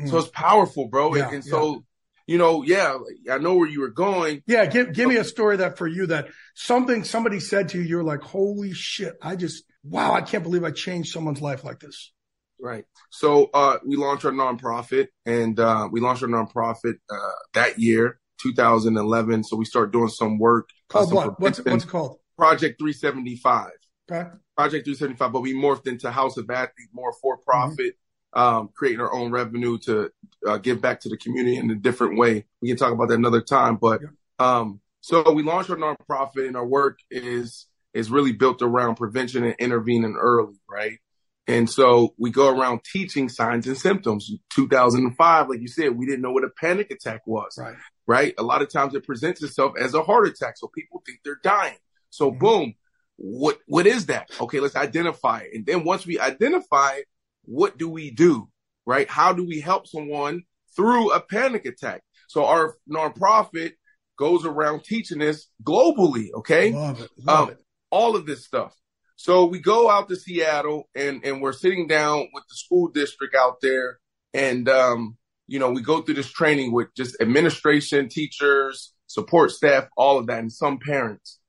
Mm. 0.00 0.10
So 0.10 0.18
it's 0.18 0.28
powerful, 0.28 0.88
bro. 0.88 1.14
Yeah, 1.14 1.24
and, 1.24 1.34
and 1.36 1.44
so 1.44 1.84
you 2.28 2.36
know, 2.36 2.62
yeah, 2.62 2.98
I 3.32 3.38
know 3.38 3.54
where 3.54 3.66
you 3.66 3.80
were 3.80 3.88
going. 3.88 4.42
Yeah, 4.46 4.66
give 4.66 4.92
give 4.92 5.08
me 5.08 5.16
a 5.16 5.24
story 5.24 5.56
that 5.56 5.78
for 5.78 5.86
you 5.86 6.08
that 6.08 6.28
something 6.54 7.02
somebody 7.02 7.40
said 7.40 7.70
to 7.70 7.78
you, 7.78 7.84
you're 7.84 8.04
like, 8.04 8.20
holy 8.20 8.74
shit, 8.74 9.14
I 9.22 9.34
just 9.34 9.64
wow, 9.82 10.12
I 10.12 10.20
can't 10.20 10.42
believe 10.42 10.62
I 10.62 10.70
changed 10.70 11.10
someone's 11.10 11.40
life 11.40 11.64
like 11.64 11.80
this. 11.80 12.12
Right. 12.60 12.84
So 13.08 13.48
uh, 13.54 13.78
we 13.86 13.96
launched 13.96 14.26
our 14.26 14.32
nonprofit, 14.32 15.06
and 15.24 15.58
uh, 15.58 15.88
we 15.90 16.00
launched 16.00 16.22
our 16.22 16.28
nonprofit 16.28 16.96
uh, 17.10 17.32
that 17.54 17.78
year, 17.78 18.20
2011. 18.42 19.44
So 19.44 19.56
we 19.56 19.64
started 19.64 19.92
doing 19.92 20.08
some 20.08 20.38
work. 20.38 20.68
Called 20.90 21.10
what? 21.10 21.40
What's, 21.40 21.64
what's 21.64 21.84
it 21.84 21.88
called? 21.88 22.18
Project 22.36 22.78
375. 22.78 23.70
Okay. 24.12 24.28
Project 24.54 24.84
375, 24.84 25.32
but 25.32 25.40
we 25.40 25.54
morphed 25.54 25.86
into 25.86 26.10
House 26.10 26.36
of 26.36 26.50
Athletes, 26.50 26.90
more 26.92 27.14
for 27.22 27.38
profit. 27.38 27.78
Mm-hmm 27.78 28.04
um, 28.32 28.70
creating 28.74 29.00
our 29.00 29.12
own 29.12 29.30
revenue 29.30 29.78
to 29.78 30.10
uh, 30.46 30.58
give 30.58 30.80
back 30.80 31.00
to 31.00 31.08
the 31.08 31.16
community 31.16 31.56
in 31.56 31.70
a 31.70 31.74
different 31.74 32.18
way. 32.18 32.44
We 32.60 32.68
can 32.68 32.76
talk 32.76 32.92
about 32.92 33.08
that 33.08 33.14
another 33.14 33.40
time. 33.40 33.76
But 33.76 34.02
um, 34.38 34.80
so 35.00 35.30
we 35.32 35.42
launched 35.42 35.70
our 35.70 35.76
nonprofit, 35.76 36.46
and 36.46 36.56
our 36.56 36.66
work 36.66 36.98
is 37.10 37.66
is 37.94 38.10
really 38.10 38.32
built 38.32 38.62
around 38.62 38.96
prevention 38.96 39.44
and 39.44 39.54
intervening 39.58 40.16
early, 40.18 40.54
right? 40.68 40.98
And 41.46 41.68
so 41.68 42.14
we 42.18 42.30
go 42.30 42.54
around 42.54 42.84
teaching 42.84 43.30
signs 43.30 43.66
and 43.66 43.76
symptoms. 43.76 44.30
2005, 44.50 45.48
like 45.48 45.60
you 45.60 45.66
said, 45.68 45.96
we 45.96 46.04
didn't 46.04 46.20
know 46.20 46.30
what 46.30 46.44
a 46.44 46.50
panic 46.50 46.90
attack 46.90 47.26
was, 47.26 47.56
right? 47.58 47.74
Right. 48.06 48.34
A 48.38 48.42
lot 48.42 48.60
of 48.60 48.70
times 48.70 48.94
it 48.94 49.06
presents 49.06 49.42
itself 49.42 49.72
as 49.80 49.94
a 49.94 50.02
heart 50.02 50.28
attack, 50.28 50.58
so 50.58 50.68
people 50.68 51.02
think 51.06 51.20
they're 51.24 51.40
dying. 51.42 51.78
So 52.10 52.30
mm-hmm. 52.30 52.38
boom, 52.38 52.74
what 53.16 53.58
what 53.66 53.86
is 53.86 54.06
that? 54.06 54.30
Okay, 54.40 54.60
let's 54.60 54.76
identify 54.76 55.40
it. 55.40 55.50
And 55.54 55.66
then 55.66 55.84
once 55.84 56.06
we 56.06 56.20
identify 56.20 56.92
it, 56.96 57.06
what 57.48 57.78
do 57.78 57.88
we 57.88 58.10
do? 58.10 58.48
Right? 58.86 59.08
How 59.08 59.32
do 59.32 59.44
we 59.44 59.60
help 59.60 59.86
someone 59.86 60.42
through 60.76 61.12
a 61.12 61.20
panic 61.20 61.66
attack? 61.66 62.02
So 62.28 62.44
our 62.44 62.76
nonprofit 62.90 63.72
goes 64.18 64.44
around 64.44 64.84
teaching 64.84 65.18
this 65.18 65.48
globally. 65.64 66.28
Okay. 66.34 66.72
Love 66.72 67.00
it. 67.00 67.10
Love 67.18 67.48
um, 67.48 67.50
it. 67.54 67.58
All 67.90 68.16
of 68.16 68.26
this 68.26 68.44
stuff. 68.44 68.74
So 69.16 69.46
we 69.46 69.60
go 69.60 69.90
out 69.90 70.08
to 70.08 70.16
Seattle 70.16 70.88
and, 70.94 71.24
and 71.24 71.40
we're 71.40 71.52
sitting 71.52 71.88
down 71.88 72.28
with 72.32 72.44
the 72.48 72.54
school 72.54 72.88
district 72.88 73.34
out 73.34 73.56
there. 73.62 73.98
And, 74.32 74.68
um, 74.68 75.16
you 75.46 75.58
know, 75.58 75.70
we 75.70 75.82
go 75.82 76.02
through 76.02 76.14
this 76.14 76.30
training 76.30 76.72
with 76.72 76.88
just 76.94 77.16
administration, 77.20 78.08
teachers, 78.08 78.92
support 79.06 79.50
staff, 79.50 79.88
all 79.96 80.18
of 80.18 80.26
that, 80.26 80.38
and 80.38 80.52
some 80.52 80.78
parents. 80.78 81.40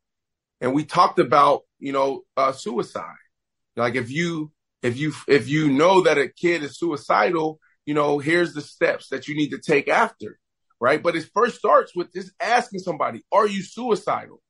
And 0.62 0.73
we 0.73 0.83
talked 0.85 1.19
about, 1.19 1.62
you 1.77 1.91
know, 1.91 2.23
uh, 2.38 2.53
suicide. 2.53 3.03
Like 3.75 3.95
if 3.95 4.09
you 4.09 4.51
if 4.81 4.97
you 4.97 5.13
if 5.27 5.49
you 5.49 5.69
know 5.69 6.03
that 6.03 6.17
a 6.17 6.29
kid 6.29 6.63
is 6.63 6.77
suicidal, 6.77 7.59
you 7.85 7.93
know, 7.93 8.19
here's 8.19 8.53
the 8.53 8.61
steps 8.61 9.09
that 9.09 9.27
you 9.27 9.35
need 9.35 9.49
to 9.49 9.59
take 9.59 9.87
after, 9.87 10.39
right? 10.79 11.01
But 11.01 11.15
it 11.15 11.29
first 11.33 11.57
starts 11.57 11.95
with 11.95 12.13
just 12.13 12.31
asking 12.39 12.79
somebody, 12.79 13.23
are 13.31 13.47
you 13.47 13.61
suicidal? 13.61 14.41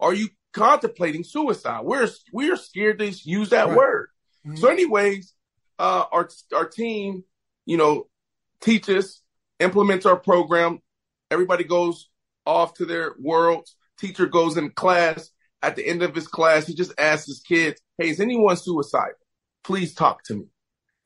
Are 0.00 0.14
you 0.14 0.28
contemplating 0.52 1.24
suicide? 1.24 1.82
We're 1.84 2.08
we're 2.32 2.56
scared 2.56 2.98
to 3.00 3.10
use 3.10 3.50
that 3.50 3.68
right. 3.68 3.76
word. 3.76 4.08
Mm-hmm. 4.46 4.56
So, 4.56 4.68
anyways, 4.68 5.34
uh, 5.78 6.04
our 6.10 6.28
our 6.54 6.66
team, 6.66 7.24
you 7.66 7.76
know, 7.76 8.06
teaches, 8.60 9.22
implements 9.58 10.06
our 10.06 10.16
program. 10.16 10.80
Everybody 11.30 11.64
goes 11.64 12.08
off 12.46 12.74
to 12.74 12.86
their 12.86 13.14
worlds. 13.18 13.76
Teacher 13.98 14.26
goes 14.26 14.56
in 14.56 14.70
class. 14.70 15.30
At 15.62 15.76
the 15.76 15.86
end 15.86 16.02
of 16.02 16.14
his 16.14 16.26
class, 16.26 16.66
he 16.66 16.74
just 16.74 16.92
asks 16.98 17.26
his 17.26 17.40
kids, 17.40 17.80
"Hey, 17.98 18.08
is 18.08 18.20
anyone 18.20 18.56
suicidal?" 18.56 19.12
Please 19.64 19.94
talk 19.94 20.22
to 20.24 20.34
me. 20.34 20.46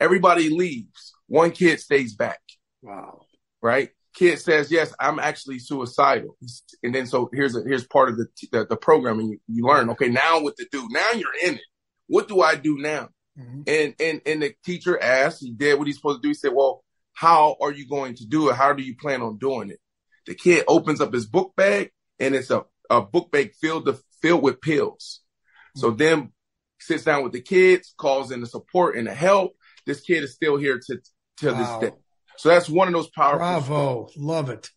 Everybody 0.00 0.50
leaves. 0.50 1.14
One 1.26 1.50
kid 1.50 1.80
stays 1.80 2.14
back. 2.14 2.40
Wow. 2.82 3.22
Right? 3.62 3.90
Kid 4.14 4.38
says, 4.38 4.70
yes, 4.70 4.92
I'm 5.00 5.18
actually 5.18 5.58
suicidal. 5.58 6.36
And 6.82 6.94
then 6.94 7.06
so 7.06 7.30
here's 7.32 7.56
a, 7.56 7.62
here's 7.66 7.86
part 7.86 8.10
of 8.10 8.16
the, 8.16 8.26
the, 8.52 8.66
the 8.66 8.76
program 8.76 9.18
and 9.18 9.30
you, 9.30 9.38
you 9.48 9.66
learn, 9.66 9.90
okay, 9.90 10.08
now 10.08 10.40
what 10.40 10.56
to 10.56 10.66
do. 10.70 10.86
Now 10.90 11.12
you're 11.12 11.28
in 11.44 11.54
it. 11.54 11.64
what 12.06 12.28
do 12.28 12.40
I 12.40 12.54
do 12.54 12.78
now? 12.78 13.08
Mm-hmm. 13.38 13.62
And 13.66 13.94
and 13.98 14.20
and 14.26 14.42
the 14.42 14.54
teacher 14.64 15.00
asked, 15.00 15.40
he 15.40 15.50
did 15.50 15.76
what 15.76 15.88
he's 15.88 15.96
supposed 15.96 16.22
to 16.22 16.22
do. 16.22 16.28
He 16.28 16.34
said, 16.34 16.52
Well, 16.54 16.84
how 17.14 17.56
are 17.60 17.72
you 17.72 17.88
going 17.88 18.14
to 18.16 18.26
do 18.26 18.50
it? 18.50 18.56
How 18.56 18.72
do 18.72 18.82
you 18.82 18.96
plan 18.96 19.22
on 19.22 19.38
doing 19.38 19.70
it? 19.70 19.80
The 20.26 20.34
kid 20.34 20.64
opens 20.68 21.00
up 21.00 21.12
his 21.12 21.26
book 21.26 21.52
bag 21.56 21.90
and 22.18 22.34
it's 22.34 22.50
a, 22.50 22.64
a 22.88 23.02
book 23.02 23.30
bag 23.32 23.52
filled 23.60 23.86
to, 23.86 23.98
filled 24.22 24.42
with 24.42 24.60
pills. 24.60 25.20
Mm-hmm. 25.76 25.80
So 25.80 25.90
then 25.90 26.32
sits 26.84 27.04
down 27.04 27.22
with 27.22 27.32
the 27.32 27.40
kids, 27.40 27.94
calls 27.96 28.30
in 28.30 28.40
the 28.40 28.46
support 28.46 28.96
and 28.96 29.06
the 29.06 29.14
help. 29.14 29.56
This 29.86 30.00
kid 30.00 30.22
is 30.22 30.34
still 30.34 30.56
here 30.56 30.80
to 30.86 30.98
till 31.36 31.54
wow. 31.54 31.80
this 31.80 31.90
day. 31.90 31.96
So 32.36 32.48
that's 32.48 32.68
one 32.68 32.88
of 32.88 32.94
those 32.94 33.10
powerful. 33.10 33.38
Bravo, 33.38 34.06
stories. 34.06 34.16
love 34.16 34.50
it. 34.50 34.70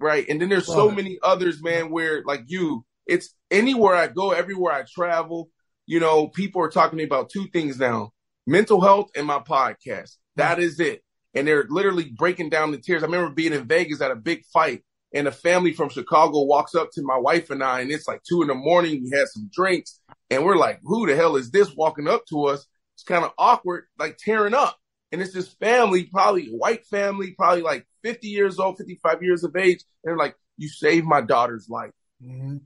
Right, 0.00 0.26
and 0.28 0.40
then 0.40 0.48
there's 0.48 0.68
love 0.68 0.76
so 0.76 0.88
it. 0.90 0.96
many 0.96 1.18
others, 1.22 1.62
man. 1.62 1.90
Where 1.90 2.22
like 2.24 2.44
you, 2.46 2.84
it's 3.06 3.34
anywhere 3.50 3.94
I 3.94 4.06
go, 4.06 4.30
everywhere 4.30 4.72
I 4.72 4.84
travel. 4.88 5.50
You 5.86 6.00
know, 6.00 6.28
people 6.28 6.62
are 6.62 6.70
talking 6.70 6.92
to 6.92 6.96
me 6.96 7.04
about 7.04 7.30
two 7.30 7.46
things 7.52 7.78
now: 7.78 8.12
mental 8.46 8.80
health 8.80 9.10
and 9.16 9.26
my 9.26 9.40
podcast. 9.40 10.16
Hmm. 10.36 10.40
That 10.40 10.58
is 10.60 10.78
it. 10.80 11.02
And 11.34 11.46
they're 11.46 11.66
literally 11.68 12.10
breaking 12.16 12.48
down 12.48 12.72
the 12.72 12.78
tears. 12.78 13.02
I 13.02 13.06
remember 13.06 13.30
being 13.34 13.52
in 13.52 13.66
Vegas 13.68 14.00
at 14.00 14.10
a 14.10 14.16
big 14.16 14.44
fight, 14.46 14.82
and 15.12 15.26
a 15.26 15.32
family 15.32 15.72
from 15.72 15.88
Chicago 15.88 16.42
walks 16.42 16.74
up 16.74 16.90
to 16.92 17.02
my 17.02 17.16
wife 17.16 17.50
and 17.50 17.62
I, 17.62 17.80
and 17.80 17.90
it's 17.90 18.08
like 18.08 18.22
two 18.28 18.42
in 18.42 18.48
the 18.48 18.54
morning. 18.54 19.02
We 19.02 19.16
had 19.16 19.28
some 19.28 19.50
drinks, 19.52 20.00
and 20.30 20.44
we're 20.44 20.56
like, 20.56 20.80
"Who 20.82 21.06
the 21.06 21.16
hell 21.16 21.36
is 21.36 21.50
this 21.50 21.74
walking 21.74 22.08
up 22.08 22.26
to 22.26 22.46
us?" 22.46 22.66
It's 22.94 23.04
kind 23.04 23.24
of 23.24 23.32
awkward, 23.38 23.84
like 23.96 24.18
tearing 24.18 24.54
up. 24.54 24.76
And 25.12 25.22
it's 25.22 25.32
this 25.32 25.48
family, 25.54 26.04
probably 26.04 26.48
white 26.48 26.84
family, 26.86 27.30
probably 27.30 27.62
like 27.62 27.86
50 28.02 28.26
years 28.26 28.58
old, 28.58 28.76
55 28.76 29.22
years 29.22 29.44
of 29.44 29.54
age. 29.56 29.84
And 30.02 30.10
they're 30.10 30.16
like, 30.16 30.34
you 30.56 30.68
saved 30.68 31.06
my 31.06 31.20
daughter's 31.20 31.68
life. 31.68 31.92
Mm-hmm. 32.22 32.56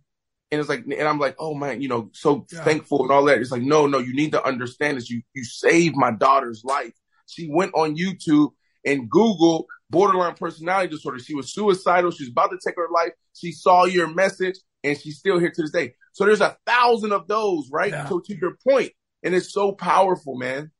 And 0.50 0.60
it's 0.60 0.68
like, 0.68 0.84
and 0.84 1.08
I'm 1.08 1.18
like, 1.18 1.36
oh 1.38 1.54
man, 1.54 1.82
you 1.82 1.88
know, 1.88 2.10
so 2.12 2.46
yeah. 2.50 2.64
thankful 2.64 3.02
and 3.02 3.10
all 3.10 3.24
that. 3.24 3.38
It's 3.38 3.50
like, 3.50 3.62
no, 3.62 3.86
no, 3.86 3.98
you 3.98 4.14
need 4.14 4.32
to 4.32 4.44
understand 4.44 4.96
this. 4.96 5.08
You, 5.10 5.22
you 5.34 5.44
saved 5.44 5.96
my 5.96 6.10
daughter's 6.10 6.64
life. 6.64 6.94
She 7.26 7.48
went 7.50 7.74
on 7.74 7.96
YouTube 7.96 8.52
and 8.84 9.08
Google 9.08 9.66
borderline 9.92 10.34
personality 10.34 10.88
disorder. 10.88 11.20
She 11.20 11.34
was 11.34 11.52
suicidal. 11.52 12.10
She's 12.10 12.30
about 12.30 12.50
to 12.50 12.58
take 12.66 12.74
her 12.76 12.88
life. 12.92 13.12
She 13.34 13.52
saw 13.52 13.84
your 13.84 14.08
message 14.08 14.56
and 14.82 14.98
she's 14.98 15.18
still 15.18 15.38
here 15.38 15.50
to 15.50 15.62
this 15.62 15.70
day. 15.70 15.94
So 16.12 16.24
there's 16.24 16.40
a 16.40 16.56
thousand 16.66 17.12
of 17.12 17.28
those, 17.28 17.68
right? 17.70 17.92
Yeah. 17.92 18.08
So 18.08 18.18
to 18.18 18.34
your 18.34 18.56
point, 18.66 18.90
and 19.22 19.34
it's 19.34 19.52
so 19.52 19.72
powerful, 19.72 20.36
man. 20.36 20.72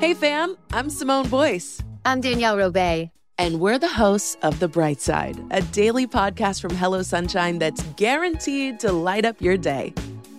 Hey, 0.00 0.14
fam, 0.14 0.56
I'm 0.72 0.88
Simone 0.88 1.28
Boyce. 1.28 1.82
I'm 2.04 2.20
Danielle 2.20 2.56
Robay. 2.56 3.10
And 3.38 3.58
we're 3.58 3.78
the 3.78 3.88
hosts 3.88 4.36
of 4.42 4.60
The 4.60 4.68
Bright 4.68 5.00
Side, 5.00 5.42
a 5.50 5.62
daily 5.62 6.06
podcast 6.06 6.60
from 6.60 6.74
Hello 6.74 7.00
Sunshine 7.02 7.58
that's 7.58 7.82
guaranteed 7.96 8.78
to 8.80 8.92
light 8.92 9.24
up 9.24 9.40
your 9.40 9.56
day. 9.56 9.94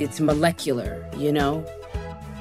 it's 0.00 0.20
molecular, 0.20 1.08
you 1.16 1.32
know? 1.32 1.64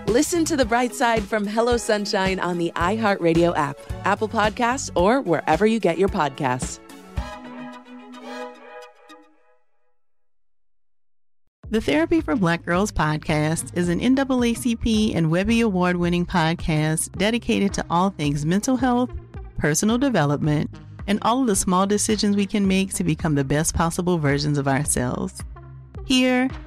Listen 0.07 0.45
to 0.45 0.55
the 0.55 0.65
bright 0.65 0.95
side 0.95 1.23
from 1.23 1.45
Hello 1.45 1.75
Sunshine 1.75 2.39
on 2.39 2.57
the 2.57 2.71
iHeartRadio 2.75 3.55
app, 3.57 3.77
Apple 4.05 4.29
Podcasts, 4.29 4.89
or 4.95 5.21
wherever 5.21 5.65
you 5.65 5.79
get 5.79 5.97
your 5.97 6.09
podcasts. 6.09 6.79
The 11.69 11.81
Therapy 11.81 12.21
for 12.21 12.37
Black 12.37 12.63
Girls 12.63 12.93
podcast 12.93 13.75
is 13.77 13.89
an 13.89 13.99
NAACP 13.99 15.13
and 15.13 15.29
Webby 15.29 15.59
Award 15.59 15.97
winning 15.97 16.25
podcast 16.25 17.11
dedicated 17.17 17.73
to 17.73 17.85
all 17.89 18.09
things 18.09 18.45
mental 18.45 18.77
health, 18.77 19.09
personal 19.57 19.97
development, 19.97 20.69
and 21.07 21.19
all 21.23 21.41
of 21.41 21.47
the 21.47 21.57
small 21.57 21.85
decisions 21.85 22.37
we 22.37 22.45
can 22.45 22.65
make 22.65 22.93
to 22.93 23.03
become 23.03 23.35
the 23.35 23.43
best 23.43 23.75
possible 23.75 24.17
versions 24.17 24.57
of 24.57 24.69
ourselves. 24.69 25.43
Here, 26.05 26.49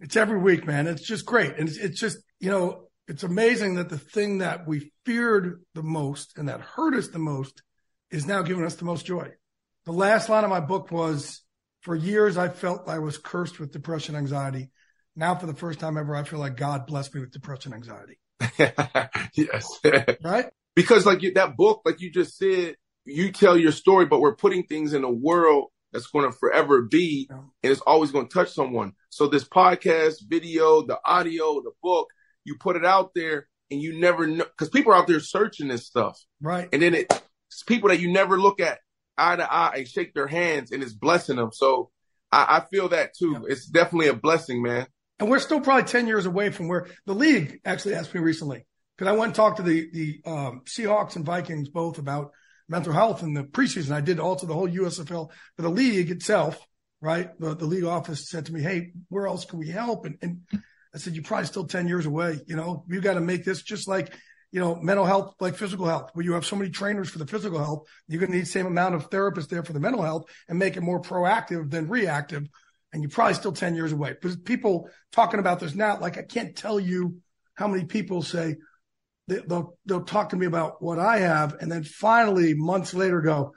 It's 0.00 0.16
every 0.16 0.38
week, 0.38 0.66
man. 0.66 0.86
It's 0.86 1.06
just 1.06 1.26
great. 1.26 1.56
And 1.56 1.68
it's, 1.68 1.78
it's 1.78 2.00
just, 2.00 2.18
you 2.40 2.50
know, 2.50 2.88
it's 3.08 3.22
amazing 3.22 3.74
that 3.76 3.88
the 3.88 3.98
thing 3.98 4.38
that 4.38 4.66
we 4.66 4.92
feared 5.04 5.62
the 5.74 5.82
most 5.82 6.36
and 6.36 6.48
that 6.48 6.60
hurt 6.60 6.94
us 6.94 7.08
the 7.08 7.18
most 7.18 7.62
is 8.10 8.26
now 8.26 8.42
giving 8.42 8.64
us 8.64 8.76
the 8.76 8.84
most 8.84 9.06
joy. 9.06 9.30
The 9.86 9.92
last 9.92 10.28
line 10.28 10.44
of 10.44 10.50
my 10.50 10.60
book 10.60 10.90
was 10.90 11.42
for 11.80 11.96
years, 11.96 12.36
I 12.36 12.48
felt 12.48 12.88
I 12.88 12.98
was 12.98 13.18
cursed 13.18 13.58
with 13.58 13.72
depression, 13.72 14.14
anxiety. 14.14 14.70
Now, 15.16 15.34
for 15.34 15.46
the 15.46 15.54
first 15.54 15.80
time 15.80 15.96
ever, 15.96 16.14
I 16.14 16.22
feel 16.24 16.38
like 16.38 16.56
God 16.56 16.86
blessed 16.86 17.14
me 17.14 17.22
with 17.22 17.32
depression, 17.32 17.72
anxiety. 17.72 18.18
yes. 19.34 19.80
right? 20.22 20.46
Because 20.76 21.06
like 21.06 21.22
that 21.34 21.56
book, 21.56 21.82
like 21.84 22.00
you 22.00 22.12
just 22.12 22.36
said, 22.36 22.76
you 23.04 23.32
tell 23.32 23.56
your 23.56 23.72
story, 23.72 24.06
but 24.06 24.20
we're 24.20 24.36
putting 24.36 24.64
things 24.64 24.92
in 24.92 25.02
a 25.02 25.10
world 25.10 25.70
that's 25.92 26.06
going 26.08 26.30
to 26.30 26.36
forever 26.36 26.82
be, 26.82 27.28
and 27.30 27.48
it's 27.62 27.80
always 27.82 28.10
going 28.10 28.28
to 28.28 28.34
touch 28.34 28.52
someone. 28.52 28.92
So 29.10 29.26
this 29.26 29.44
podcast, 29.44 30.16
video, 30.28 30.82
the 30.82 30.98
audio, 31.04 31.60
the 31.62 31.72
book, 31.82 32.08
you 32.44 32.56
put 32.58 32.76
it 32.76 32.84
out 32.84 33.10
there, 33.14 33.48
and 33.70 33.80
you 33.80 33.98
never 33.98 34.26
know 34.26 34.44
because 34.44 34.70
people 34.70 34.92
are 34.92 34.96
out 34.96 35.06
there 35.06 35.20
searching 35.20 35.68
this 35.68 35.86
stuff, 35.86 36.18
right? 36.40 36.68
And 36.72 36.82
then 36.82 36.94
it, 36.94 37.12
it's 37.48 37.62
people 37.62 37.88
that 37.88 38.00
you 38.00 38.10
never 38.10 38.38
look 38.38 38.60
at 38.60 38.78
eye 39.16 39.36
to 39.36 39.52
eye 39.52 39.74
and 39.76 39.88
shake 39.88 40.14
their 40.14 40.26
hands, 40.26 40.72
and 40.72 40.82
it's 40.82 40.92
blessing 40.92 41.36
them. 41.36 41.50
So 41.52 41.90
I, 42.30 42.58
I 42.58 42.64
feel 42.70 42.88
that 42.90 43.14
too. 43.14 43.32
Yeah. 43.32 43.52
It's 43.52 43.66
definitely 43.66 44.08
a 44.08 44.14
blessing, 44.14 44.62
man. 44.62 44.86
And 45.18 45.28
we're 45.28 45.40
still 45.40 45.60
probably 45.60 45.84
ten 45.84 46.06
years 46.06 46.26
away 46.26 46.50
from 46.50 46.68
where 46.68 46.86
the 47.06 47.14
league 47.14 47.60
actually 47.64 47.94
asked 47.94 48.14
me 48.14 48.20
recently 48.20 48.66
because 48.96 49.10
I 49.10 49.16
went 49.16 49.28
and 49.28 49.34
talked 49.34 49.56
to 49.58 49.62
the 49.62 49.88
the 49.92 50.20
um, 50.30 50.62
Seahawks 50.64 51.16
and 51.16 51.24
Vikings 51.24 51.68
both 51.68 51.98
about 51.98 52.32
mental 52.68 52.92
health 52.92 53.22
in 53.22 53.34
the 53.34 53.44
preseason. 53.44 53.92
I 53.92 54.00
did 54.00 54.20
also 54.20 54.46
the 54.46 54.54
whole 54.54 54.68
USFL 54.68 55.30
for 55.56 55.62
the 55.62 55.68
league 55.70 56.10
itself, 56.10 56.60
right? 57.00 57.30
The, 57.40 57.54
the 57.54 57.64
league 57.64 57.84
office 57.84 58.28
said 58.28 58.46
to 58.46 58.52
me, 58.52 58.60
Hey, 58.60 58.92
where 59.08 59.26
else 59.26 59.44
can 59.44 59.58
we 59.58 59.68
help? 59.68 60.04
And, 60.04 60.18
and 60.22 60.40
I 60.94 60.98
said, 60.98 61.14
you're 61.14 61.24
probably 61.24 61.46
still 61.46 61.66
10 61.66 61.86
years 61.86 62.06
away. 62.06 62.40
You 62.46 62.56
know, 62.56 62.84
you've 62.88 63.04
got 63.04 63.14
to 63.14 63.20
make 63.20 63.44
this 63.44 63.62
just 63.62 63.88
like, 63.88 64.12
you 64.50 64.60
know, 64.60 64.76
mental 64.76 65.04
health, 65.04 65.34
like 65.40 65.56
physical 65.56 65.86
health, 65.86 66.10
where 66.14 66.24
you 66.24 66.32
have 66.32 66.46
so 66.46 66.56
many 66.56 66.70
trainers 66.70 67.10
for 67.10 67.18
the 67.18 67.26
physical 67.26 67.58
health. 67.58 67.86
You're 68.06 68.20
going 68.20 68.32
to 68.32 68.36
need 68.38 68.44
the 68.44 68.50
same 68.50 68.66
amount 68.66 68.94
of 68.94 69.10
therapists 69.10 69.48
there 69.48 69.62
for 69.62 69.74
the 69.74 69.80
mental 69.80 70.02
health 70.02 70.24
and 70.48 70.58
make 70.58 70.76
it 70.76 70.82
more 70.82 71.00
proactive 71.00 71.70
than 71.70 71.88
reactive. 71.88 72.48
and 72.92 73.02
you're 73.02 73.10
probably 73.10 73.34
still 73.34 73.52
10 73.52 73.74
years 73.74 73.92
away. 73.92 74.10
Because 74.14 74.36
people 74.36 74.88
talking 75.12 75.40
about 75.40 75.60
this 75.60 75.74
now, 75.74 75.98
like 76.00 76.16
I 76.16 76.22
can't 76.22 76.56
tell 76.56 76.80
you 76.80 77.18
how 77.54 77.68
many 77.68 77.84
people 77.84 78.22
say 78.22 78.56
they, 79.28 79.38
they'll, 79.46 79.78
they'll 79.86 80.04
talk 80.04 80.30
to 80.30 80.36
me 80.36 80.46
about 80.46 80.82
what 80.82 80.98
I 80.98 81.18
have. 81.18 81.54
And 81.60 81.70
then 81.70 81.84
finally 81.84 82.54
months 82.54 82.94
later 82.94 83.20
go, 83.20 83.52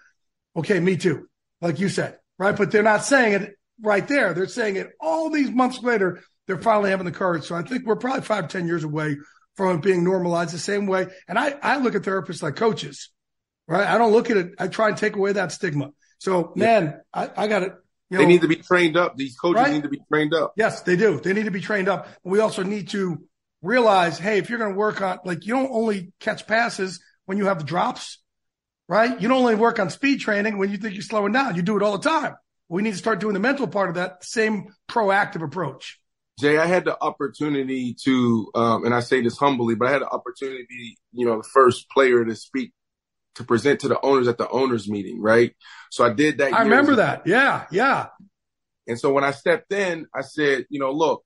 okay, 0.56 0.80
me 0.80 0.98
too. 0.98 1.28
Like 1.62 1.80
you 1.80 1.90
said, 1.90 2.18
right? 2.38 2.56
But 2.56 2.72
they're 2.72 2.84
not 2.84 3.04
saying 3.06 3.34
it 3.34 3.56
right 3.82 4.08
there. 4.08 4.34
They're 4.34 4.48
saying 4.48 4.76
it 4.76 4.90
all 5.00 5.30
these 5.30 5.50
months 5.50 5.82
later. 5.82 6.22
They're 6.48 6.62
finally 6.62 6.90
having 6.90 7.06
the 7.06 7.12
courage. 7.12 7.46
So 7.46 7.56
I 7.56 7.64
think 7.64 7.86
we're 7.86 7.96
probably 7.96 8.22
five, 8.22 8.48
10 8.48 8.68
years 8.68 8.84
away 8.84 9.18
from 9.56 9.78
it 9.78 9.82
being 9.82 10.04
normalized 10.04 10.54
the 10.54 10.60
same 10.60 10.88
way. 10.88 11.08
And 11.28 11.38
I, 11.40 11.56
I 11.62 11.78
look 11.78 11.96
at 11.96 12.02
therapists 12.02 12.42
like 12.44 12.56
coaches, 12.56 13.10
right? 13.68 13.88
I 13.88 13.98
don't 13.98 14.12
look 14.12 14.30
at 14.30 14.38
it. 14.38 14.54
I 14.60 14.68
try 14.68 14.90
and 14.90 14.98
take 14.98 15.16
away 15.16 15.34
that 15.34 15.52
stigma. 15.52 15.92
So 16.18 16.52
man, 16.56 17.00
I, 17.14 17.30
I 17.36 17.48
got 17.48 17.64
it. 17.64 17.74
You 18.10 18.18
know, 18.18 18.24
they 18.24 18.28
need 18.28 18.42
to 18.42 18.48
be 18.48 18.58
trained 18.58 18.98
up. 18.98 19.16
These 19.16 19.38
coaches 19.38 19.62
Right? 19.62 19.72
need 19.72 19.84
to 19.84 19.90
be 19.90 20.02
trained 20.12 20.34
up. 20.34 20.54
Yes, 20.58 20.82
they 20.82 20.98
do. 20.98 21.22
They 21.22 21.32
need 21.34 21.46
to 21.46 21.52
be 21.52 21.62
trained 21.62 21.88
up. 21.88 22.08
We 22.24 22.40
also 22.40 22.62
need 22.62 22.90
to 22.90 23.24
realize, 23.62 24.17
hey, 24.17 24.38
if 24.38 24.50
you're 24.50 24.60
going 24.60 24.71
to 24.71 24.78
work 24.78 25.02
on, 25.02 25.19
like, 25.26 25.45
you 25.45 25.54
don't 25.54 25.71
only 25.71 26.13
catch 26.19 26.47
passes 26.47 27.00
when 27.26 27.38
you 27.38 27.45
have 27.45 27.60
the 27.60 27.65
drops, 27.65 28.19
right? 28.88 29.21
You 29.21 29.28
don't 29.28 29.39
only 29.39 29.56
work 29.56 29.80
on 29.80 29.89
speed 29.89 30.19
training 30.19 30.58
when 30.58 30.71
you 30.71 30.78
think 30.78 30.93
you're 30.93 31.04
slowing 31.04 31.34
down. 31.34 31.56
You 31.56 31.62
do 31.62 31.78
it 31.78 31.84
all 31.84 31.97
the 31.97 32.10
time. 32.10 32.36
We 32.69 32.82
need 32.82 32.91
to 32.91 32.97
start 32.97 33.19
doing 33.19 33.34
the 33.34 33.39
mental 33.39 33.67
part 33.67 33.89
of 33.89 33.95
that 33.95 34.24
same 34.24 34.74
proactive 34.89 35.43
approach. 35.43 36.00
Jay, 36.39 36.58
I 36.58 36.65
had 36.65 36.86
the 36.86 36.97
opportunity 37.02 37.95
to, 38.04 38.50
um, 38.56 38.86
and 38.86 38.93
I 38.95 39.02
say 39.02 39.21
this 39.21 39.38
humbly, 39.38 39.76
but 39.76 39.89
I 39.89 39.91
had 39.91 40.02
the 40.02 40.10
opportunity 40.10 40.63
to 40.63 40.67
be, 40.67 40.97
you 41.12 41.26
know, 41.26 41.38
the 41.38 41.47
first 41.54 41.89
player 41.89 42.26
to 42.26 42.36
speak, 42.36 42.74
to 43.36 43.43
present 43.43 43.82
to 43.82 43.88
the 43.88 44.00
owners 44.02 44.28
at 44.28 44.38
the 44.38 44.50
owners 44.50 44.89
meeting, 44.89 45.21
right? 45.21 45.56
So 45.91 46.04
I 46.04 46.12
did 46.13 46.39
that. 46.39 46.54
I 46.54 46.63
remember 46.63 46.95
that. 46.95 47.28
Yeah. 47.28 47.65
Yeah. 47.71 48.08
And 48.88 49.00
so 49.00 49.13
when 49.13 49.24
I 49.24 49.32
stepped 49.32 49.71
in, 49.71 50.08
I 50.15 50.21
said, 50.21 50.65
you 50.69 50.80
know, 50.80 50.91
look, 50.91 51.24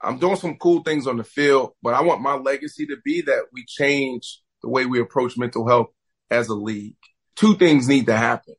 I'm 0.00 0.18
doing 0.18 0.36
some 0.36 0.56
cool 0.56 0.82
things 0.82 1.06
on 1.06 1.16
the 1.16 1.24
field, 1.24 1.72
but 1.82 1.94
I 1.94 2.02
want 2.02 2.22
my 2.22 2.34
legacy 2.34 2.86
to 2.86 2.96
be 3.04 3.22
that 3.22 3.46
we 3.52 3.64
change 3.66 4.40
the 4.62 4.68
way 4.68 4.86
we 4.86 5.00
approach 5.00 5.36
mental 5.36 5.66
health 5.66 5.88
as 6.30 6.48
a 6.48 6.54
league. 6.54 6.96
Two 7.36 7.56
things 7.56 7.88
need 7.88 8.06
to 8.06 8.16
happen. 8.16 8.54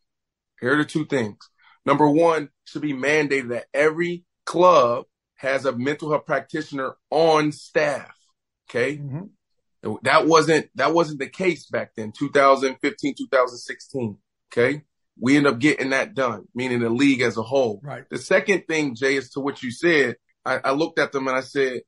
Here 0.59 0.73
are 0.73 0.77
the 0.77 0.85
two 0.85 1.05
things. 1.05 1.37
Number 1.85 2.09
one, 2.09 2.43
it 2.43 2.49
should 2.65 2.81
be 2.81 2.93
mandated 2.93 3.49
that 3.49 3.65
every 3.73 4.25
club 4.45 5.05
has 5.35 5.65
a 5.65 5.71
mental 5.71 6.09
health 6.09 6.25
practitioner 6.25 6.95
on 7.09 7.51
staff. 7.51 8.13
Okay. 8.69 8.97
Mm-hmm. 8.97 9.93
That 10.03 10.27
wasn't, 10.27 10.69
that 10.75 10.93
wasn't 10.93 11.19
the 11.19 11.29
case 11.29 11.67
back 11.67 11.91
then, 11.95 12.11
2015, 12.11 13.15
2016. 13.17 14.17
Okay. 14.51 14.81
We 15.21 15.37
end 15.37 15.47
up 15.47 15.59
getting 15.59 15.91
that 15.91 16.13
done, 16.13 16.45
meaning 16.53 16.79
the 16.79 16.89
league 16.89 17.21
as 17.21 17.37
a 17.37 17.43
whole. 17.43 17.79
Right. 17.83 18.03
The 18.09 18.17
second 18.17 18.65
thing, 18.67 18.95
Jay, 18.95 19.15
is 19.15 19.29
to 19.31 19.39
what 19.39 19.63
you 19.63 19.71
said. 19.71 20.17
I, 20.45 20.59
I 20.63 20.71
looked 20.71 20.99
at 20.99 21.11
them 21.11 21.27
and 21.27 21.37
I 21.37 21.41
said, 21.41 21.81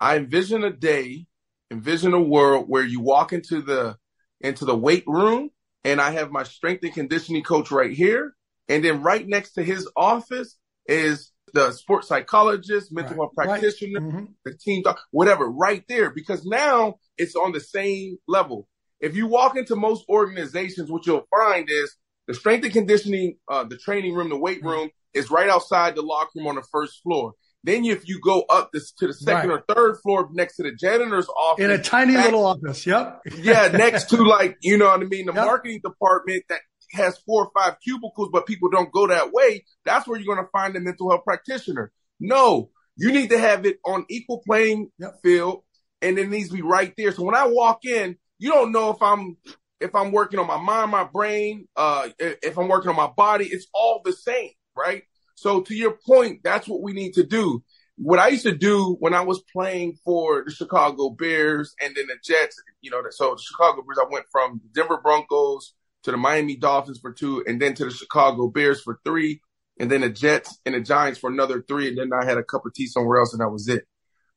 I 0.00 0.16
envision 0.16 0.64
a 0.64 0.70
day, 0.70 1.26
envision 1.70 2.14
a 2.14 2.20
world 2.20 2.66
where 2.68 2.84
you 2.84 3.00
walk 3.00 3.32
into 3.32 3.62
the 3.62 3.96
into 4.40 4.64
the 4.64 4.76
weight 4.76 5.04
room 5.06 5.50
and 5.84 6.00
I 6.00 6.12
have 6.12 6.30
my 6.30 6.44
strength 6.44 6.82
and 6.84 6.94
conditioning 6.94 7.42
coach 7.42 7.70
right 7.70 7.92
here. 7.92 8.34
And 8.68 8.84
then 8.84 9.02
right 9.02 9.26
next 9.26 9.52
to 9.54 9.62
his 9.62 9.88
office 9.96 10.56
is 10.86 11.32
the 11.52 11.72
sports 11.72 12.08
psychologist, 12.08 12.92
mental 12.92 13.16
health 13.16 13.32
practitioner, 13.34 14.00
the 14.44 14.54
team 14.54 14.82
doc, 14.82 15.00
whatever, 15.10 15.50
right 15.50 15.84
there. 15.88 16.10
Because 16.10 16.44
now 16.46 16.94
it's 17.18 17.34
on 17.34 17.52
the 17.52 17.60
same 17.60 18.18
level. 18.28 18.68
If 19.00 19.16
you 19.16 19.26
walk 19.26 19.56
into 19.56 19.76
most 19.76 20.04
organizations, 20.08 20.90
what 20.90 21.06
you'll 21.06 21.26
find 21.30 21.68
is 21.68 21.96
the 22.26 22.34
strength 22.34 22.64
and 22.64 22.72
conditioning, 22.72 23.38
uh, 23.48 23.64
the 23.64 23.76
training 23.76 24.14
room, 24.14 24.28
the 24.28 24.38
weight 24.38 24.62
room 24.62 24.90
is 25.14 25.30
right 25.30 25.48
outside 25.48 25.96
the 25.96 26.02
locker 26.02 26.30
room 26.36 26.46
on 26.46 26.54
the 26.54 26.62
first 26.70 27.02
floor. 27.02 27.32
Then 27.62 27.84
if 27.84 28.08
you 28.08 28.20
go 28.20 28.42
up 28.48 28.70
this 28.72 28.92
to 28.92 29.06
the 29.06 29.12
second 29.12 29.50
Right. 29.50 29.62
or 29.68 29.74
third 29.74 29.98
floor 30.02 30.28
next 30.32 30.56
to 30.56 30.62
the 30.62 30.72
janitor's 30.72 31.28
office, 31.28 31.64
In 31.64 31.70
a 31.70 31.78
tiny 31.82 32.14
back- 32.14 32.26
little 32.26 32.46
office. 32.46 32.86
Yep. 32.86 33.20
yeah, 33.38 33.68
next 33.68 34.08
to 34.10 34.16
like, 34.24 34.56
you 34.62 34.78
know 34.78 34.86
what 34.86 35.00
I 35.00 35.04
mean, 35.04 35.26
the 35.26 35.32
marketing 35.34 35.80
department 35.84 36.44
that 36.48 36.60
has 36.92 37.18
four 37.18 37.44
or 37.46 37.50
five 37.62 37.76
cubicles, 37.84 38.30
but 38.32 38.46
people 38.46 38.70
don't 38.70 38.90
go 38.90 39.06
that 39.06 39.32
way. 39.32 39.64
That's 39.84 40.08
where 40.08 40.18
you're 40.18 40.34
going 40.34 40.44
to 40.44 40.50
find 40.50 40.74
a 40.76 40.80
mental 40.80 41.10
health 41.10 41.24
practitioner. 41.24 41.92
No, 42.18 42.70
you 42.96 43.12
need 43.12 43.30
to 43.30 43.38
have 43.38 43.66
it 43.66 43.78
on 43.84 44.06
equal 44.08 44.42
playing 44.46 44.90
field 45.22 45.62
and 46.02 46.18
it 46.18 46.28
needs 46.30 46.48
to 46.48 46.54
be 46.56 46.62
right 46.62 46.92
there. 46.96 47.12
So 47.12 47.22
when 47.22 47.34
I 47.34 47.46
walk 47.46 47.84
in, 47.84 48.16
you 48.38 48.50
don't 48.50 48.72
know 48.72 48.90
if 48.90 49.02
I'm, 49.02 49.36
if 49.80 49.94
I'm 49.94 50.12
working 50.12 50.40
on 50.40 50.46
my 50.46 50.56
mind, 50.56 50.90
my 50.90 51.04
brain, 51.04 51.68
uh, 51.76 52.08
if 52.18 52.58
I'm 52.58 52.68
working 52.68 52.88
on 52.90 52.96
my 52.96 53.10
body, 53.14 53.46
it's 53.46 53.66
all 53.74 54.00
the 54.04 54.12
same, 54.12 54.50
right? 54.76 55.02
So 55.40 55.62
to 55.62 55.74
your 55.74 55.96
point, 56.06 56.40
that's 56.44 56.68
what 56.68 56.82
we 56.82 56.92
need 56.92 57.14
to 57.14 57.24
do. 57.24 57.64
What 57.96 58.18
I 58.18 58.28
used 58.28 58.42
to 58.42 58.54
do 58.54 58.96
when 59.00 59.14
I 59.14 59.22
was 59.22 59.42
playing 59.50 59.96
for 60.04 60.44
the 60.44 60.52
Chicago 60.52 61.08
Bears 61.08 61.74
and 61.80 61.94
then 61.96 62.08
the 62.08 62.16
Jets, 62.22 62.62
you 62.82 62.90
know, 62.90 63.00
so 63.08 63.36
the 63.36 63.42
Chicago 63.42 63.80
Bears, 63.80 63.98
I 63.98 64.12
went 64.12 64.26
from 64.30 64.60
Denver 64.74 65.00
Broncos 65.02 65.72
to 66.02 66.10
the 66.10 66.18
Miami 66.18 66.56
Dolphins 66.56 66.98
for 67.00 67.12
two, 67.12 67.42
and 67.46 67.60
then 67.60 67.72
to 67.74 67.86
the 67.86 67.90
Chicago 67.90 68.48
Bears 68.48 68.82
for 68.82 69.00
three, 69.02 69.40
and 69.78 69.90
then 69.90 70.02
the 70.02 70.10
Jets 70.10 70.58
and 70.66 70.74
the 70.74 70.80
Giants 70.80 71.18
for 71.18 71.30
another 71.30 71.62
three, 71.62 71.88
and 71.88 71.96
then 71.96 72.10
I 72.12 72.26
had 72.26 72.36
a 72.36 72.44
cup 72.44 72.66
of 72.66 72.74
tea 72.74 72.86
somewhere 72.86 73.18
else, 73.18 73.32
and 73.32 73.40
that 73.40 73.48
was 73.48 73.66
it. 73.66 73.84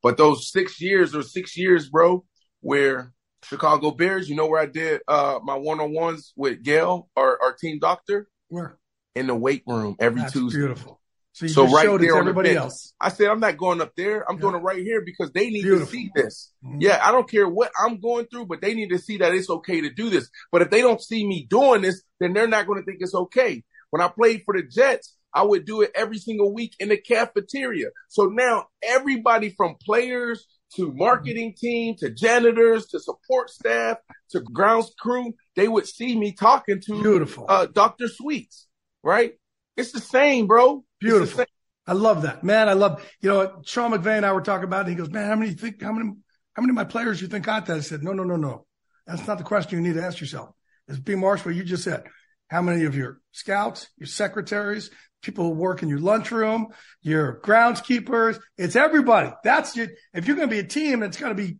But 0.02 0.16
those 0.16 0.50
six 0.50 0.80
years 0.80 1.14
or 1.14 1.22
six 1.22 1.54
years, 1.54 1.90
bro, 1.90 2.24
where 2.60 3.12
Chicago 3.42 3.90
Bears, 3.90 4.30
you 4.30 4.36
know 4.36 4.46
where 4.46 4.60
I 4.60 4.66
did 4.66 5.02
uh, 5.06 5.38
my 5.44 5.56
one 5.56 5.80
on 5.80 5.92
ones 5.92 6.32
with 6.34 6.62
Gail, 6.62 7.10
our, 7.14 7.38
our 7.42 7.52
team 7.52 7.78
doctor? 7.78 8.26
Where? 8.48 8.78
In 9.14 9.28
the 9.28 9.34
weight 9.34 9.62
room 9.66 9.94
every 10.00 10.22
That's 10.22 10.32
Tuesday. 10.32 10.58
beautiful. 10.58 11.00
So 11.32 11.46
showed 11.68 12.02
it 12.02 12.06
to 12.06 12.12
on 12.12 12.24
the 12.24 12.30
everybody 12.30 12.48
bench. 12.50 12.58
else. 12.58 12.94
I 13.00 13.08
said, 13.10 13.28
I'm 13.28 13.40
not 13.40 13.56
going 13.56 13.80
up 13.80 13.92
there. 13.96 14.28
I'm 14.28 14.38
doing 14.38 14.54
it 14.54 14.58
right 14.58 14.82
here 14.82 15.02
because 15.04 15.32
they 15.32 15.50
need 15.50 15.62
Beautiful. 15.62 15.86
to 15.86 15.92
see 15.92 16.10
this. 16.14 16.52
Mhm. 16.64 16.76
Yeah, 16.80 17.00
I 17.02 17.10
don't 17.12 17.28
care 17.28 17.48
what 17.48 17.70
I'm 17.78 18.00
going 18.00 18.26
through, 18.26 18.46
but 18.46 18.60
they 18.60 18.74
need 18.74 18.90
to 18.90 18.98
see 18.98 19.18
that 19.18 19.34
it's 19.34 19.50
okay 19.50 19.80
to 19.80 19.90
do 19.90 20.10
this. 20.10 20.28
But 20.52 20.62
if 20.62 20.70
they 20.70 20.80
don't 20.80 21.00
see 21.02 21.26
me 21.26 21.46
doing 21.48 21.82
this, 21.82 22.02
then 22.20 22.32
they're 22.34 22.46
not 22.48 22.66
going 22.68 22.80
to 22.80 22.84
think 22.84 22.98
it's 23.00 23.14
okay. 23.14 23.64
When 23.90 24.00
I 24.00 24.08
played 24.08 24.42
for 24.44 24.54
the 24.56 24.62
Jets, 24.64 25.16
I 25.32 25.42
would 25.42 25.64
do 25.64 25.82
it 25.82 25.90
every 25.96 26.18
single 26.18 26.52
week 26.54 26.74
in 26.78 26.88
the 26.88 26.96
cafeteria. 26.96 27.88
So 28.08 28.26
now 28.26 28.66
everybody 28.82 29.50
from 29.50 29.74
players 29.84 30.46
to 30.76 30.92
marketing 30.92 31.54
team 31.56 31.96
to 31.98 32.10
janitors 32.10 32.86
to 32.86 33.00
support 33.00 33.50
staff 33.50 33.98
to 34.30 34.40
grounds 34.40 34.92
crew, 34.98 35.34
they 35.56 35.66
would 35.68 35.86
see 35.86 36.16
me 36.18 36.32
talking 36.32 36.80
to 36.86 37.02
Beautiful. 37.02 37.46
uh, 37.48 37.66
Dr. 37.66 38.06
Sweets, 38.08 38.66
right? 39.04 39.34
It's 39.76 39.92
the 39.92 40.00
same, 40.00 40.46
bro. 40.46 40.84
Beautiful. 41.00 41.38
same. 41.38 41.46
I 41.86 41.92
love 41.92 42.22
that, 42.22 42.42
man. 42.42 42.68
I 42.68 42.72
love, 42.72 43.04
you 43.20 43.28
know, 43.28 43.60
Sean 43.64 43.92
McVay 43.92 44.16
and 44.16 44.26
I 44.26 44.32
were 44.32 44.40
talking 44.40 44.64
about 44.64 44.86
it. 44.86 44.90
He 44.90 44.96
goes, 44.96 45.10
man, 45.10 45.28
how 45.28 45.36
many 45.36 45.52
think, 45.52 45.82
how 45.82 45.92
many, 45.92 46.10
how 46.54 46.62
many 46.62 46.70
of 46.70 46.76
my 46.76 46.84
players 46.84 47.20
you 47.20 47.28
think 47.28 47.44
got 47.44 47.66
that? 47.66 47.76
I 47.76 47.80
said, 47.80 48.02
no, 48.02 48.12
no, 48.12 48.24
no, 48.24 48.36
no. 48.36 48.66
That's 49.06 49.26
not 49.26 49.36
the 49.36 49.44
question 49.44 49.78
you 49.78 49.86
need 49.86 50.00
to 50.00 50.04
ask 50.04 50.18
yourself. 50.18 50.50
It's 50.88 50.98
B. 50.98 51.14
Marsh, 51.14 51.44
what 51.44 51.54
you 51.54 51.62
just 51.62 51.84
said. 51.84 52.04
How 52.48 52.62
many 52.62 52.84
of 52.84 52.96
your 52.96 53.20
scouts, 53.32 53.88
your 53.98 54.06
secretaries, 54.06 54.90
people 55.22 55.44
who 55.44 55.50
work 55.50 55.82
in 55.82 55.90
your 55.90 55.98
lunchroom, 55.98 56.68
your 57.02 57.40
groundskeepers? 57.42 58.40
It's 58.56 58.76
everybody. 58.76 59.30
That's 59.42 59.76
your, 59.76 59.88
if 60.14 60.26
you're 60.26 60.36
going 60.36 60.48
to 60.48 60.54
be 60.54 60.60
a 60.60 60.66
team, 60.66 61.02
it's 61.02 61.18
going 61.18 61.36
to 61.36 61.42
be, 61.42 61.58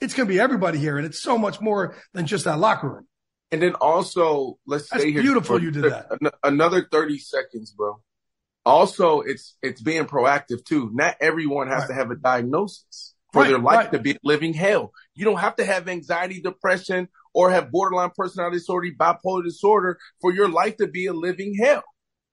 it's 0.00 0.14
going 0.14 0.26
to 0.26 0.32
be 0.32 0.40
everybody 0.40 0.78
here. 0.78 0.96
And 0.96 1.06
it's 1.06 1.20
so 1.20 1.36
much 1.36 1.60
more 1.60 1.96
than 2.14 2.26
just 2.26 2.46
that 2.46 2.58
locker 2.58 2.88
room. 2.88 3.06
And 3.52 3.62
then 3.62 3.74
also, 3.74 4.58
let's 4.66 4.88
That's 4.90 5.02
stay 5.02 5.12
here. 5.12 5.22
beautiful 5.22 5.62
you 5.62 5.70
did 5.70 5.84
that. 5.84 6.06
Another 6.42 6.86
30 6.90 7.18
seconds, 7.18 7.70
bro. 7.70 8.00
Also, 8.64 9.20
it's 9.20 9.56
it's 9.62 9.80
being 9.80 10.06
proactive 10.06 10.64
too. 10.64 10.90
Not 10.92 11.16
everyone 11.20 11.68
has 11.68 11.86
to 11.86 11.94
have 11.94 12.10
a 12.10 12.16
diagnosis 12.16 13.14
for 13.32 13.42
Right, 13.42 13.48
their 13.50 13.58
life 13.60 13.76
right. 13.76 13.92
to 13.92 13.98
be 14.00 14.18
living 14.24 14.54
hell. 14.54 14.92
You 15.14 15.24
don't 15.24 15.38
have 15.38 15.54
to 15.56 15.64
have 15.64 15.88
anxiety, 15.88 16.40
depression, 16.40 17.08
or 17.32 17.50
have 17.50 17.70
borderline 17.70 18.10
personality 18.16 18.56
disorder, 18.56 18.88
bipolar 18.98 19.44
disorder 19.44 19.98
for 20.20 20.32
your 20.32 20.48
life 20.48 20.78
to 20.78 20.88
be 20.88 21.06
a 21.06 21.12
living 21.12 21.54
hell. 21.54 21.84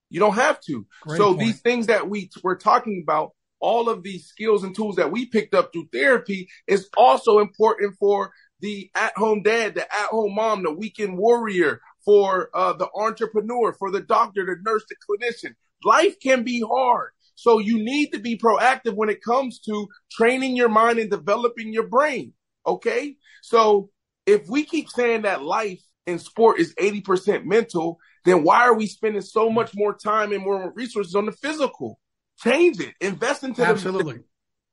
You 0.10 0.19
don't 0.19 0.34
have 0.36 0.60
to. 0.62 0.88
Great 1.02 1.17
so 1.17 1.28
point. 1.28 1.39
these 1.39 1.62
things 1.62 1.88
that 1.88 2.10
we 2.10 2.32
we're 2.43 2.55
talking 2.57 3.01
about, 3.03 3.32
all 3.59 3.89
of 3.89 4.01
these 4.01 4.26
skills 4.28 4.64
and 4.64 4.76
tools 4.76 4.95
that 4.95 5.11
we 5.11 5.26
picked 5.28 5.53
up 5.53 5.72
through 5.72 5.89
therapy 5.93 6.49
is 6.68 6.89
also 6.97 7.39
important 7.39 7.95
for 7.99 8.32
the 8.64 8.89
at-home 8.95 9.43
dad, 9.43 9.76
the 9.76 9.82
at-home 9.82 10.36
mom, 10.36 10.64
the 10.64 10.72
weekend 10.72 11.18
warrior, 11.18 11.82
for 12.05 12.49
uh, 12.53 12.72
the 12.72 12.88
entrepreneur, 12.95 13.74
for 13.74 13.91
the 13.91 13.99
doctor, 13.99 14.45
the 14.45 14.55
nurse, 14.64 14.86
the 14.88 14.95
clinician. 14.95 15.53
Life 15.84 16.18
can 16.22 16.43
be 16.43 16.61
hard. 16.66 17.11
So 17.36 17.59
you 17.59 17.84
need 17.84 18.14
to 18.14 18.20
be 18.20 18.38
proactive 18.38 18.95
when 18.95 19.09
it 19.09 19.22
comes 19.22 19.59
to 19.61 19.89
training 20.09 20.55
your 20.55 20.70
mind 20.70 20.97
and 20.99 21.11
developing 21.11 21.74
your 21.74 21.88
brain. 21.88 22.32
Okay. 22.66 23.18
So 23.41 23.89
if 24.26 24.47
we 24.47 24.64
keep 24.64 24.89
saying 24.89 25.24
that 25.24 25.43
life 25.43 25.82
in 26.07 26.18
sport 26.18 26.57
is 26.57 26.74
80% 26.76 27.43
mental, 27.43 27.99
then 28.24 28.43
why 28.43 28.61
are 28.61 28.76
we 28.76 28.88
spending 28.88 29.22
so 29.22 29.49
much 29.49 29.72
more 29.76 29.93
time 29.93 30.32
and 30.32 30.41
more 30.41 30.72
resources 30.74 31.16
on 31.16 31.26
the 31.26 31.34
physical? 31.34 31.99
Change 32.39 32.80
it. 32.80 32.93
Invest 33.01 33.43
into 33.43 33.66
Absolutely. 33.66 34.14
the. 34.14 34.24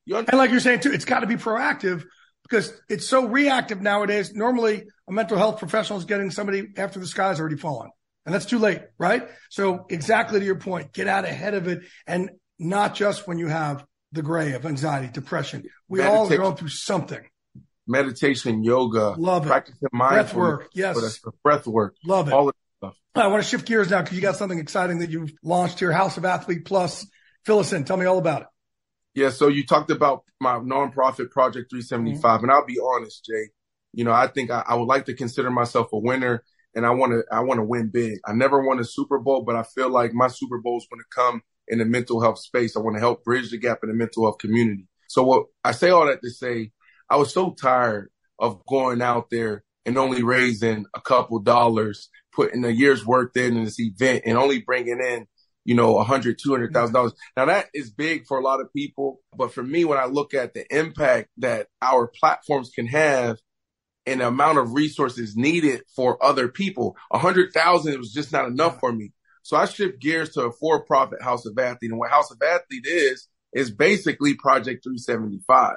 You 0.06 0.16
And 0.16 0.32
like 0.34 0.52
you're 0.52 0.60
saying 0.60 0.80
too, 0.80 0.92
it's 0.92 1.04
got 1.04 1.20
to 1.20 1.26
be 1.26 1.36
proactive 1.36 2.04
because 2.50 2.72
it's 2.88 3.06
so 3.06 3.26
reactive 3.26 3.80
nowadays. 3.80 4.34
Normally, 4.34 4.84
a 5.08 5.12
mental 5.12 5.38
health 5.38 5.58
professional 5.58 5.98
is 5.98 6.04
getting 6.04 6.30
somebody 6.30 6.66
after 6.76 6.98
the 6.98 7.06
sky's 7.06 7.38
already 7.40 7.56
fallen, 7.56 7.90
and 8.26 8.34
that's 8.34 8.46
too 8.46 8.58
late, 8.58 8.82
right? 8.98 9.28
So 9.48 9.86
exactly 9.88 10.40
to 10.40 10.44
your 10.44 10.58
point, 10.58 10.92
get 10.92 11.06
out 11.06 11.24
ahead 11.24 11.54
of 11.54 11.68
it 11.68 11.82
and 12.06 12.30
not 12.58 12.94
just 12.94 13.26
when 13.26 13.38
you 13.38 13.46
have 13.46 13.84
the 14.12 14.22
gray 14.22 14.52
of 14.52 14.66
anxiety, 14.66 15.08
depression. 15.12 15.64
We 15.88 16.02
all 16.02 16.30
are 16.30 16.36
going 16.36 16.56
through 16.56 16.68
something. 16.68 17.20
Meditation, 17.86 18.62
yoga, 18.64 19.14
love 19.16 19.46
it. 19.46 19.48
Practicing 19.48 19.88
mindfulness, 19.92 20.32
breath 20.32 20.34
work, 20.34 20.70
yes, 20.74 21.20
breath 21.42 21.66
work, 21.66 21.94
love 22.04 22.28
it. 22.28 22.34
All 22.34 22.48
of 22.48 22.54
stuff. 22.78 22.96
I 23.14 23.26
want 23.28 23.42
to 23.42 23.48
shift 23.48 23.66
gears 23.66 23.90
now 23.90 24.02
because 24.02 24.16
you 24.16 24.22
got 24.22 24.36
something 24.36 24.58
exciting 24.58 24.98
that 25.00 25.10
you've 25.10 25.32
launched 25.42 25.78
here, 25.78 25.92
House 25.92 26.16
of 26.16 26.24
Athlete 26.24 26.64
Plus. 26.64 27.06
Fill 27.44 27.60
us 27.60 27.72
in. 27.72 27.84
Tell 27.84 27.96
me 27.96 28.06
all 28.06 28.18
about 28.18 28.42
it. 28.42 28.48
Yeah, 29.14 29.30
so 29.30 29.48
you 29.48 29.66
talked 29.66 29.90
about 29.90 30.24
my 30.40 30.54
nonprofit 30.54 31.30
Project 31.30 31.70
375, 31.70 32.22
mm-hmm. 32.22 32.44
and 32.44 32.52
I'll 32.52 32.66
be 32.66 32.78
honest, 32.82 33.24
Jay. 33.24 33.50
You 33.92 34.04
know, 34.04 34.12
I 34.12 34.28
think 34.28 34.50
I, 34.50 34.62
I 34.66 34.76
would 34.76 34.84
like 34.84 35.06
to 35.06 35.14
consider 35.14 35.50
myself 35.50 35.88
a 35.92 35.98
winner, 35.98 36.44
and 36.74 36.86
I 36.86 36.90
want 36.90 37.12
to 37.12 37.24
I 37.32 37.40
want 37.40 37.58
to 37.58 37.64
win 37.64 37.90
big. 37.92 38.18
I 38.24 38.32
never 38.32 38.62
won 38.62 38.78
a 38.78 38.84
Super 38.84 39.18
Bowl, 39.18 39.42
but 39.42 39.56
I 39.56 39.64
feel 39.64 39.90
like 39.90 40.12
my 40.12 40.28
Super 40.28 40.58
Bowl 40.58 40.78
is 40.78 40.86
going 40.90 41.00
to 41.00 41.14
come 41.14 41.42
in 41.66 41.78
the 41.78 41.84
mental 41.84 42.20
health 42.20 42.38
space. 42.38 42.76
I 42.76 42.80
want 42.80 42.96
to 42.96 43.00
help 43.00 43.24
bridge 43.24 43.50
the 43.50 43.58
gap 43.58 43.78
in 43.82 43.88
the 43.88 43.96
mental 43.96 44.24
health 44.24 44.38
community. 44.38 44.86
So 45.08 45.24
what 45.24 45.46
I 45.64 45.72
say 45.72 45.90
all 45.90 46.06
that 46.06 46.22
to 46.22 46.30
say, 46.30 46.70
I 47.08 47.16
was 47.16 47.32
so 47.32 47.50
tired 47.50 48.10
of 48.38 48.64
going 48.66 49.02
out 49.02 49.28
there 49.30 49.64
and 49.84 49.98
only 49.98 50.22
raising 50.22 50.86
a 50.94 51.00
couple 51.00 51.40
dollars, 51.40 52.08
putting 52.32 52.64
a 52.64 52.68
year's 52.68 53.04
worth 53.04 53.36
in 53.36 53.64
this 53.64 53.80
event 53.80 54.22
and 54.24 54.38
only 54.38 54.60
bringing 54.60 55.00
in 55.00 55.26
you 55.64 55.74
know, 55.74 55.98
a 55.98 56.04
hundred, 56.04 56.38
two 56.42 56.50
hundred 56.50 56.72
thousand 56.72 56.94
mm-hmm. 56.94 57.02
dollars. 57.02 57.14
Now 57.36 57.46
that 57.46 57.68
is 57.74 57.90
big 57.90 58.26
for 58.26 58.38
a 58.38 58.42
lot 58.42 58.60
of 58.60 58.72
people, 58.72 59.20
but 59.36 59.52
for 59.52 59.62
me, 59.62 59.84
when 59.84 59.98
I 59.98 60.06
look 60.06 60.34
at 60.34 60.54
the 60.54 60.64
impact 60.76 61.28
that 61.38 61.68
our 61.82 62.06
platforms 62.06 62.70
can 62.74 62.86
have 62.86 63.38
and 64.06 64.20
the 64.20 64.28
amount 64.28 64.58
of 64.58 64.72
resources 64.72 65.36
needed 65.36 65.82
for 65.94 66.22
other 66.24 66.48
people, 66.48 66.96
a 67.12 67.18
hundred 67.18 67.52
thousand 67.52 67.98
was 67.98 68.12
just 68.12 68.32
not 68.32 68.46
enough 68.48 68.80
for 68.80 68.92
me. 68.92 69.12
So 69.42 69.56
I 69.56 69.66
shift 69.66 70.00
gears 70.00 70.30
to 70.30 70.42
a 70.42 70.52
for-profit 70.52 71.22
House 71.22 71.46
of 71.46 71.58
Athlete, 71.58 71.90
and 71.90 71.98
what 71.98 72.10
House 72.10 72.30
of 72.30 72.40
Athlete 72.42 72.86
is 72.86 73.28
is 73.52 73.70
basically 73.70 74.34
Project 74.34 74.84
375. 74.84 75.76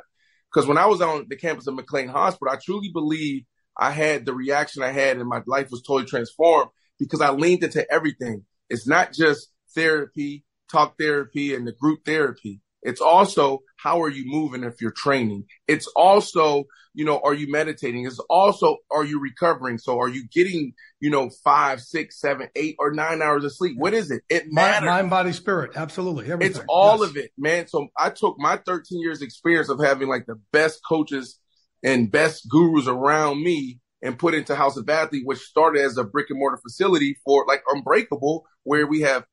Because 0.51 0.67
when 0.67 0.77
I 0.77 0.85
was 0.85 1.01
on 1.01 1.25
the 1.27 1.35
campus 1.35 1.67
of 1.67 1.73
McLean 1.73 2.07
Hospital, 2.07 2.53
I 2.53 2.59
truly 2.63 2.89
believe 2.89 3.43
I 3.77 3.89
had 3.89 4.25
the 4.25 4.33
reaction 4.33 4.83
I 4.83 4.91
had, 4.91 5.17
and 5.17 5.27
my 5.27 5.41
life 5.47 5.69
was 5.71 5.81
totally 5.81 6.05
transformed 6.05 6.69
because 6.99 7.21
I 7.21 7.31
leaned 7.31 7.63
into 7.63 7.91
everything. 7.91 8.45
It's 8.69 8.87
not 8.87 9.13
just 9.13 9.49
therapy, 9.73 10.45
talk 10.71 10.95
therapy, 10.99 11.55
and 11.55 11.67
the 11.67 11.71
group 11.71 11.99
therapy. 12.05 12.61
It's 12.83 13.01
also 13.01 13.59
how 13.77 14.01
are 14.01 14.09
you 14.09 14.23
moving 14.25 14.63
if 14.63 14.81
you're 14.81 14.91
training? 14.91 15.45
It's 15.67 15.87
also, 15.95 16.65
you 16.93 17.05
know, 17.05 17.19
are 17.23 17.33
you 17.33 17.49
meditating? 17.51 18.05
It's 18.05 18.19
also 18.29 18.77
are 18.91 19.05
you 19.05 19.19
recovering? 19.19 19.77
So 19.77 19.99
are 19.99 20.09
you 20.09 20.27
getting, 20.27 20.73
you 20.99 21.09
know, 21.09 21.29
five, 21.43 21.81
six, 21.81 22.19
seven, 22.19 22.49
eight, 22.55 22.75
or 22.79 22.93
nine 22.93 23.21
hours 23.21 23.43
of 23.45 23.55
sleep? 23.55 23.77
What 23.77 23.93
is 23.93 24.11
it? 24.11 24.23
It 24.29 24.51
matters. 24.51 24.87
Mind, 24.87 25.09
body, 25.09 25.31
spirit. 25.31 25.71
Absolutely. 25.75 26.31
Everything. 26.31 26.55
It's 26.55 26.65
all 26.67 26.99
yes. 26.99 27.09
of 27.09 27.17
it, 27.17 27.31
man. 27.37 27.67
So 27.67 27.87
I 27.97 28.09
took 28.09 28.35
my 28.37 28.57
13 28.57 29.01
years 29.01 29.21
experience 29.21 29.69
of 29.69 29.79
having 29.81 30.07
like 30.09 30.25
the 30.25 30.39
best 30.51 30.81
coaches 30.87 31.39
and 31.83 32.11
best 32.11 32.49
gurus 32.49 32.87
around 32.87 33.43
me 33.43 33.79
and 34.01 34.19
put 34.19 34.33
into 34.33 34.55
House 34.55 34.75
of 34.77 34.89
Athlete, 34.89 35.23
which 35.25 35.39
started 35.39 35.81
as 35.81 35.97
a 35.97 36.03
brick 36.03 36.29
and 36.29 36.37
mortar 36.37 36.57
facility 36.57 37.17
for 37.23 37.45
like 37.47 37.63
Unbreakable, 37.73 38.45
where 38.63 38.85
we 38.85 39.01
have 39.01 39.23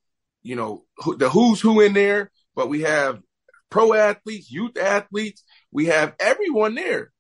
you 0.42 0.56
know, 0.56 0.84
the 1.18 1.28
who's 1.28 1.60
who 1.60 1.80
in 1.80 1.92
there, 1.92 2.30
but 2.54 2.68
we 2.68 2.82
have 2.82 3.20
pro 3.70 3.94
athletes, 3.94 4.50
youth 4.50 4.76
athletes, 4.76 5.44
we 5.70 5.86
have 5.86 6.14
everyone 6.18 6.74
there. 6.74 7.12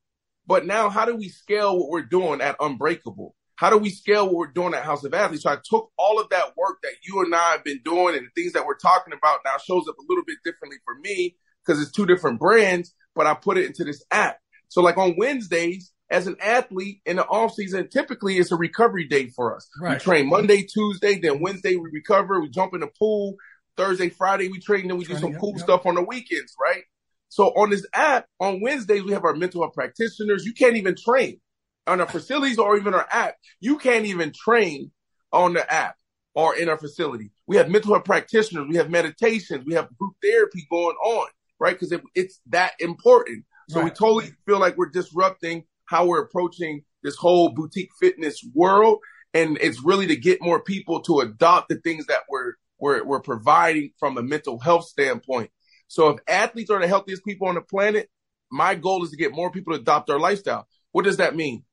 But 0.46 0.66
now, 0.66 0.88
how 0.88 1.04
do 1.04 1.14
we 1.14 1.28
scale 1.28 1.78
what 1.78 1.90
we're 1.90 2.02
doing 2.02 2.40
at 2.40 2.56
Unbreakable? 2.58 3.34
How 3.54 3.70
do 3.70 3.76
we 3.76 3.90
scale 3.90 4.26
what 4.26 4.34
we're 4.34 4.46
doing 4.52 4.74
at 4.74 4.84
House 4.84 5.04
of 5.04 5.12
Athletes? 5.12 5.42
So 5.42 5.50
I 5.50 5.58
took 5.62 5.90
all 5.98 6.18
of 6.18 6.30
that 6.30 6.56
work 6.56 6.78
that 6.82 6.94
you 7.02 7.22
and 7.22 7.34
I 7.34 7.52
have 7.52 7.62
been 7.62 7.80
doing 7.84 8.16
and 8.16 8.26
the 8.26 8.30
things 8.34 8.54
that 8.54 8.64
we're 8.64 8.78
talking 8.78 9.12
about 9.12 9.40
now 9.44 9.58
shows 9.64 9.86
up 9.86 9.96
a 9.98 10.06
little 10.08 10.24
bit 10.26 10.38
differently 10.44 10.78
for 10.84 10.94
me 10.98 11.36
because 11.64 11.80
it's 11.80 11.92
two 11.92 12.06
different 12.06 12.40
brands, 12.40 12.94
but 13.14 13.26
I 13.26 13.34
put 13.34 13.58
it 13.58 13.66
into 13.66 13.84
this 13.84 14.02
app. 14.10 14.38
So 14.68 14.80
like 14.80 14.96
on 14.96 15.14
Wednesdays, 15.18 15.92
as 16.10 16.26
an 16.26 16.36
athlete 16.40 17.00
in 17.06 17.16
the 17.16 17.26
off 17.26 17.54
season, 17.54 17.88
typically 17.88 18.38
it's 18.38 18.52
a 18.52 18.56
recovery 18.56 19.06
day 19.06 19.28
for 19.28 19.54
us. 19.54 19.68
Right. 19.80 19.94
We 19.94 20.00
train 20.00 20.28
Monday, 20.28 20.62
Tuesday, 20.62 21.18
then 21.18 21.40
Wednesday 21.40 21.76
we 21.76 21.88
recover. 21.92 22.40
We 22.40 22.50
jump 22.50 22.74
in 22.74 22.80
the 22.80 22.90
pool. 22.98 23.36
Thursday, 23.76 24.10
Friday 24.10 24.48
we 24.48 24.58
train. 24.58 24.88
Then 24.88 24.98
we 24.98 25.04
do 25.04 25.16
some 25.16 25.34
cool 25.34 25.56
stuff 25.58 25.86
on 25.86 25.94
the 25.94 26.02
weekends, 26.02 26.54
right? 26.60 26.82
So 27.28 27.46
on 27.48 27.70
this 27.70 27.86
app, 27.94 28.26
on 28.40 28.60
Wednesdays 28.60 29.04
we 29.04 29.12
have 29.12 29.24
our 29.24 29.34
mental 29.34 29.62
health 29.62 29.74
practitioners. 29.74 30.44
You 30.44 30.52
can't 30.52 30.76
even 30.76 30.96
train 30.96 31.40
on 31.86 32.00
our 32.00 32.08
facilities 32.08 32.58
or 32.58 32.76
even 32.76 32.92
our 32.92 33.06
app. 33.10 33.36
You 33.60 33.78
can't 33.78 34.06
even 34.06 34.32
train 34.32 34.90
on 35.32 35.54
the 35.54 35.72
app 35.72 35.96
or 36.34 36.56
in 36.56 36.68
our 36.68 36.78
facility. 36.78 37.30
We 37.46 37.56
have 37.56 37.70
mental 37.70 37.94
health 37.94 38.04
practitioners. 38.04 38.66
We 38.68 38.76
have 38.76 38.90
meditations. 38.90 39.64
We 39.64 39.74
have 39.74 39.96
group 39.96 40.14
therapy 40.22 40.66
going 40.70 40.96
on, 40.96 41.28
right? 41.58 41.74
Because 41.74 41.92
it, 41.92 42.02
it's 42.14 42.40
that 42.48 42.72
important. 42.80 43.44
So 43.68 43.76
right. 43.76 43.84
we 43.84 43.90
totally 43.90 44.32
feel 44.46 44.58
like 44.58 44.76
we're 44.76 44.90
disrupting 44.90 45.64
how 45.90 46.06
we're 46.06 46.22
approaching 46.22 46.82
this 47.02 47.16
whole 47.16 47.48
boutique 47.48 47.90
fitness 47.98 48.46
world. 48.54 49.00
And 49.34 49.58
it's 49.60 49.82
really 49.82 50.06
to 50.06 50.16
get 50.16 50.40
more 50.40 50.62
people 50.62 51.00
to 51.02 51.18
adopt 51.18 51.68
the 51.68 51.80
things 51.80 52.06
that 52.06 52.20
we're, 52.28 52.54
we're, 52.78 53.04
we're 53.04 53.20
providing 53.20 53.90
from 53.98 54.16
a 54.16 54.22
mental 54.22 54.60
health 54.60 54.84
standpoint. 54.84 55.50
So 55.88 56.10
if 56.10 56.20
athletes 56.28 56.70
are 56.70 56.80
the 56.80 56.86
healthiest 56.86 57.24
people 57.24 57.48
on 57.48 57.56
the 57.56 57.60
planet, 57.60 58.08
my 58.52 58.76
goal 58.76 59.02
is 59.02 59.10
to 59.10 59.16
get 59.16 59.34
more 59.34 59.50
people 59.50 59.74
to 59.74 59.80
adopt 59.80 60.10
our 60.10 60.20
lifestyle. 60.20 60.68
What 60.92 61.04
does 61.04 61.16
that 61.16 61.34
mean? 61.34 61.64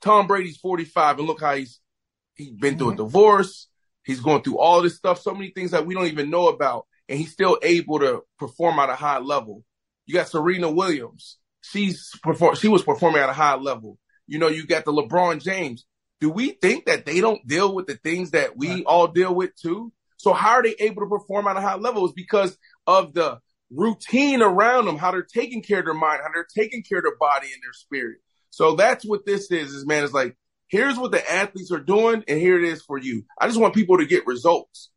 Tom 0.00 0.28
Brady's 0.28 0.56
45 0.58 1.18
and 1.18 1.26
look 1.26 1.40
how 1.40 1.56
he's, 1.56 1.80
he's 2.36 2.52
been 2.52 2.78
through 2.78 2.90
a 2.90 2.92
mm-hmm. 2.92 2.98
divorce. 2.98 3.66
He's 4.04 4.20
going 4.20 4.42
through 4.42 4.58
all 4.58 4.82
this 4.82 4.96
stuff, 4.96 5.20
so 5.20 5.34
many 5.34 5.50
things 5.50 5.72
that 5.72 5.84
we 5.84 5.94
don't 5.94 6.06
even 6.06 6.30
know 6.30 6.46
about. 6.46 6.86
And 7.08 7.18
he's 7.18 7.32
still 7.32 7.58
able 7.60 7.98
to 7.98 8.22
perform 8.38 8.78
at 8.78 8.88
a 8.90 8.94
high 8.94 9.18
level. 9.18 9.64
You 10.06 10.14
got 10.14 10.28
Serena 10.28 10.70
Williams 10.70 11.38
she's 11.64 12.10
perform 12.22 12.54
she 12.56 12.68
was 12.68 12.82
performing 12.82 13.22
at 13.22 13.28
a 13.28 13.34
high 13.34 13.56
level. 13.56 13.98
You 14.26 14.38
know, 14.38 14.48
you 14.48 14.66
got 14.66 14.84
the 14.84 14.92
LeBron 14.92 15.42
James. 15.42 15.84
Do 16.20 16.30
we 16.30 16.50
think 16.50 16.86
that 16.86 17.04
they 17.04 17.20
don't 17.20 17.46
deal 17.46 17.74
with 17.74 17.86
the 17.86 17.96
things 17.96 18.30
that 18.30 18.56
we 18.56 18.70
right. 18.70 18.84
all 18.86 19.08
deal 19.08 19.34
with 19.34 19.50
too? 19.56 19.92
So 20.16 20.32
how 20.32 20.52
are 20.52 20.62
they 20.62 20.74
able 20.78 21.02
to 21.02 21.08
perform 21.08 21.46
at 21.46 21.56
a 21.56 21.60
high 21.60 21.76
level? 21.76 22.06
Is 22.06 22.12
because 22.12 22.56
of 22.86 23.12
the 23.12 23.40
routine 23.70 24.40
around 24.40 24.86
them, 24.86 24.96
how 24.96 25.10
they're 25.10 25.22
taking 25.22 25.62
care 25.62 25.80
of 25.80 25.84
their 25.84 25.94
mind, 25.94 26.20
how 26.22 26.30
they're 26.32 26.46
taking 26.54 26.82
care 26.82 26.98
of 26.98 27.04
their 27.04 27.16
body 27.16 27.48
and 27.52 27.62
their 27.62 27.72
spirit. 27.72 28.18
So 28.50 28.76
that's 28.76 29.04
what 29.04 29.26
this 29.26 29.50
is, 29.50 29.72
is 29.72 29.84
man, 29.84 30.04
is 30.04 30.12
like, 30.12 30.36
here's 30.68 30.96
what 30.96 31.10
the 31.10 31.30
athletes 31.30 31.72
are 31.72 31.80
doing, 31.80 32.24
and 32.28 32.38
here 32.38 32.56
it 32.58 32.64
is 32.64 32.82
for 32.82 32.98
you. 32.98 33.24
I 33.38 33.48
just 33.48 33.60
want 33.60 33.74
people 33.74 33.98
to 33.98 34.06
get 34.06 34.26
results. 34.26 34.90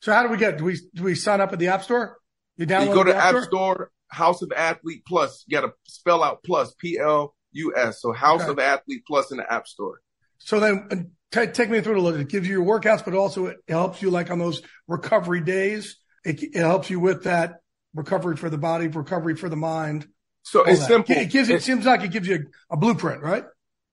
So 0.00 0.12
how 0.12 0.22
do 0.22 0.30
we 0.30 0.36
get 0.36 0.58
do 0.58 0.64
we 0.64 0.78
do 0.94 1.04
we 1.04 1.14
sign 1.14 1.40
up 1.40 1.52
at 1.52 1.58
the 1.58 1.68
app 1.68 1.84
store? 1.84 2.18
You 2.56 2.66
download 2.66 2.88
you 2.88 2.94
go 2.94 3.04
to 3.04 3.14
App 3.14 3.30
store? 3.30 3.44
store? 3.44 3.90
House 4.12 4.42
of 4.42 4.52
Athlete 4.52 5.04
Plus. 5.06 5.44
You 5.46 5.58
got 5.58 5.66
to 5.66 5.72
spell 5.84 6.22
out 6.22 6.42
plus, 6.44 6.74
P 6.74 6.98
L 6.98 7.34
U 7.52 7.74
S. 7.76 8.00
So 8.02 8.12
House 8.12 8.42
okay. 8.42 8.50
of 8.50 8.58
Athlete 8.58 9.02
Plus 9.06 9.30
in 9.32 9.38
the 9.38 9.52
App 9.52 9.66
Store. 9.66 10.00
So 10.38 10.60
then 10.60 10.86
uh, 10.90 10.96
t- 11.30 11.52
take 11.52 11.70
me 11.70 11.80
through 11.80 11.94
it 11.94 11.98
a 11.98 12.02
little. 12.02 12.20
It 12.20 12.28
gives 12.28 12.46
you 12.46 12.60
your 12.60 12.80
workouts, 12.80 13.04
but 13.04 13.14
also 13.14 13.46
it 13.46 13.58
helps 13.66 14.02
you 14.02 14.10
like 14.10 14.30
on 14.30 14.38
those 14.38 14.62
recovery 14.86 15.40
days. 15.40 15.96
It, 16.24 16.42
it 16.42 16.54
helps 16.56 16.90
you 16.90 17.00
with 17.00 17.24
that 17.24 17.60
recovery 17.94 18.36
for 18.36 18.50
the 18.50 18.58
body, 18.58 18.88
recovery 18.88 19.34
for 19.34 19.48
the 19.48 19.56
mind. 19.56 20.06
So 20.42 20.64
it's 20.64 20.80
that. 20.80 20.88
simple. 20.88 21.16
It 21.16 21.30
gives. 21.30 21.48
It, 21.48 21.56
it 21.56 21.62
seems 21.62 21.86
like 21.86 22.02
it 22.02 22.10
gives 22.10 22.28
you 22.28 22.46
a, 22.70 22.74
a 22.74 22.76
blueprint, 22.76 23.22
right? 23.22 23.44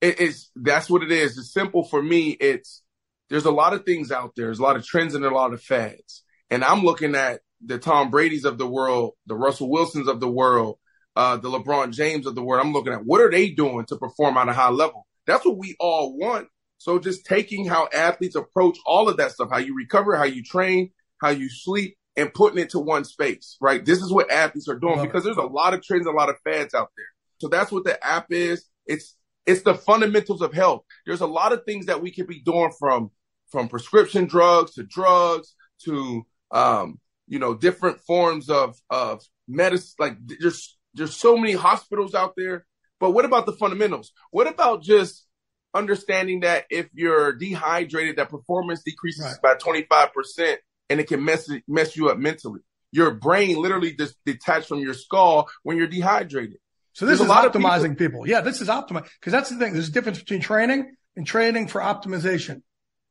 It's 0.01 0.49
that's 0.55 0.89
what 0.89 1.03
it 1.03 1.11
is. 1.11 1.37
It's 1.37 1.53
simple 1.53 1.83
for 1.83 2.01
me. 2.01 2.29
It's 2.29 2.81
there's 3.29 3.45
a 3.45 3.51
lot 3.51 3.73
of 3.73 3.85
things 3.85 4.11
out 4.11 4.33
there. 4.35 4.45
There's 4.45 4.59
a 4.59 4.63
lot 4.63 4.75
of 4.75 4.85
trends 4.85 5.15
and 5.15 5.25
a 5.25 5.29
lot 5.29 5.53
of 5.53 5.61
fads, 5.61 6.23
and 6.49 6.63
I'm 6.63 6.83
looking 6.83 7.15
at 7.15 7.41
the 7.63 7.77
Tom 7.77 8.09
Brady's 8.09 8.45
of 8.45 8.57
the 8.57 8.67
world, 8.67 9.13
the 9.25 9.35
Russell 9.35 9.69
Wilsons 9.69 10.07
of 10.07 10.19
the 10.19 10.29
world, 10.29 10.77
uh, 11.15 11.37
the 11.37 11.49
LeBron 11.49 11.91
James 11.91 12.25
of 12.25 12.35
the 12.35 12.43
world. 12.43 12.65
I'm 12.65 12.73
looking 12.73 12.93
at 12.93 13.05
what 13.05 13.21
are 13.21 13.31
they 13.31 13.49
doing 13.49 13.85
to 13.87 13.97
perform 13.97 14.37
at 14.37 14.49
a 14.49 14.53
high 14.53 14.69
level? 14.69 15.05
That's 15.27 15.45
what 15.45 15.57
we 15.57 15.75
all 15.79 16.17
want. 16.17 16.47
So 16.77 16.97
just 16.97 17.25
taking 17.25 17.65
how 17.65 17.89
athletes 17.93 18.35
approach 18.35 18.77
all 18.85 19.09
of 19.09 19.17
that 19.17 19.31
stuff, 19.31 19.49
how 19.51 19.57
you 19.57 19.75
recover, 19.75 20.15
how 20.15 20.23
you 20.23 20.43
train, 20.43 20.91
how 21.21 21.29
you 21.29 21.49
sleep, 21.49 21.97
and 22.15 22.33
putting 22.33 22.59
it 22.59 22.69
to 22.71 22.79
one 22.79 23.03
space, 23.03 23.57
right? 23.61 23.83
This 23.83 23.99
is 23.99 24.11
what 24.11 24.31
athletes 24.31 24.67
are 24.67 24.79
doing 24.79 25.01
because 25.01 25.23
there's 25.23 25.37
a 25.37 25.41
lot 25.41 25.73
of 25.73 25.83
trends, 25.83 26.05
a 26.05 26.11
lot 26.11 26.29
of 26.29 26.35
fads 26.43 26.73
out 26.73 26.89
there. 26.95 27.05
So 27.39 27.47
that's 27.47 27.71
what 27.71 27.83
the 27.83 28.03
app 28.05 28.27
is. 28.31 28.65
It's 28.85 29.15
it's 29.45 29.61
the 29.61 29.73
fundamentals 29.73 30.41
of 30.41 30.53
health. 30.53 30.83
There's 31.05 31.21
a 31.21 31.27
lot 31.27 31.53
of 31.53 31.63
things 31.65 31.87
that 31.87 32.01
we 32.01 32.11
could 32.11 32.27
be 32.27 32.41
doing 32.41 32.71
from 32.77 33.11
from 33.51 33.67
prescription 33.67 34.25
drugs 34.25 34.73
to 34.75 34.83
drugs 34.83 35.55
to 35.85 36.25
um, 36.51 36.99
you 37.29 37.39
know, 37.39 37.53
different 37.53 38.01
forms 38.01 38.49
of, 38.49 38.75
of 38.89 39.21
medicine. 39.47 39.95
Like 39.99 40.17
there's, 40.25 40.77
there's 40.93 41.15
so 41.15 41.37
many 41.37 41.53
hospitals 41.53 42.13
out 42.13 42.33
there. 42.35 42.65
But 42.99 43.11
what 43.11 43.23
about 43.23 43.45
the 43.45 43.53
fundamentals? 43.53 44.11
What 44.31 44.47
about 44.47 44.83
just 44.83 45.25
understanding 45.73 46.41
that 46.41 46.65
if 46.69 46.89
you're 46.93 47.33
dehydrated, 47.33 48.17
that 48.17 48.29
performance 48.29 48.83
decreases 48.83 49.37
right. 49.41 49.41
by 49.41 49.55
25% 49.55 50.57
and 50.89 50.99
it 50.99 51.07
can 51.07 51.23
mess, 51.23 51.49
mess 51.67 51.95
you 51.95 52.09
up 52.09 52.17
mentally. 52.17 52.59
Your 52.91 53.11
brain 53.11 53.61
literally 53.61 53.93
just 53.93 54.15
detached 54.25 54.67
from 54.67 54.79
your 54.79 54.95
skull 54.95 55.47
when 55.63 55.77
you're 55.77 55.87
dehydrated. 55.87 56.57
So 56.93 57.05
this 57.05 57.19
There's 57.19 57.29
is 57.29 57.35
optimizing 57.35 57.97
people. 57.97 58.23
people. 58.23 58.27
Yeah, 58.27 58.41
this 58.41 58.61
is 58.61 58.67
optimizing 58.67 59.07
because 59.19 59.31
that's 59.31 59.49
the 59.49 59.57
thing. 59.57 59.73
There's 59.73 59.89
a 59.89 59.91
difference 59.91 60.19
between 60.19 60.41
training 60.41 60.95
and 61.15 61.25
training 61.25 61.67
for 61.67 61.79
optimization. 61.81 62.63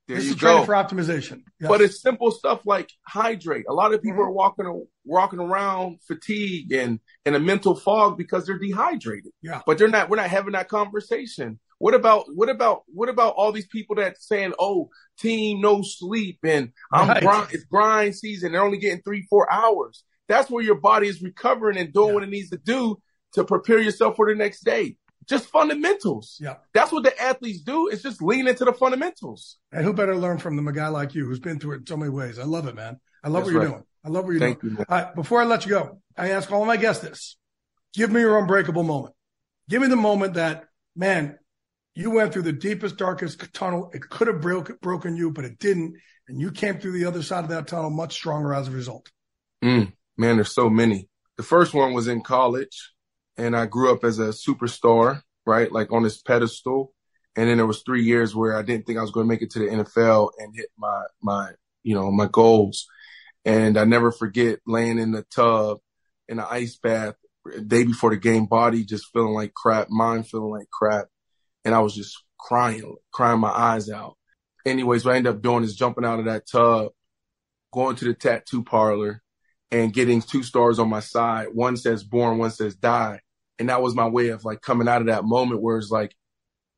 There 0.09 0.17
this 0.17 0.25
you 0.27 0.31
is 0.33 0.37
training 0.39 0.63
go. 0.63 0.67
for 0.67 0.73
optimization. 0.73 1.43
Yes. 1.61 1.69
But 1.69 1.81
it's 1.83 2.01
simple 2.01 2.31
stuff 2.31 2.63
like 2.65 2.91
hydrate. 3.07 3.67
A 3.69 3.75
lot 3.75 3.93
of 3.93 4.03
people 4.03 4.19
Mm-hmm. 4.23 4.29
are 4.29 4.33
walking 4.33 4.87
walking 5.05 5.39
around 5.39 5.99
fatigue 6.07 6.73
and 6.73 6.99
in 7.27 7.35
a 7.35 7.39
mental 7.39 7.77
fog 7.77 8.17
because 8.19 8.47
they're 8.47 8.59
dehydrated. 8.59 9.33
Yeah. 9.43 9.61
But 9.67 9.77
they're 9.79 9.89
not. 9.89 10.09
We're 10.09 10.17
not 10.17 10.31
having 10.31 10.53
that 10.53 10.69
conversation. 10.69 11.61
What 11.79 11.95
about 11.95 12.25
what 12.35 12.49
about 12.49 12.83
what 12.89 13.09
about 13.09 13.35
all 13.37 13.53
these 13.53 13.69
people 13.69 13.97
that 13.97 14.21
saying, 14.21 14.55
"Oh, 14.59 14.89
team, 15.19 15.61
no 15.61 15.83
sleep," 15.83 16.39
and 16.43 16.73
I'm 16.93 17.09
Right. 17.09 17.23
grind, 17.23 17.49
it's 17.53 17.65
grind 17.65 18.17
season. 18.17 18.53
They're 18.53 18.63
only 18.65 18.79
getting 18.79 19.03
three, 19.03 19.27
four 19.31 19.51
hours. 19.53 20.03
That's 20.27 20.51
where 20.51 20.65
your 20.65 20.75
body 20.81 21.07
is 21.09 21.23
recovering 21.23 21.79
and 21.79 21.93
doing 21.93 22.15
what 22.15 22.23
it 22.23 22.31
needs 22.31 22.51
to 22.51 22.59
do 22.59 22.97
to 23.35 23.45
prepare 23.45 23.79
yourself 23.79 24.17
for 24.17 24.29
the 24.29 24.35
next 24.35 24.65
day. 24.65 24.97
Just 25.29 25.49
fundamentals. 25.51 26.39
Yeah. 26.41 26.57
That's 26.73 26.91
what 26.91 27.05
the 27.05 27.21
athletes 27.21 27.61
do. 27.61 27.89
Is 27.89 28.03
just 28.03 28.23
lean 28.23 28.49
into 28.49 28.65
the 28.65 28.73
fundamentals. 28.73 29.59
And 29.73 29.85
who 29.85 29.93
better 29.93 30.17
learn 30.17 30.39
from 30.39 30.57
them? 30.57 30.69
a 30.69 30.73
guy 30.73 30.89
like 30.89 31.15
you 31.15 31.27
who's 31.27 31.41
been 31.41 31.59
through 31.59 31.75
it 31.75 31.81
in 31.81 31.87
so 31.87 31.97
many 31.97 32.11
ways? 32.11 32.39
I 32.39 32.45
love 32.45 32.67
it, 32.67 32.75
man. 32.75 32.99
I 33.23 33.29
love 33.29 33.45
That's 33.45 33.47
what 33.47 33.53
you're 33.53 33.63
right. 33.63 33.71
doing. 33.71 33.85
I 34.05 34.09
love 34.09 34.25
what 34.25 34.31
you're 34.31 34.41
Thank 34.41 34.61
doing. 34.61 34.73
you, 34.73 34.79
man. 34.79 34.87
All 34.89 34.99
right, 34.99 35.15
before 35.15 35.43
I 35.43 35.45
let 35.45 35.65
you 35.67 35.71
go, 35.71 36.01
I 36.17 36.31
ask 36.31 36.51
all 36.51 36.65
my 36.65 36.77
guests 36.77 37.03
this. 37.03 37.37
Give 37.95 38.11
me 38.11 38.21
your 38.21 38.39
unbreakable 38.39 38.85
moment. 38.85 39.15
Give 39.69 39.83
me 39.83 39.89
the 39.89 39.97
moment 39.97 40.35
that, 40.35 40.65
man, 40.97 41.39
you 41.95 42.11
went 42.11 42.33
through 42.33 42.43
the 42.43 42.53
deepest, 42.53 42.97
darkest 42.97 43.53
tunnel. 43.53 43.91
It 43.93 44.03
could 44.09 44.29
have 44.29 44.41
broke, 44.41 44.81
broken 44.81 45.17
you, 45.17 45.31
but 45.31 45.45
it 45.45 45.59
didn't. 45.59 45.97
And 46.29 46.41
you 46.41 46.53
came 46.53 46.79
through 46.79 46.93
the 46.93 47.07
other 47.07 47.23
side 47.23 47.45
of 47.45 47.51
that 47.51 47.67
tunnel 47.67 47.91
much 47.91 48.15
stronger 48.15 48.55
as 48.55 48.69
a 48.69 48.71
result. 48.71 49.11
Mm, 49.65 49.93
man, 50.17 50.37
there's 50.37 50.55
so 50.55 50.71
many. 50.71 51.09
The 51.37 51.43
first 51.43 51.75
one 51.75 51.93
was 51.93 52.07
in 52.09 52.23
college, 52.23 52.93
and 53.39 53.57
I 53.57 53.67
grew 53.67 53.93
up 53.93 54.05
as 54.05 54.19
a 54.19 54.29
superstar, 54.29 55.23
right? 55.47 55.71
Like 55.71 55.93
on 55.93 56.03
this 56.03 56.21
pedestal. 56.21 56.93
And 57.37 57.49
then 57.49 57.57
there 57.57 57.67
was 57.67 57.83
three 57.83 58.03
years 58.03 58.35
where 58.35 58.57
I 58.57 58.63
didn't 58.63 58.85
think 58.87 58.99
I 58.99 59.03
was 59.03 59.13
going 59.13 59.25
to 59.25 59.29
make 59.29 59.43
it 59.43 59.51
to 59.53 59.61
the 59.61 59.67
NFL 59.67 60.31
and 60.39 60.55
hit 60.55 60.69
my 60.77 61.05
my 61.23 61.53
you 61.85 61.95
know 61.95 62.11
my 62.11 62.27
goals. 62.27 62.87
And 63.45 63.79
I 63.79 63.85
never 63.85 64.11
forget 64.11 64.59
laying 64.67 64.99
in 64.99 65.13
the 65.13 65.25
tub 65.35 65.79
in 66.29 66.41
an 66.41 66.47
ice 66.51 66.77
bath 66.77 67.15
day 67.67 67.85
before 67.85 68.11
the 68.11 68.17
game, 68.17 68.47
body 68.47 68.85
just 68.85 69.07
feeling 69.13 69.33
like 69.33 69.55
crap, 69.55 69.89
mind 69.89 70.29
feeling 70.29 70.51
like 70.51 70.69
crap, 70.71 71.07
and 71.65 71.75
I 71.75 71.79
was 71.79 71.95
just 71.95 72.23
crying, 72.39 72.97
crying 73.13 73.41
my 73.41 73.51
eyes 73.51 73.89
out. 73.89 74.17
Anyways, 74.67 75.05
what 75.05 75.15
I 75.15 75.17
ended 75.19 75.35
up 75.37 75.43
doing 75.43 75.65
is 75.65 75.77
jumping 75.77 76.05
out 76.05 76.19
of 76.19 76.27
that 76.27 76.49
tub, 76.51 76.91
going 77.73 77.97
to 77.97 78.05
the 78.05 78.15
tattoo 78.15 78.65
parlor, 78.65 79.23
and 79.71 79.95
getting 79.95 80.21
two 80.21 80.43
stars 80.43 80.79
on 80.79 80.91
my 80.91 81.01
side. 81.01 81.49
One 81.53 81.77
says 81.77 82.05
born, 82.05 82.39
one 82.39 82.51
says 82.51 82.75
die. 82.75 83.21
And 83.59 83.69
that 83.69 83.83
was 83.83 83.95
my 83.95 84.07
way 84.07 84.29
of 84.29 84.45
like 84.45 84.61
coming 84.61 84.89
out 84.89 85.01
of 85.01 85.09
that 85.09 85.25
moment 85.25 85.63
where 85.63 85.79
it's 85.79 85.91
like, 85.91 86.15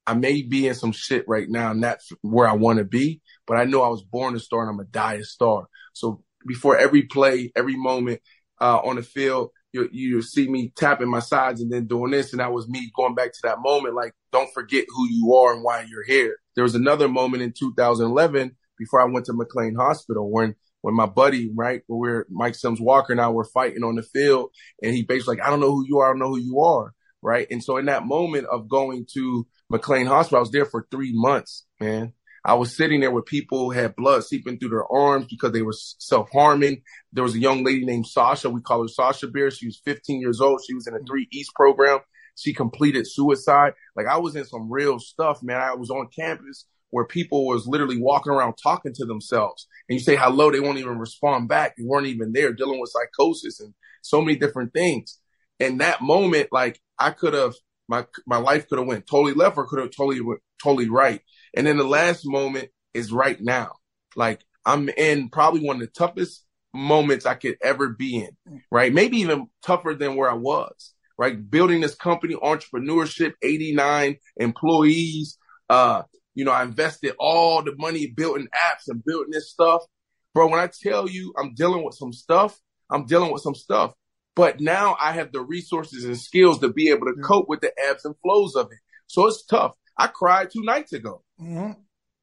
I 0.06 0.14
may 0.14 0.42
be 0.42 0.66
in 0.66 0.74
some 0.74 0.92
shit 0.92 1.24
right 1.28 1.48
now, 1.48 1.72
not 1.72 1.98
where 2.22 2.48
I 2.48 2.54
want 2.54 2.78
to 2.78 2.84
be, 2.84 3.20
but 3.46 3.56
I 3.58 3.64
know 3.64 3.82
I 3.82 3.88
was 3.88 4.02
born 4.02 4.34
a 4.34 4.40
star 4.40 4.62
and 4.62 4.70
I'm 4.70 4.76
gonna 4.76 4.88
die 4.88 5.14
a 5.14 5.24
star. 5.24 5.66
So 5.92 6.22
before 6.46 6.76
every 6.76 7.02
play, 7.02 7.52
every 7.54 7.76
moment 7.76 8.20
uh, 8.60 8.78
on 8.78 8.96
the 8.96 9.02
field, 9.02 9.50
you 9.72 9.88
you 9.92 10.22
see 10.22 10.48
me 10.48 10.72
tapping 10.76 11.10
my 11.10 11.20
sides 11.20 11.60
and 11.60 11.70
then 11.70 11.86
doing 11.86 12.10
this, 12.10 12.32
and 12.32 12.40
that 12.40 12.52
was 12.52 12.68
me 12.68 12.90
going 12.96 13.14
back 13.14 13.32
to 13.32 13.40
that 13.44 13.60
moment. 13.60 13.94
Like, 13.94 14.12
don't 14.32 14.52
forget 14.52 14.84
who 14.88 15.08
you 15.08 15.34
are 15.34 15.54
and 15.54 15.62
why 15.62 15.86
you're 15.88 16.04
here. 16.04 16.38
There 16.56 16.64
was 16.64 16.74
another 16.74 17.08
moment 17.08 17.42
in 17.42 17.52
2011 17.56 18.56
before 18.78 19.00
I 19.00 19.04
went 19.04 19.26
to 19.26 19.32
McLean 19.32 19.76
Hospital 19.76 20.30
when 20.30 20.56
when 20.82 20.94
my 20.94 21.06
buddy, 21.06 21.50
right, 21.54 21.82
where 21.86 21.98
we're 21.98 22.26
Mike 22.30 22.54
Sims 22.54 22.80
Walker 22.80 23.12
and 23.12 23.20
I 23.20 23.28
were 23.28 23.44
fighting 23.44 23.84
on 23.84 23.96
the 23.96 24.02
field, 24.02 24.50
and 24.82 24.94
he 24.94 25.02
basically 25.02 25.36
like, 25.36 25.46
I 25.46 25.50
don't 25.50 25.60
know 25.60 25.72
who 25.72 25.84
you 25.86 25.98
are, 25.98 26.08
I 26.08 26.10
don't 26.10 26.20
know 26.20 26.30
who 26.30 26.40
you 26.40 26.60
are, 26.60 26.94
right? 27.22 27.46
And 27.50 27.62
so 27.62 27.76
in 27.76 27.86
that 27.86 28.06
moment 28.06 28.46
of 28.46 28.68
going 28.68 29.06
to 29.14 29.46
McLean 29.68 30.06
Hospital, 30.06 30.38
I 30.38 30.40
was 30.40 30.50
there 30.50 30.64
for 30.64 30.86
three 30.90 31.12
months, 31.14 31.66
man. 31.80 32.12
I 32.42 32.54
was 32.54 32.74
sitting 32.74 33.00
there 33.00 33.10
with 33.10 33.26
people 33.26 33.58
who 33.58 33.70
had 33.70 33.96
blood 33.96 34.24
seeping 34.24 34.58
through 34.58 34.70
their 34.70 34.90
arms 34.90 35.26
because 35.28 35.52
they 35.52 35.60
were 35.60 35.74
self 35.74 36.30
harming. 36.32 36.82
There 37.12 37.24
was 37.24 37.34
a 37.34 37.38
young 37.38 37.64
lady 37.64 37.84
named 37.84 38.06
Sasha. 38.06 38.48
We 38.48 38.62
call 38.62 38.82
her 38.82 38.88
Sasha 38.88 39.28
Beer. 39.28 39.50
She 39.50 39.66
was 39.66 39.82
15 39.84 40.20
years 40.20 40.40
old. 40.40 40.62
She 40.66 40.72
was 40.72 40.86
in 40.86 40.94
a 40.94 40.96
mm-hmm. 40.96 41.06
three 41.06 41.28
East 41.30 41.50
program. 41.54 41.98
She 42.36 42.54
completed 42.54 43.06
suicide. 43.06 43.74
Like 43.94 44.06
I 44.06 44.16
was 44.16 44.36
in 44.36 44.46
some 44.46 44.72
real 44.72 44.98
stuff, 44.98 45.42
man. 45.42 45.60
I 45.60 45.74
was 45.74 45.90
on 45.90 46.08
campus 46.08 46.64
where 46.90 47.04
people 47.04 47.46
was 47.46 47.66
literally 47.66 48.00
walking 48.00 48.32
around 48.32 48.54
talking 48.62 48.92
to 48.94 49.04
themselves 49.04 49.66
and 49.88 49.98
you 49.98 50.04
say 50.04 50.16
hello, 50.16 50.50
they 50.50 50.60
won't 50.60 50.78
even 50.78 50.98
respond 50.98 51.48
back. 51.48 51.74
You 51.76 51.86
weren't 51.86 52.06
even 52.06 52.32
there 52.32 52.52
dealing 52.52 52.80
with 52.80 52.90
psychosis 52.90 53.60
and 53.60 53.74
so 54.02 54.20
many 54.20 54.36
different 54.36 54.72
things. 54.72 55.18
In 55.58 55.78
that 55.78 56.00
moment, 56.00 56.48
like 56.52 56.80
I 56.98 57.10
could 57.10 57.34
have, 57.34 57.54
my, 57.88 58.06
my 58.26 58.38
life 58.38 58.68
could 58.68 58.78
have 58.78 58.88
went 58.88 59.06
totally 59.06 59.34
left 59.34 59.56
or 59.56 59.66
could 59.66 59.80
have 59.80 59.90
totally, 59.90 60.20
went 60.20 60.40
totally 60.62 60.88
right. 60.88 61.20
And 61.56 61.66
then 61.66 61.76
the 61.76 61.84
last 61.84 62.22
moment 62.24 62.68
is 62.94 63.12
right 63.12 63.40
now. 63.40 63.72
Like 64.16 64.40
I'm 64.64 64.88
in 64.90 65.28
probably 65.28 65.60
one 65.60 65.76
of 65.76 65.82
the 65.82 65.88
toughest 65.88 66.44
moments 66.72 67.26
I 67.26 67.34
could 67.34 67.56
ever 67.62 67.88
be 67.88 68.18
in, 68.18 68.62
right? 68.70 68.92
Maybe 68.92 69.18
even 69.18 69.48
tougher 69.64 69.94
than 69.94 70.16
where 70.16 70.30
I 70.30 70.34
was, 70.34 70.94
right? 71.18 71.50
Building 71.50 71.80
this 71.80 71.94
company, 71.94 72.34
entrepreneurship, 72.34 73.34
89 73.42 74.16
employees. 74.36 75.38
Uh, 75.68 76.02
you 76.34 76.44
know, 76.44 76.52
I 76.52 76.62
invested 76.62 77.14
all 77.18 77.62
the 77.62 77.74
money 77.76 78.06
building 78.06 78.48
apps 78.54 78.88
and 78.88 79.04
building 79.04 79.32
this 79.32 79.50
stuff. 79.50 79.82
Bro, 80.34 80.48
when 80.48 80.60
I 80.60 80.68
tell 80.82 81.08
you 81.08 81.32
I'm 81.38 81.54
dealing 81.54 81.84
with 81.84 81.94
some 81.94 82.12
stuff, 82.12 82.58
I'm 82.90 83.06
dealing 83.06 83.32
with 83.32 83.42
some 83.42 83.54
stuff. 83.54 83.92
But 84.36 84.60
now 84.60 84.96
I 85.00 85.12
have 85.12 85.32
the 85.32 85.40
resources 85.40 86.04
and 86.04 86.18
skills 86.18 86.60
to 86.60 86.72
be 86.72 86.90
able 86.90 87.06
to 87.06 87.20
cope 87.22 87.48
with 87.48 87.60
the 87.60 87.72
ebbs 87.88 88.04
and 88.04 88.14
flows 88.22 88.54
of 88.54 88.66
it. 88.70 88.78
So 89.06 89.26
it's 89.26 89.44
tough. 89.44 89.74
I 89.98 90.06
cried 90.06 90.50
two 90.50 90.62
nights 90.62 90.92
ago. 90.92 91.22
Mm-hmm. 91.40 91.72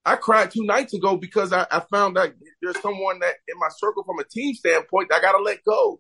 I 0.06 0.16
cried 0.16 0.52
two 0.52 0.64
nights 0.64 0.94
ago 0.94 1.18
because 1.18 1.52
I, 1.52 1.68
I 1.70 1.82
found 1.92 2.16
that 2.16 2.34
there's 2.62 2.80
someone 2.82 3.20
that 3.20 3.36
in 3.48 3.60
my 3.60 3.68
circle 3.78 4.04
from 4.04 4.20
a 4.20 4.24
team 4.24 4.54
standpoint 4.54 5.10
that 5.10 5.18
I 5.18 5.22
gotta 5.22 5.44
let 5.44 5.64
go. 5.66 6.00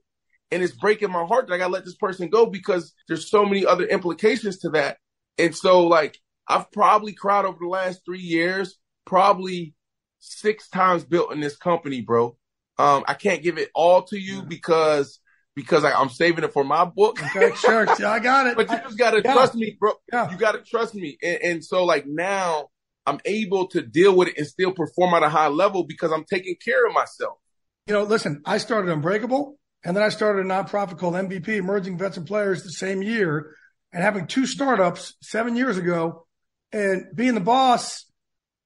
And 0.49 0.63
it's 0.63 0.73
breaking 0.73 1.11
my 1.11 1.25
heart 1.25 1.47
that 1.47 1.53
I 1.53 1.57
gotta 1.57 1.73
let 1.73 1.83
this 1.83 1.97
person 1.97 2.29
go 2.29 2.45
because 2.45 2.93
there's 3.09 3.29
so 3.29 3.43
many 3.43 3.65
other 3.65 3.85
implications 3.85 4.59
to 4.59 4.69
that. 4.69 4.97
And 5.37 5.53
so 5.53 5.85
like 5.85 6.17
I've 6.47 6.71
probably 6.71 7.13
cried 7.13 7.45
over 7.45 7.57
the 7.59 7.67
last 7.67 8.01
three 8.05 8.21
years, 8.21 8.77
probably 9.05 9.73
six 10.19 10.69
times 10.69 11.03
built 11.03 11.31
in 11.33 11.39
this 11.39 11.55
company, 11.57 12.01
bro. 12.01 12.37
Um, 12.79 13.03
I 13.07 13.13
can't 13.15 13.43
give 13.43 13.57
it 13.57 13.69
all 13.73 14.03
to 14.03 14.17
you 14.17 14.43
because 14.43 15.19
because 15.55 15.83
I, 15.83 15.91
I'm 15.91 16.09
saving 16.09 16.43
it 16.43 16.53
for 16.53 16.63
my 16.63 16.85
book. 16.85 17.19
Okay, 17.35 17.55
sure. 17.55 17.87
Yeah, 17.99 18.11
I 18.11 18.19
got 18.19 18.45
it. 18.45 18.55
but 18.55 18.69
you 18.69 18.77
just 18.77 18.97
gotta 18.97 19.21
Yeah. 19.25 19.33
trust 19.33 19.55
me, 19.55 19.75
bro. 19.79 19.93
Yeah. 20.13 20.29
You 20.29 20.37
gotta 20.37 20.59
trust 20.61 20.93
me. 20.93 21.17
And, 21.23 21.39
and 21.43 21.65
so 21.65 21.83
like 21.83 22.05
now 22.05 22.67
I'm 23.07 23.19
able 23.25 23.67
to 23.69 23.81
deal 23.81 24.15
with 24.15 24.27
it 24.27 24.37
and 24.37 24.45
still 24.45 24.71
perform 24.71 25.15
at 25.15 25.23
a 25.23 25.29
high 25.29 25.47
level 25.47 25.83
because 25.83 26.11
I'm 26.11 26.25
taking 26.25 26.55
care 26.63 26.85
of 26.85 26.93
myself. 26.93 27.39
You 27.87 27.93
know, 27.95 28.03
listen, 28.03 28.41
I 28.45 28.59
started 28.59 28.91
Unbreakable 28.91 29.57
and 29.83 29.95
then 29.97 30.03
I 30.03 30.09
started 30.09 30.45
a 30.45 30.49
nonprofit 30.49 30.99
called 30.99 31.15
MVP, 31.15 31.47
Emerging 31.47 31.97
Vets 31.97 32.17
and 32.17 32.27
Players, 32.27 32.61
the 32.63 32.71
same 32.71 33.01
year. 33.01 33.55
And 33.91 34.03
having 34.03 34.27
two 34.27 34.45
startups 34.45 35.15
seven 35.23 35.55
years 35.55 35.77
ago 35.77 36.26
and 36.71 37.05
being 37.15 37.33
the 37.33 37.39
boss, 37.39 38.05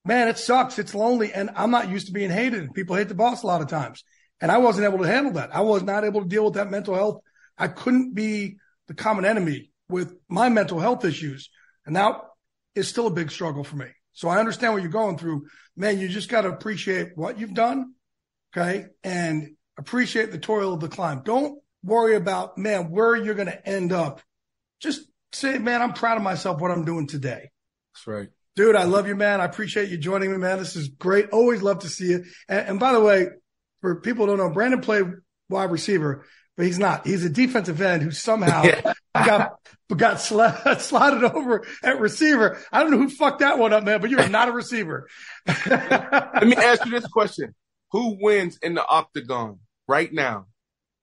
man, 0.06 0.28
it 0.28 0.38
sucks. 0.38 0.80
It's 0.80 0.96
lonely. 0.96 1.34
And 1.34 1.50
I'm 1.56 1.72
not 1.72 1.90
used 1.90 2.08
to 2.08 2.14
being 2.14 2.32
hated. 2.32 2.74
People 2.74 2.96
hate 2.96 3.08
the 3.08 3.16
boss 3.16 3.44
a 3.44 3.48
lot 3.48 3.62
of 3.62 3.68
times. 3.68 4.04
And 4.40 4.52
I 4.52 4.58
wasn't 4.58 4.86
able 4.86 5.04
to 5.04 5.08
handle 5.08 5.34
that. 5.34 5.56
I 5.56 5.62
was 5.62 5.84
not 5.84 6.04
able 6.04 6.22
to 6.22 6.28
deal 6.28 6.46
with 6.46 6.56
that 6.56 6.72
mental 6.72 6.96
health. 6.96 7.22
I 7.58 7.68
couldn't 7.68 8.16
be 8.16 8.58
the 8.88 8.96
common 8.96 9.26
enemy 9.26 9.72
with 9.88 10.16
my 10.28 10.50
mental 10.50 10.80
health 10.80 11.06
issues. 11.06 11.50
And 11.86 11.96
that 11.96 12.20
is 12.74 12.88
still 12.88 13.08
a 13.08 13.12
big 13.12 13.30
struggle 13.30 13.64
for 13.64 13.76
me. 13.76 13.88
So 14.14 14.28
I 14.28 14.40
understand 14.40 14.74
what 14.74 14.82
you're 14.82 14.92
going 14.92 15.18
through. 15.18 15.46
Man, 15.78 16.00
you 16.00 16.08
just 16.08 16.30
got 16.30 16.42
to 16.42 16.50
appreciate 16.50 17.10
what 17.16 17.40
you've 17.40 17.54
done. 17.54 17.94
Okay. 18.56 18.88
And 19.04 19.56
appreciate 19.78 20.32
the 20.32 20.40
toil 20.40 20.74
of 20.74 20.80
the 20.80 20.90
climb. 20.90 21.22
Don't 21.24 21.62
worry 21.84 22.16
about, 22.16 22.58
man, 22.58 22.90
where 22.90 23.16
you're 23.16 23.36
going 23.36 23.48
to 23.48 23.68
end 23.68 23.92
up. 23.92 24.22
Just 24.80 25.02
say, 25.32 25.60
man, 25.60 25.82
I'm 25.82 25.94
proud 25.94 26.18
of 26.18 26.24
myself, 26.24 26.60
what 26.60 26.72
I'm 26.72 26.86
doing 26.86 27.08
today. 27.08 27.51
That's 28.02 28.08
right. 28.08 28.30
Dude, 28.56 28.76
I 28.76 28.84
love 28.84 29.08
you, 29.08 29.16
man. 29.16 29.42
I 29.42 29.46
appreciate 29.46 29.90
you 29.90 29.98
joining 29.98 30.32
me, 30.32 30.38
man. 30.38 30.58
This 30.58 30.76
is 30.76 30.88
great. 30.90 31.30
Always 31.30 31.62
love 31.62 31.80
to 31.80 31.90
see 31.90 32.08
you. 32.08 32.26
And, 32.50 32.70
and 32.70 32.80
by 32.80 32.94
the 32.94 33.00
way, 33.00 33.28
for 33.82 34.02
people 34.02 34.26
who 34.26 34.36
don't 34.36 34.48
know, 34.48 34.54
Brandon 34.54 34.82
played 34.82 35.06
wide 35.50 35.70
receiver, 35.72 36.26
but 36.58 36.66
he's 36.66 36.80
not. 36.80 37.06
He's 37.06 37.24
a 37.24 37.30
defensive 37.30 37.80
end 37.80 38.02
who 38.02 38.10
somehow 38.10 38.64
got 39.14 39.52
got 39.96 40.20
sl- 40.20 40.42
slotted 40.80 41.24
over 41.24 41.64
at 41.84 42.00
receiver. 42.00 42.60
I 42.72 42.82
don't 42.82 42.92
know 42.92 42.98
who 42.98 43.10
fucked 43.10 43.40
that 43.40 43.60
one 43.60 43.72
up, 43.72 43.84
man, 43.84 44.02
but 44.02 44.10
you're 44.10 44.28
not 44.30 44.50
a 44.50 44.52
receiver. 44.52 45.08
Let 45.68 46.48
me 46.48 46.56
ask 46.56 46.84
you 46.84 46.92
this 46.92 47.08
question. 47.08 47.54
Who 47.92 48.18
wins 48.20 48.58
in 48.64 48.74
the 48.74 48.86
octagon 48.86 49.60
right 49.88 50.12
now? 50.12 50.48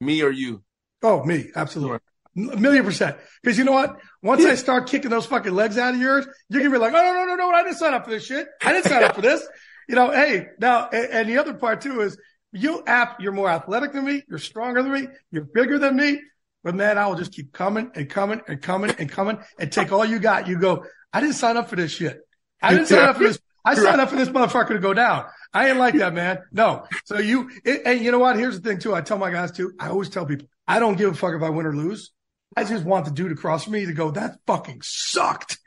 Me 0.01 0.23
or 0.23 0.31
you? 0.31 0.65
Oh, 1.03 1.23
me, 1.23 1.51
absolutely. 1.55 2.01
A 2.39 2.57
million 2.57 2.85
percent. 2.85 3.17
Because 3.43 3.59
you 3.59 3.65
know 3.65 3.73
what? 3.73 3.99
Once 4.23 4.45
I 4.45 4.55
start 4.55 4.89
kicking 4.89 5.11
those 5.11 5.27
fucking 5.27 5.53
legs 5.53 5.77
out 5.77 5.95
of 5.95 6.01
yours, 6.01 6.27
you're 6.49 6.63
gonna 6.63 6.73
be 6.73 6.79
like, 6.79 6.93
oh 6.93 6.97
no, 6.97 7.13
no, 7.13 7.35
no, 7.35 7.37
no, 7.37 7.51
I 7.51 7.65
didn't 7.65 7.79
sign 7.79 7.95
up 7.95 8.05
for 8.05 8.11
this 8.11 8.25
shit. 8.25 8.47
I 8.63 8.73
didn't 8.73 8.87
sign 8.87 9.03
up 9.03 9.15
for 9.15 9.23
this. 9.23 9.47
You 9.89 9.97
know, 9.97 10.11
hey, 10.11 10.47
now, 10.61 10.89
and, 10.89 11.11
and 11.11 11.29
the 11.29 11.39
other 11.39 11.55
part 11.55 11.81
too 11.81 12.01
is 12.03 12.19
you 12.53 12.83
app, 12.87 13.21
you're 13.21 13.33
more 13.33 13.49
athletic 13.49 13.93
than 13.93 14.05
me, 14.05 14.23
you're 14.29 14.39
stronger 14.39 14.83
than 14.83 14.93
me, 14.93 15.09
you're 15.31 15.45
bigger 15.45 15.79
than 15.79 15.97
me. 15.97 16.21
But 16.63 16.75
man, 16.75 16.99
I 16.99 17.07
will 17.07 17.17
just 17.17 17.33
keep 17.33 17.53
coming 17.53 17.91
and 17.95 18.09
coming 18.09 18.43
and 18.47 18.61
coming 18.61 18.95
and 18.99 19.11
coming 19.11 19.39
and 19.59 19.73
take 19.73 19.93
all 19.93 20.05
you 20.05 20.19
got. 20.19 20.47
You 20.47 20.59
go, 20.59 20.85
I 21.13 21.21
didn't 21.21 21.37
sign 21.37 21.57
up 21.57 21.71
for 21.71 21.77
this 21.77 21.93
shit. 21.93 22.21
I 22.61 22.73
didn't 22.75 22.87
sign 22.87 23.09
up 23.09 23.17
for 23.17 23.25
this 23.25 23.39
I 23.69 23.75
signed 23.75 24.01
up 24.01 24.09
for 24.09 24.17
this 24.17 24.29
motherfucker 24.29 24.69
to 24.69 24.79
go 24.79 24.95
down. 24.95 25.27
I 25.53 25.69
ain't 25.69 25.79
like 25.79 25.95
that, 25.95 26.15
man. 26.15 26.39
No. 26.53 26.85
So 27.05 27.19
you, 27.19 27.51
it, 27.65 27.83
and 27.85 28.01
you 28.03 28.11
know 28.11 28.19
what? 28.19 28.37
Here's 28.37 28.59
the 28.59 28.67
thing 28.67 28.79
too. 28.79 28.95
I 28.95 29.03
tell 29.03 29.19
my 29.19 29.31
guys 29.31 29.53
too. 29.53 29.73
I 29.79 29.89
always 29.89 30.09
tell 30.09 30.25
people, 30.25 30.49
I 30.67 30.79
don't 30.79 30.97
give 30.97 31.11
a 31.11 31.15
fuck 31.15 31.35
if 31.35 31.43
I 31.43 31.51
win 31.51 31.67
or 31.67 31.77
lose. 31.77 32.11
I 32.57 32.65
just 32.65 32.85
want 32.85 33.05
the 33.05 33.11
dude 33.11 33.33
across 33.33 33.65
from 33.65 33.75
me 33.75 33.87
to 33.87 33.93
go, 33.93 34.11
that 34.11 34.39
fucking 34.47 34.81
sucked. 34.83 35.59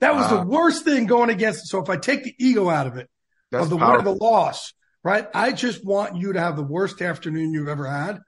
That 0.00 0.14
was 0.14 0.30
Wow. 0.30 0.38
the 0.38 0.46
worst 0.48 0.84
thing 0.84 1.06
going 1.06 1.30
against 1.30 1.64
it. 1.64 1.66
So 1.68 1.80
if 1.80 1.88
I 1.88 1.96
take 1.96 2.24
the 2.24 2.34
ego 2.38 2.68
out 2.68 2.86
of 2.86 2.96
it, 2.96 3.08
That's 3.50 3.64
of 3.64 3.70
the 3.70 3.76
win 3.76 3.84
or 3.84 4.02
the 4.02 4.14
loss, 4.14 4.72
right? 5.04 5.28
I 5.34 5.52
just 5.52 5.84
want 5.84 6.16
you 6.16 6.32
to 6.32 6.40
have 6.40 6.56
the 6.56 6.62
worst 6.62 7.00
afternoon 7.00 7.52
you've 7.52 7.68
ever 7.68 7.86
had. 7.86 8.20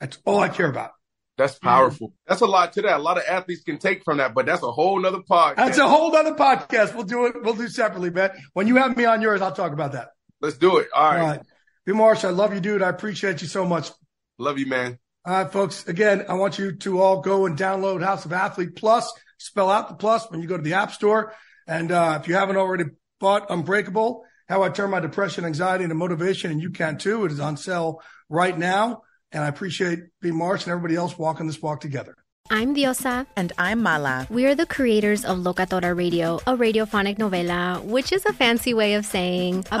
That's 0.00 0.18
all 0.24 0.40
I 0.40 0.48
care 0.48 0.68
about. 0.68 0.90
That's 1.38 1.54
mm-hmm. 1.54 1.68
powerful. 1.68 2.12
That's 2.26 2.40
a 2.40 2.46
lot 2.46 2.74
to 2.74 2.82
that. 2.82 2.98
A 2.98 3.02
lot 3.02 3.16
of 3.16 3.24
athletes 3.28 3.62
can 3.62 3.78
take 3.78 4.04
from 4.04 4.18
that, 4.18 4.34
but 4.34 4.46
that's 4.46 4.62
a 4.62 4.70
whole 4.70 5.00
nother 5.00 5.20
podcast. 5.20 5.56
That's 5.56 5.78
a 5.78 5.88
whole 5.88 6.14
other 6.14 6.34
podcast. 6.34 6.94
We'll 6.94 7.04
do 7.04 7.26
it. 7.26 7.42
We'll 7.42 7.54
do 7.54 7.68
separately, 7.68 8.10
man. 8.10 8.30
When 8.52 8.66
you 8.66 8.76
have 8.76 8.96
me 8.96 9.04
on 9.04 9.22
yours, 9.22 9.40
I'll 9.40 9.52
talk 9.52 9.72
about 9.72 9.92
that. 9.92 10.10
Let's 10.40 10.58
do 10.58 10.78
it. 10.78 10.88
All 10.94 11.10
right. 11.10 11.20
All 11.20 11.26
right. 11.28 11.40
B. 11.86 11.92
Marsh, 11.92 12.24
I 12.24 12.30
love 12.30 12.52
you, 12.52 12.60
dude. 12.60 12.82
I 12.82 12.88
appreciate 12.88 13.42
you 13.42 13.48
so 13.48 13.64
much. 13.64 13.90
Love 14.38 14.58
you, 14.58 14.66
man. 14.66 14.98
All 15.24 15.32
right, 15.32 15.52
folks. 15.52 15.86
Again, 15.86 16.24
I 16.28 16.34
want 16.34 16.58
you 16.58 16.72
to 16.72 17.00
all 17.00 17.20
go 17.20 17.46
and 17.46 17.56
download 17.56 18.02
House 18.02 18.24
of 18.24 18.32
Athlete 18.32 18.74
Plus. 18.74 19.12
Spell 19.38 19.70
out 19.70 19.88
the 19.88 19.94
plus 19.94 20.28
when 20.30 20.42
you 20.42 20.48
go 20.48 20.56
to 20.56 20.62
the 20.62 20.74
App 20.74 20.90
Store. 20.92 21.32
And 21.66 21.92
uh, 21.92 22.18
if 22.20 22.26
you 22.26 22.34
haven't 22.34 22.56
already 22.56 22.84
bought 23.20 23.48
Unbreakable, 23.48 24.24
How 24.48 24.64
I 24.64 24.68
Turn 24.68 24.90
My 24.90 24.98
Depression, 24.98 25.44
Anxiety 25.44 25.84
into 25.84 25.94
Motivation, 25.94 26.50
and 26.50 26.60
you 26.60 26.70
can 26.70 26.98
too. 26.98 27.24
It 27.24 27.30
is 27.30 27.38
on 27.38 27.56
sale 27.56 28.02
right 28.28 28.56
now. 28.56 29.02
And 29.30 29.44
I 29.44 29.48
appreciate 29.48 30.00
B. 30.20 30.32
Marsh 30.32 30.64
and 30.64 30.72
everybody 30.72 30.96
else 30.96 31.16
walking 31.16 31.46
this 31.46 31.62
walk 31.62 31.80
together. 31.80 32.16
I'm 32.50 32.74
Diosa. 32.74 33.26
And 33.36 33.52
I'm 33.56 33.80
Mala. 33.80 34.26
We 34.28 34.46
are 34.46 34.54
the 34.56 34.66
creators 34.66 35.24
of 35.24 35.38
Locatora 35.38 35.96
Radio, 35.96 36.36
a 36.46 36.56
radiophonic 36.56 37.16
novela, 37.16 37.82
which 37.84 38.12
is 38.12 38.26
a 38.26 38.32
fancy 38.32 38.74
way 38.74 38.94
of 38.94 39.06
saying 39.06 39.64
a, 39.70 39.80